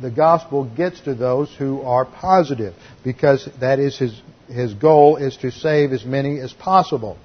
the 0.00 0.10
gospel 0.10 0.64
gets 0.64 1.00
to 1.00 1.14
those 1.14 1.52
who 1.56 1.82
are 1.82 2.04
positive 2.04 2.74
because 3.04 3.48
that 3.60 3.78
is 3.78 3.98
his, 3.98 4.20
his 4.48 4.74
goal 4.74 5.16
is 5.16 5.36
to 5.38 5.50
save 5.50 5.92
as 5.92 6.04
many 6.04 6.40
as 6.40 6.52
possible. 6.52 7.16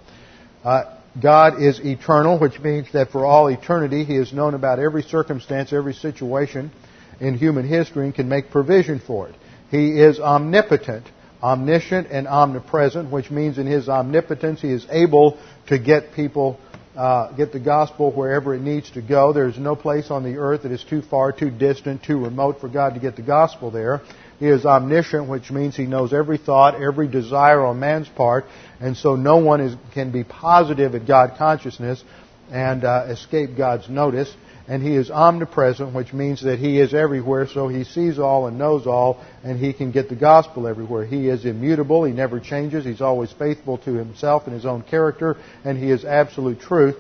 Uh, 0.64 0.97
God 1.22 1.62
is 1.62 1.80
eternal, 1.80 2.40
which 2.40 2.60
means 2.60 2.92
that 2.94 3.12
for 3.12 3.26
all 3.26 3.48
eternity 3.48 4.04
he 4.04 4.16
has 4.16 4.34
known 4.34 4.54
about 4.54 4.80
every 4.80 5.02
circumstance, 5.04 5.74
every 5.74 5.94
situation 5.94 6.72
in 7.20 7.38
human 7.38 7.68
history 7.68 8.06
and 8.06 8.14
can 8.14 8.30
make 8.30 8.52
provision 8.52 9.00
for 9.00 9.30
it. 9.30 9.36
He 9.72 10.00
is 10.00 10.20
omnipotent, 10.20 11.06
omniscient, 11.42 12.08
and 12.12 12.28
omnipresent, 12.28 13.12
which 13.12 13.32
means 13.32 13.58
in 13.58 13.66
his 13.66 13.90
omnipotence 13.90 14.62
he 14.62 14.72
is 14.72 14.86
able 14.90 15.38
to 15.68 15.80
get 15.80 16.14
people 16.14 16.60
uh, 16.96 17.32
get 17.34 17.52
the 17.52 17.60
gospel 17.60 18.12
wherever 18.12 18.56
it 18.56 18.62
needs 18.62 18.90
to 18.92 19.04
go. 19.04 19.32
There's 19.32 19.60
no 19.60 19.76
place 19.76 20.10
on 20.10 20.24
the 20.24 20.38
earth 20.38 20.64
that 20.64 20.72
is 20.72 20.84
too 20.84 21.04
far, 21.04 21.32
too 21.32 21.52
distant, 21.52 22.04
too 22.04 22.18
remote 22.18 22.60
for 22.60 22.70
God 22.70 22.96
to 22.96 23.00
get 23.00 23.16
the 23.16 23.22
gospel 23.22 23.70
there. 23.70 24.02
He 24.40 24.48
is 24.48 24.66
omniscient, 24.66 25.28
which 25.28 25.50
means 25.52 25.76
he 25.76 25.86
knows 25.86 26.14
every 26.14 26.38
thought, 26.38 26.82
every 26.82 27.08
desire 27.08 27.66
on 27.66 27.80
man's 27.80 28.08
part, 28.08 28.46
and 28.80 28.96
so 28.96 29.16
no 29.16 29.38
one 29.38 29.62
is, 29.62 29.76
can 29.94 30.12
be 30.12 30.24
positive 30.24 30.94
at 30.94 31.08
God 31.08 31.36
consciousness 31.38 32.04
and 32.52 32.84
uh, 32.84 33.08
escape 33.10 33.58
God's 33.58 33.90
notice 33.90 34.34
and 34.68 34.84
he 34.84 34.96
is 34.96 35.10
omnipresent, 35.10 35.94
which 35.94 36.12
means 36.12 36.44
that 36.44 36.60
he 36.60 36.80
is 36.80 36.94
everywhere, 36.94 37.48
so 37.48 37.70
he 37.70 37.86
sees 37.86 38.20
all 38.20 38.48
and 38.48 38.58
knows 38.58 38.86
all, 38.86 39.24
and 39.44 39.58
he 39.58 39.72
can 39.72 39.92
get 39.92 40.10
the 40.10 40.16
gospel 40.16 40.68
everywhere. 40.68 41.06
He 41.06 41.30
is 41.30 41.46
immutable, 41.46 42.04
he 42.04 42.12
never 42.12 42.40
changes, 42.42 42.84
he's 42.84 43.02
always 43.02 43.32
faithful 43.32 43.78
to 43.80 43.94
himself 43.94 44.44
and 44.46 44.54
his 44.54 44.66
own 44.66 44.82
character, 44.82 45.38
and 45.64 45.78
he 45.78 45.90
is 45.90 46.04
absolute 46.04 46.60
truth. 46.60 46.98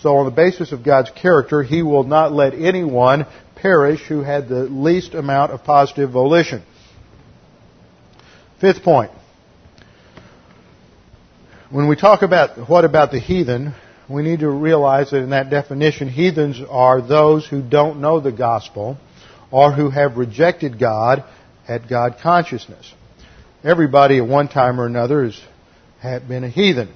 So 0.00 0.16
on 0.16 0.24
the 0.24 0.32
basis 0.32 0.72
of 0.72 0.82
God's 0.82 1.10
character, 1.10 1.62
he 1.62 1.82
will 1.82 2.02
not 2.02 2.32
let 2.32 2.52
anyone 2.52 3.26
perish 3.54 4.00
who 4.08 4.22
had 4.22 4.48
the 4.48 4.64
least 4.64 5.14
amount 5.14 5.52
of 5.52 5.62
positive 5.62 6.10
volition. 6.10 6.64
Fifth 8.64 8.82
point. 8.82 9.10
When 11.68 11.86
we 11.86 11.96
talk 11.96 12.22
about 12.22 12.66
what 12.66 12.86
about 12.86 13.10
the 13.10 13.20
heathen, 13.20 13.74
we 14.08 14.22
need 14.22 14.40
to 14.40 14.48
realize 14.48 15.10
that 15.10 15.18
in 15.18 15.28
that 15.30 15.50
definition, 15.50 16.08
heathens 16.08 16.58
are 16.70 17.06
those 17.06 17.46
who 17.46 17.60
don't 17.60 18.00
know 18.00 18.20
the 18.20 18.32
gospel 18.32 18.96
or 19.50 19.70
who 19.70 19.90
have 19.90 20.16
rejected 20.16 20.78
God 20.78 21.24
at 21.68 21.90
God 21.90 22.16
consciousness. 22.22 22.90
Everybody 23.62 24.16
at 24.16 24.26
one 24.26 24.48
time 24.48 24.80
or 24.80 24.86
another 24.86 25.30
has 26.00 26.22
been 26.22 26.44
a 26.44 26.48
heathen. 26.48 26.88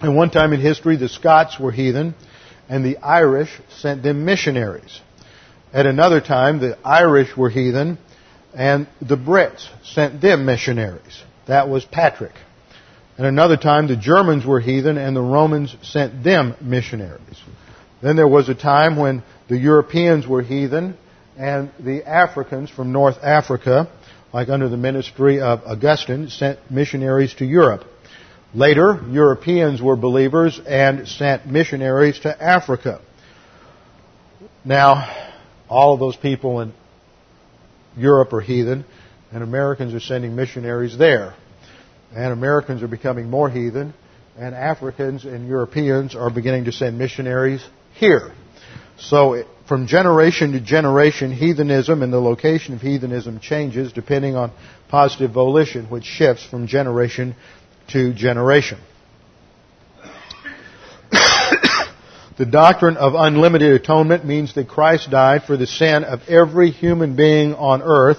At 0.00 0.12
one 0.12 0.30
time 0.30 0.52
in 0.52 0.60
history, 0.60 0.94
the 0.94 1.08
Scots 1.08 1.58
were 1.58 1.72
heathen, 1.72 2.14
and 2.68 2.84
the 2.84 2.98
Irish 2.98 3.50
sent 3.80 4.04
them 4.04 4.24
missionaries. 4.24 5.00
At 5.72 5.86
another 5.86 6.20
time, 6.20 6.60
the 6.60 6.78
Irish 6.86 7.36
were 7.36 7.50
heathen, 7.50 7.98
and 8.56 8.88
the 9.02 9.16
Brits 9.18 9.68
sent 9.84 10.20
them 10.22 10.46
missionaries. 10.46 11.22
That 11.46 11.68
was 11.68 11.84
Patrick. 11.84 12.32
And 13.18 13.26
another 13.26 13.56
time, 13.56 13.86
the 13.86 13.96
Germans 13.96 14.44
were 14.44 14.60
heathen, 14.60 14.96
and 14.98 15.14
the 15.14 15.22
Romans 15.22 15.76
sent 15.82 16.24
them 16.24 16.54
missionaries. 16.60 17.40
Then 18.02 18.16
there 18.16 18.28
was 18.28 18.48
a 18.48 18.54
time 18.54 18.96
when 18.96 19.22
the 19.48 19.58
Europeans 19.58 20.26
were 20.26 20.42
heathen, 20.42 20.96
and 21.38 21.70
the 21.78 22.04
Africans 22.08 22.70
from 22.70 22.92
North 22.92 23.18
Africa, 23.22 23.90
like 24.32 24.48
under 24.48 24.68
the 24.70 24.76
ministry 24.78 25.40
of 25.40 25.62
Augustine, 25.66 26.30
sent 26.30 26.58
missionaries 26.70 27.34
to 27.34 27.44
Europe. 27.44 27.84
Later, 28.54 29.02
Europeans 29.10 29.82
were 29.82 29.96
believers 29.96 30.58
and 30.66 31.06
sent 31.06 31.46
missionaries 31.46 32.20
to 32.20 32.42
Africa. 32.42 33.02
Now, 34.64 35.14
all 35.68 35.94
of 35.94 36.00
those 36.00 36.16
people 36.16 36.60
in 36.60 36.72
Europe 37.96 38.32
are 38.32 38.40
heathen, 38.40 38.84
and 39.32 39.42
Americans 39.42 39.94
are 39.94 40.00
sending 40.00 40.36
missionaries 40.36 40.96
there. 40.96 41.34
And 42.14 42.32
Americans 42.32 42.82
are 42.82 42.88
becoming 42.88 43.28
more 43.28 43.50
heathen, 43.50 43.94
and 44.38 44.54
Africans 44.54 45.24
and 45.24 45.48
Europeans 45.48 46.14
are 46.14 46.30
beginning 46.30 46.66
to 46.66 46.72
send 46.72 46.98
missionaries 46.98 47.64
here. 47.94 48.32
So, 48.98 49.44
from 49.68 49.86
generation 49.86 50.52
to 50.52 50.60
generation, 50.60 51.32
heathenism 51.32 52.02
and 52.02 52.12
the 52.12 52.20
location 52.20 52.74
of 52.74 52.80
heathenism 52.80 53.40
changes 53.40 53.92
depending 53.92 54.36
on 54.36 54.52
positive 54.88 55.32
volition, 55.32 55.86
which 55.90 56.04
shifts 56.04 56.44
from 56.46 56.66
generation 56.66 57.34
to 57.88 58.14
generation. 58.14 58.78
The 62.36 62.46
doctrine 62.46 62.96
of 62.96 63.14
unlimited 63.14 63.72
atonement 63.72 64.24
means 64.24 64.54
that 64.54 64.68
Christ 64.68 65.10
died 65.10 65.44
for 65.44 65.56
the 65.56 65.66
sin 65.66 66.04
of 66.04 66.28
every 66.28 66.70
human 66.70 67.16
being 67.16 67.54
on 67.54 67.82
earth 67.82 68.18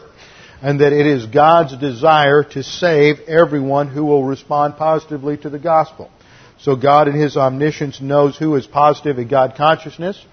and 0.61 0.81
that 0.81 0.91
it 0.91 1.05
is 1.05 1.27
God's 1.27 1.77
desire 1.77 2.43
to 2.43 2.63
save 2.63 3.19
everyone 3.27 3.89
who 3.89 4.05
will 4.05 4.23
respond 4.23 4.75
positively 4.77 5.37
to 5.37 5.51
the 5.51 5.59
gospel. 5.59 6.09
So 6.59 6.75
God 6.75 7.07
in 7.07 7.13
His 7.13 7.37
omniscience 7.37 8.01
knows 8.01 8.35
who 8.35 8.55
is 8.55 8.65
positive 8.65 9.19
in 9.19 9.27
God 9.27 9.53
consciousness 9.55 10.23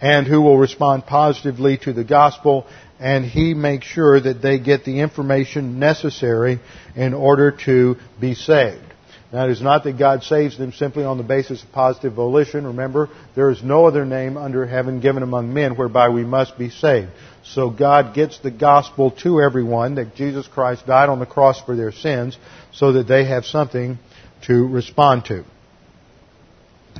and 0.00 0.26
who 0.26 0.40
will 0.40 0.56
respond 0.56 1.04
positively 1.04 1.76
to 1.78 1.92
the 1.92 2.04
gospel 2.04 2.66
and 3.00 3.24
he 3.24 3.54
makes 3.54 3.86
sure 3.86 4.18
that 4.18 4.42
they 4.42 4.58
get 4.58 4.84
the 4.84 5.00
information 5.00 5.78
necessary 5.78 6.58
in 6.96 7.14
order 7.14 7.52
to 7.52 7.96
be 8.20 8.34
saved. 8.34 8.87
Now, 9.30 9.44
it 9.44 9.50
is 9.50 9.60
not 9.60 9.84
that 9.84 9.98
God 9.98 10.22
saves 10.22 10.56
them 10.56 10.72
simply 10.72 11.04
on 11.04 11.18
the 11.18 11.22
basis 11.22 11.62
of 11.62 11.70
positive 11.70 12.14
volition. 12.14 12.66
Remember, 12.66 13.10
there 13.34 13.50
is 13.50 13.62
no 13.62 13.84
other 13.84 14.06
name 14.06 14.38
under 14.38 14.66
heaven 14.66 15.00
given 15.00 15.22
among 15.22 15.52
men 15.52 15.76
whereby 15.76 16.08
we 16.08 16.24
must 16.24 16.56
be 16.56 16.70
saved. 16.70 17.10
So 17.44 17.68
God 17.68 18.14
gets 18.14 18.38
the 18.38 18.50
gospel 18.50 19.10
to 19.22 19.42
everyone 19.42 19.96
that 19.96 20.14
Jesus 20.14 20.48
Christ 20.48 20.86
died 20.86 21.10
on 21.10 21.18
the 21.18 21.26
cross 21.26 21.60
for 21.60 21.76
their 21.76 21.92
sins 21.92 22.38
so 22.72 22.92
that 22.92 23.06
they 23.06 23.26
have 23.26 23.44
something 23.44 23.98
to 24.46 24.66
respond 24.66 25.26
to. 25.26 25.44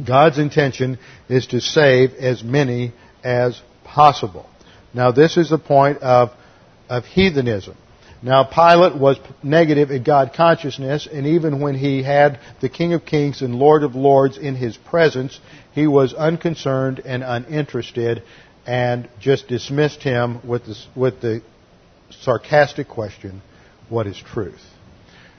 God's 0.06 0.38
intention 0.38 0.98
is 1.30 1.46
to 1.48 1.62
save 1.62 2.12
as 2.14 2.42
many 2.42 2.92
as 3.24 3.60
possible. 3.84 4.48
Now, 4.92 5.12
this 5.12 5.38
is 5.38 5.48
the 5.48 5.58
point 5.58 5.98
of, 5.98 6.30
of 6.90 7.04
heathenism. 7.06 7.76
Now, 8.20 8.42
Pilate 8.42 8.96
was 8.96 9.18
negative 9.44 9.90
in 9.92 10.02
God 10.02 10.32
consciousness, 10.34 11.06
and 11.10 11.26
even 11.26 11.60
when 11.60 11.76
he 11.76 12.02
had 12.02 12.40
the 12.60 12.68
King 12.68 12.92
of 12.92 13.04
Kings 13.04 13.42
and 13.42 13.54
Lord 13.54 13.84
of 13.84 13.94
Lords 13.94 14.36
in 14.36 14.56
his 14.56 14.76
presence, 14.76 15.38
he 15.72 15.86
was 15.86 16.14
unconcerned 16.14 17.00
and 17.04 17.22
uninterested 17.22 18.24
and 18.66 19.08
just 19.20 19.46
dismissed 19.46 20.02
him 20.02 20.46
with 20.46 20.66
the, 20.66 20.76
with 20.96 21.20
the 21.20 21.42
sarcastic 22.10 22.88
question, 22.88 23.40
What 23.88 24.08
is 24.08 24.18
truth? 24.18 24.62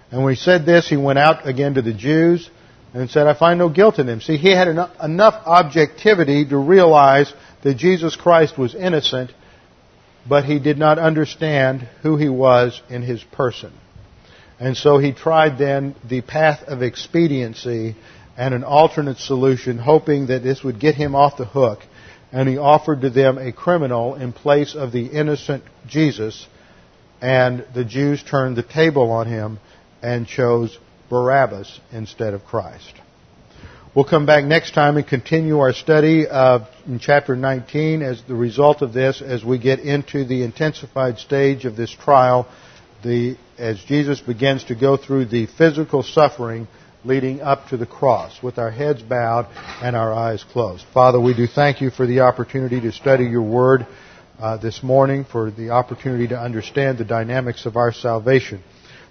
And 0.10 0.24
when 0.24 0.34
he 0.34 0.40
said 0.40 0.66
this, 0.66 0.88
he 0.88 0.98
went 0.98 1.20
out 1.20 1.48
again 1.48 1.76
to 1.76 1.82
the 1.82 1.94
Jews 1.94 2.50
and 2.94 3.10
said, 3.10 3.28
I 3.28 3.38
find 3.38 3.60
no 3.60 3.70
guilt 3.70 4.00
in 4.00 4.10
him. 4.10 4.22
See, 4.22 4.38
he 4.38 4.50
had 4.52 4.68
enough 4.68 5.46
objectivity 5.46 6.46
to 6.48 6.58
realize 6.58 7.32
that 7.62 7.76
Jesus 7.76 8.16
Christ 8.16 8.58
was 8.58 8.74
innocent 8.74 9.32
but 10.28 10.46
he 10.46 10.60
did 10.60 10.78
not 10.78 11.00
understand 11.00 11.88
who 12.02 12.18
he 12.18 12.30
was 12.30 12.82
in 12.90 13.02
his 13.02 13.24
person. 13.24 13.72
And 14.60 14.76
so 14.76 14.98
he 14.98 15.14
tried 15.14 15.58
then 15.58 15.96
the 16.08 16.22
path 16.22 16.64
of 16.68 16.84
expediency 16.84 17.96
and 18.38 18.54
an 18.54 18.64
alternate 18.64 19.18
solution, 19.18 19.78
hoping 19.78 20.28
that 20.28 20.44
this 20.44 20.64
would 20.64 20.80
get 20.80 20.96
him 20.96 21.16
off 21.16 21.38
the 21.38 21.46
hook. 21.46 21.80
And 22.32 22.48
he 22.48 22.58
offered 22.58 23.02
to 23.02 23.10
them 23.10 23.38
a 23.38 23.52
criminal 23.52 24.16
in 24.16 24.34
place 24.34 24.76
of 24.76 24.92
the 24.92 25.06
innocent 25.06 25.64
Jesus. 25.88 26.48
And 27.22 27.66
the 27.74 27.86
Jews 27.86 28.22
turned 28.24 28.56
the 28.56 28.64
table 28.64 29.12
on 29.12 29.28
him 29.28 29.60
and 30.02 30.28
chose 30.28 30.78
Barabbas 31.10 31.80
instead 31.92 32.34
of 32.34 32.46
Christ. 32.46 32.94
We'll 34.00 34.08
come 34.08 34.26
back 34.26 34.46
next 34.46 34.74
time 34.74 34.96
and 34.96 35.06
continue 35.06 35.60
our 35.60 35.74
study 35.74 36.26
of 36.26 36.70
in 36.88 37.00
chapter 37.00 37.36
19 37.36 38.02
as 38.02 38.24
the 38.24 38.34
result 38.34 38.82
of 38.82 38.94
this 38.94 39.22
as 39.22 39.44
we 39.44 39.58
get 39.58 39.80
into 39.80 40.24
the 40.24 40.44
intensified 40.44 41.18
stage 41.18 41.66
of 41.66 41.76
this 41.76 41.92
trial 41.92 42.48
the, 43.04 43.36
as 43.58 43.78
Jesus 43.84 44.22
begins 44.22 44.64
to 44.64 44.76
go 44.76 44.96
through 44.96 45.26
the 45.26 45.48
physical 45.48 46.02
suffering 46.02 46.70
leading 47.04 47.42
up 47.42 47.68
to 47.72 47.76
the 47.78 47.86
cross 47.86 48.42
with 48.42 48.58
our 48.58 48.72
heads 48.72 49.02
bowed 49.02 49.48
and 49.84 49.98
our 49.98 50.14
eyes 50.14 50.46
closed. 50.46 50.86
Father, 50.94 51.20
we 51.20 51.34
do 51.34 51.46
thank 51.46 51.82
you 51.82 51.90
for 51.90 52.08
the 52.08 52.22
opportunity 52.22 52.80
to 52.80 52.94
study 52.94 53.26
your 53.26 53.44
word 53.44 53.86
uh, 54.40 54.56
this 54.56 54.82
morning, 54.82 55.26
for 55.26 55.52
the 55.52 55.72
opportunity 55.72 56.30
to 56.30 56.40
understand 56.40 56.98
the 57.00 57.04
dynamics 57.04 57.66
of 57.66 57.76
our 57.76 57.92
salvation. 57.92 58.64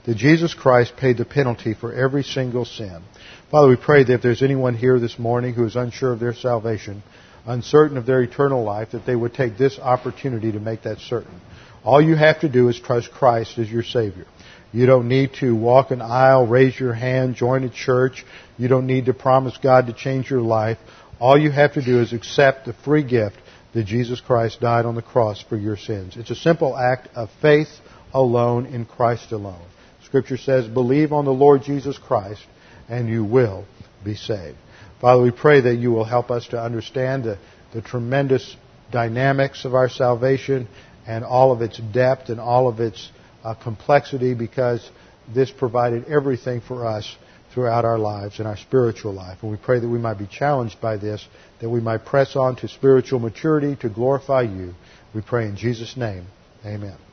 That 0.06 0.16
Jesus 0.16 0.54
Christ 0.54 0.94
paid 0.96 1.18
the 1.18 1.26
penalty 1.26 1.74
for 1.74 1.92
every 1.92 2.22
single 2.22 2.64
sin 2.64 3.02
Father, 3.50 3.68
we 3.68 3.76
pray 3.76 4.04
that 4.04 4.12
if 4.12 4.22
there's 4.22 4.42
anyone 4.42 4.74
here 4.74 5.00
this 5.00 5.18
morning 5.18 5.54
who 5.54 5.64
is 5.64 5.74
unsure 5.74 6.12
of 6.12 6.20
their 6.20 6.34
salvation, 6.34 7.02
uncertain 7.46 7.96
of 7.96 8.04
their 8.04 8.22
eternal 8.22 8.62
life, 8.62 8.90
that 8.92 9.06
they 9.06 9.16
would 9.16 9.32
take 9.32 9.56
this 9.56 9.78
opportunity 9.78 10.52
to 10.52 10.60
make 10.60 10.82
that 10.82 10.98
certain. 10.98 11.40
All 11.82 11.98
you 11.98 12.14
have 12.14 12.40
to 12.40 12.48
do 12.50 12.68
is 12.68 12.78
trust 12.78 13.10
Christ 13.10 13.56
as 13.56 13.70
your 13.70 13.84
Savior. 13.84 14.26
You 14.70 14.84
don't 14.84 15.08
need 15.08 15.32
to 15.40 15.56
walk 15.56 15.92
an 15.92 16.02
aisle, 16.02 16.46
raise 16.46 16.78
your 16.78 16.92
hand, 16.92 17.36
join 17.36 17.64
a 17.64 17.70
church. 17.70 18.26
You 18.58 18.68
don't 18.68 18.86
need 18.86 19.06
to 19.06 19.14
promise 19.14 19.56
God 19.56 19.86
to 19.86 19.94
change 19.94 20.30
your 20.30 20.42
life. 20.42 20.76
All 21.18 21.40
you 21.40 21.50
have 21.50 21.72
to 21.72 21.82
do 21.82 22.02
is 22.02 22.12
accept 22.12 22.66
the 22.66 22.74
free 22.74 23.02
gift 23.02 23.36
that 23.72 23.84
Jesus 23.84 24.20
Christ 24.20 24.60
died 24.60 24.84
on 24.84 24.94
the 24.94 25.00
cross 25.00 25.42
for 25.42 25.56
your 25.56 25.78
sins. 25.78 26.18
It's 26.18 26.30
a 26.30 26.34
simple 26.34 26.76
act 26.76 27.08
of 27.16 27.30
faith 27.40 27.70
alone 28.12 28.66
in 28.66 28.84
Christ 28.84 29.32
alone. 29.32 29.64
Scripture 30.04 30.36
says, 30.36 30.68
believe 30.68 31.14
on 31.14 31.24
the 31.24 31.30
Lord 31.30 31.62
Jesus 31.62 31.96
Christ 31.96 32.42
and 32.88 33.08
you 33.08 33.24
will 33.24 33.64
be 34.04 34.14
saved. 34.14 34.56
Father, 35.00 35.22
we 35.22 35.30
pray 35.30 35.60
that 35.60 35.76
you 35.76 35.90
will 35.90 36.04
help 36.04 36.30
us 36.30 36.48
to 36.48 36.60
understand 36.60 37.24
the, 37.24 37.38
the 37.72 37.82
tremendous 37.82 38.56
dynamics 38.90 39.64
of 39.64 39.74
our 39.74 39.88
salvation 39.88 40.66
and 41.06 41.24
all 41.24 41.52
of 41.52 41.62
its 41.62 41.78
depth 41.78 42.28
and 42.28 42.40
all 42.40 42.68
of 42.68 42.80
its 42.80 43.10
uh, 43.44 43.54
complexity 43.54 44.34
because 44.34 44.90
this 45.32 45.50
provided 45.50 46.06
everything 46.06 46.60
for 46.60 46.86
us 46.86 47.16
throughout 47.54 47.84
our 47.84 47.98
lives 47.98 48.38
and 48.38 48.48
our 48.48 48.56
spiritual 48.56 49.12
life. 49.12 49.38
And 49.42 49.50
we 49.50 49.56
pray 49.56 49.80
that 49.80 49.88
we 49.88 49.98
might 49.98 50.18
be 50.18 50.26
challenged 50.26 50.80
by 50.80 50.96
this, 50.96 51.26
that 51.60 51.68
we 51.68 51.80
might 51.80 52.04
press 52.04 52.36
on 52.36 52.56
to 52.56 52.68
spiritual 52.68 53.20
maturity 53.20 53.76
to 53.76 53.88
glorify 53.88 54.42
you. 54.42 54.74
We 55.14 55.22
pray 55.22 55.46
in 55.46 55.56
Jesus' 55.56 55.96
name. 55.96 56.26
Amen. 56.64 57.07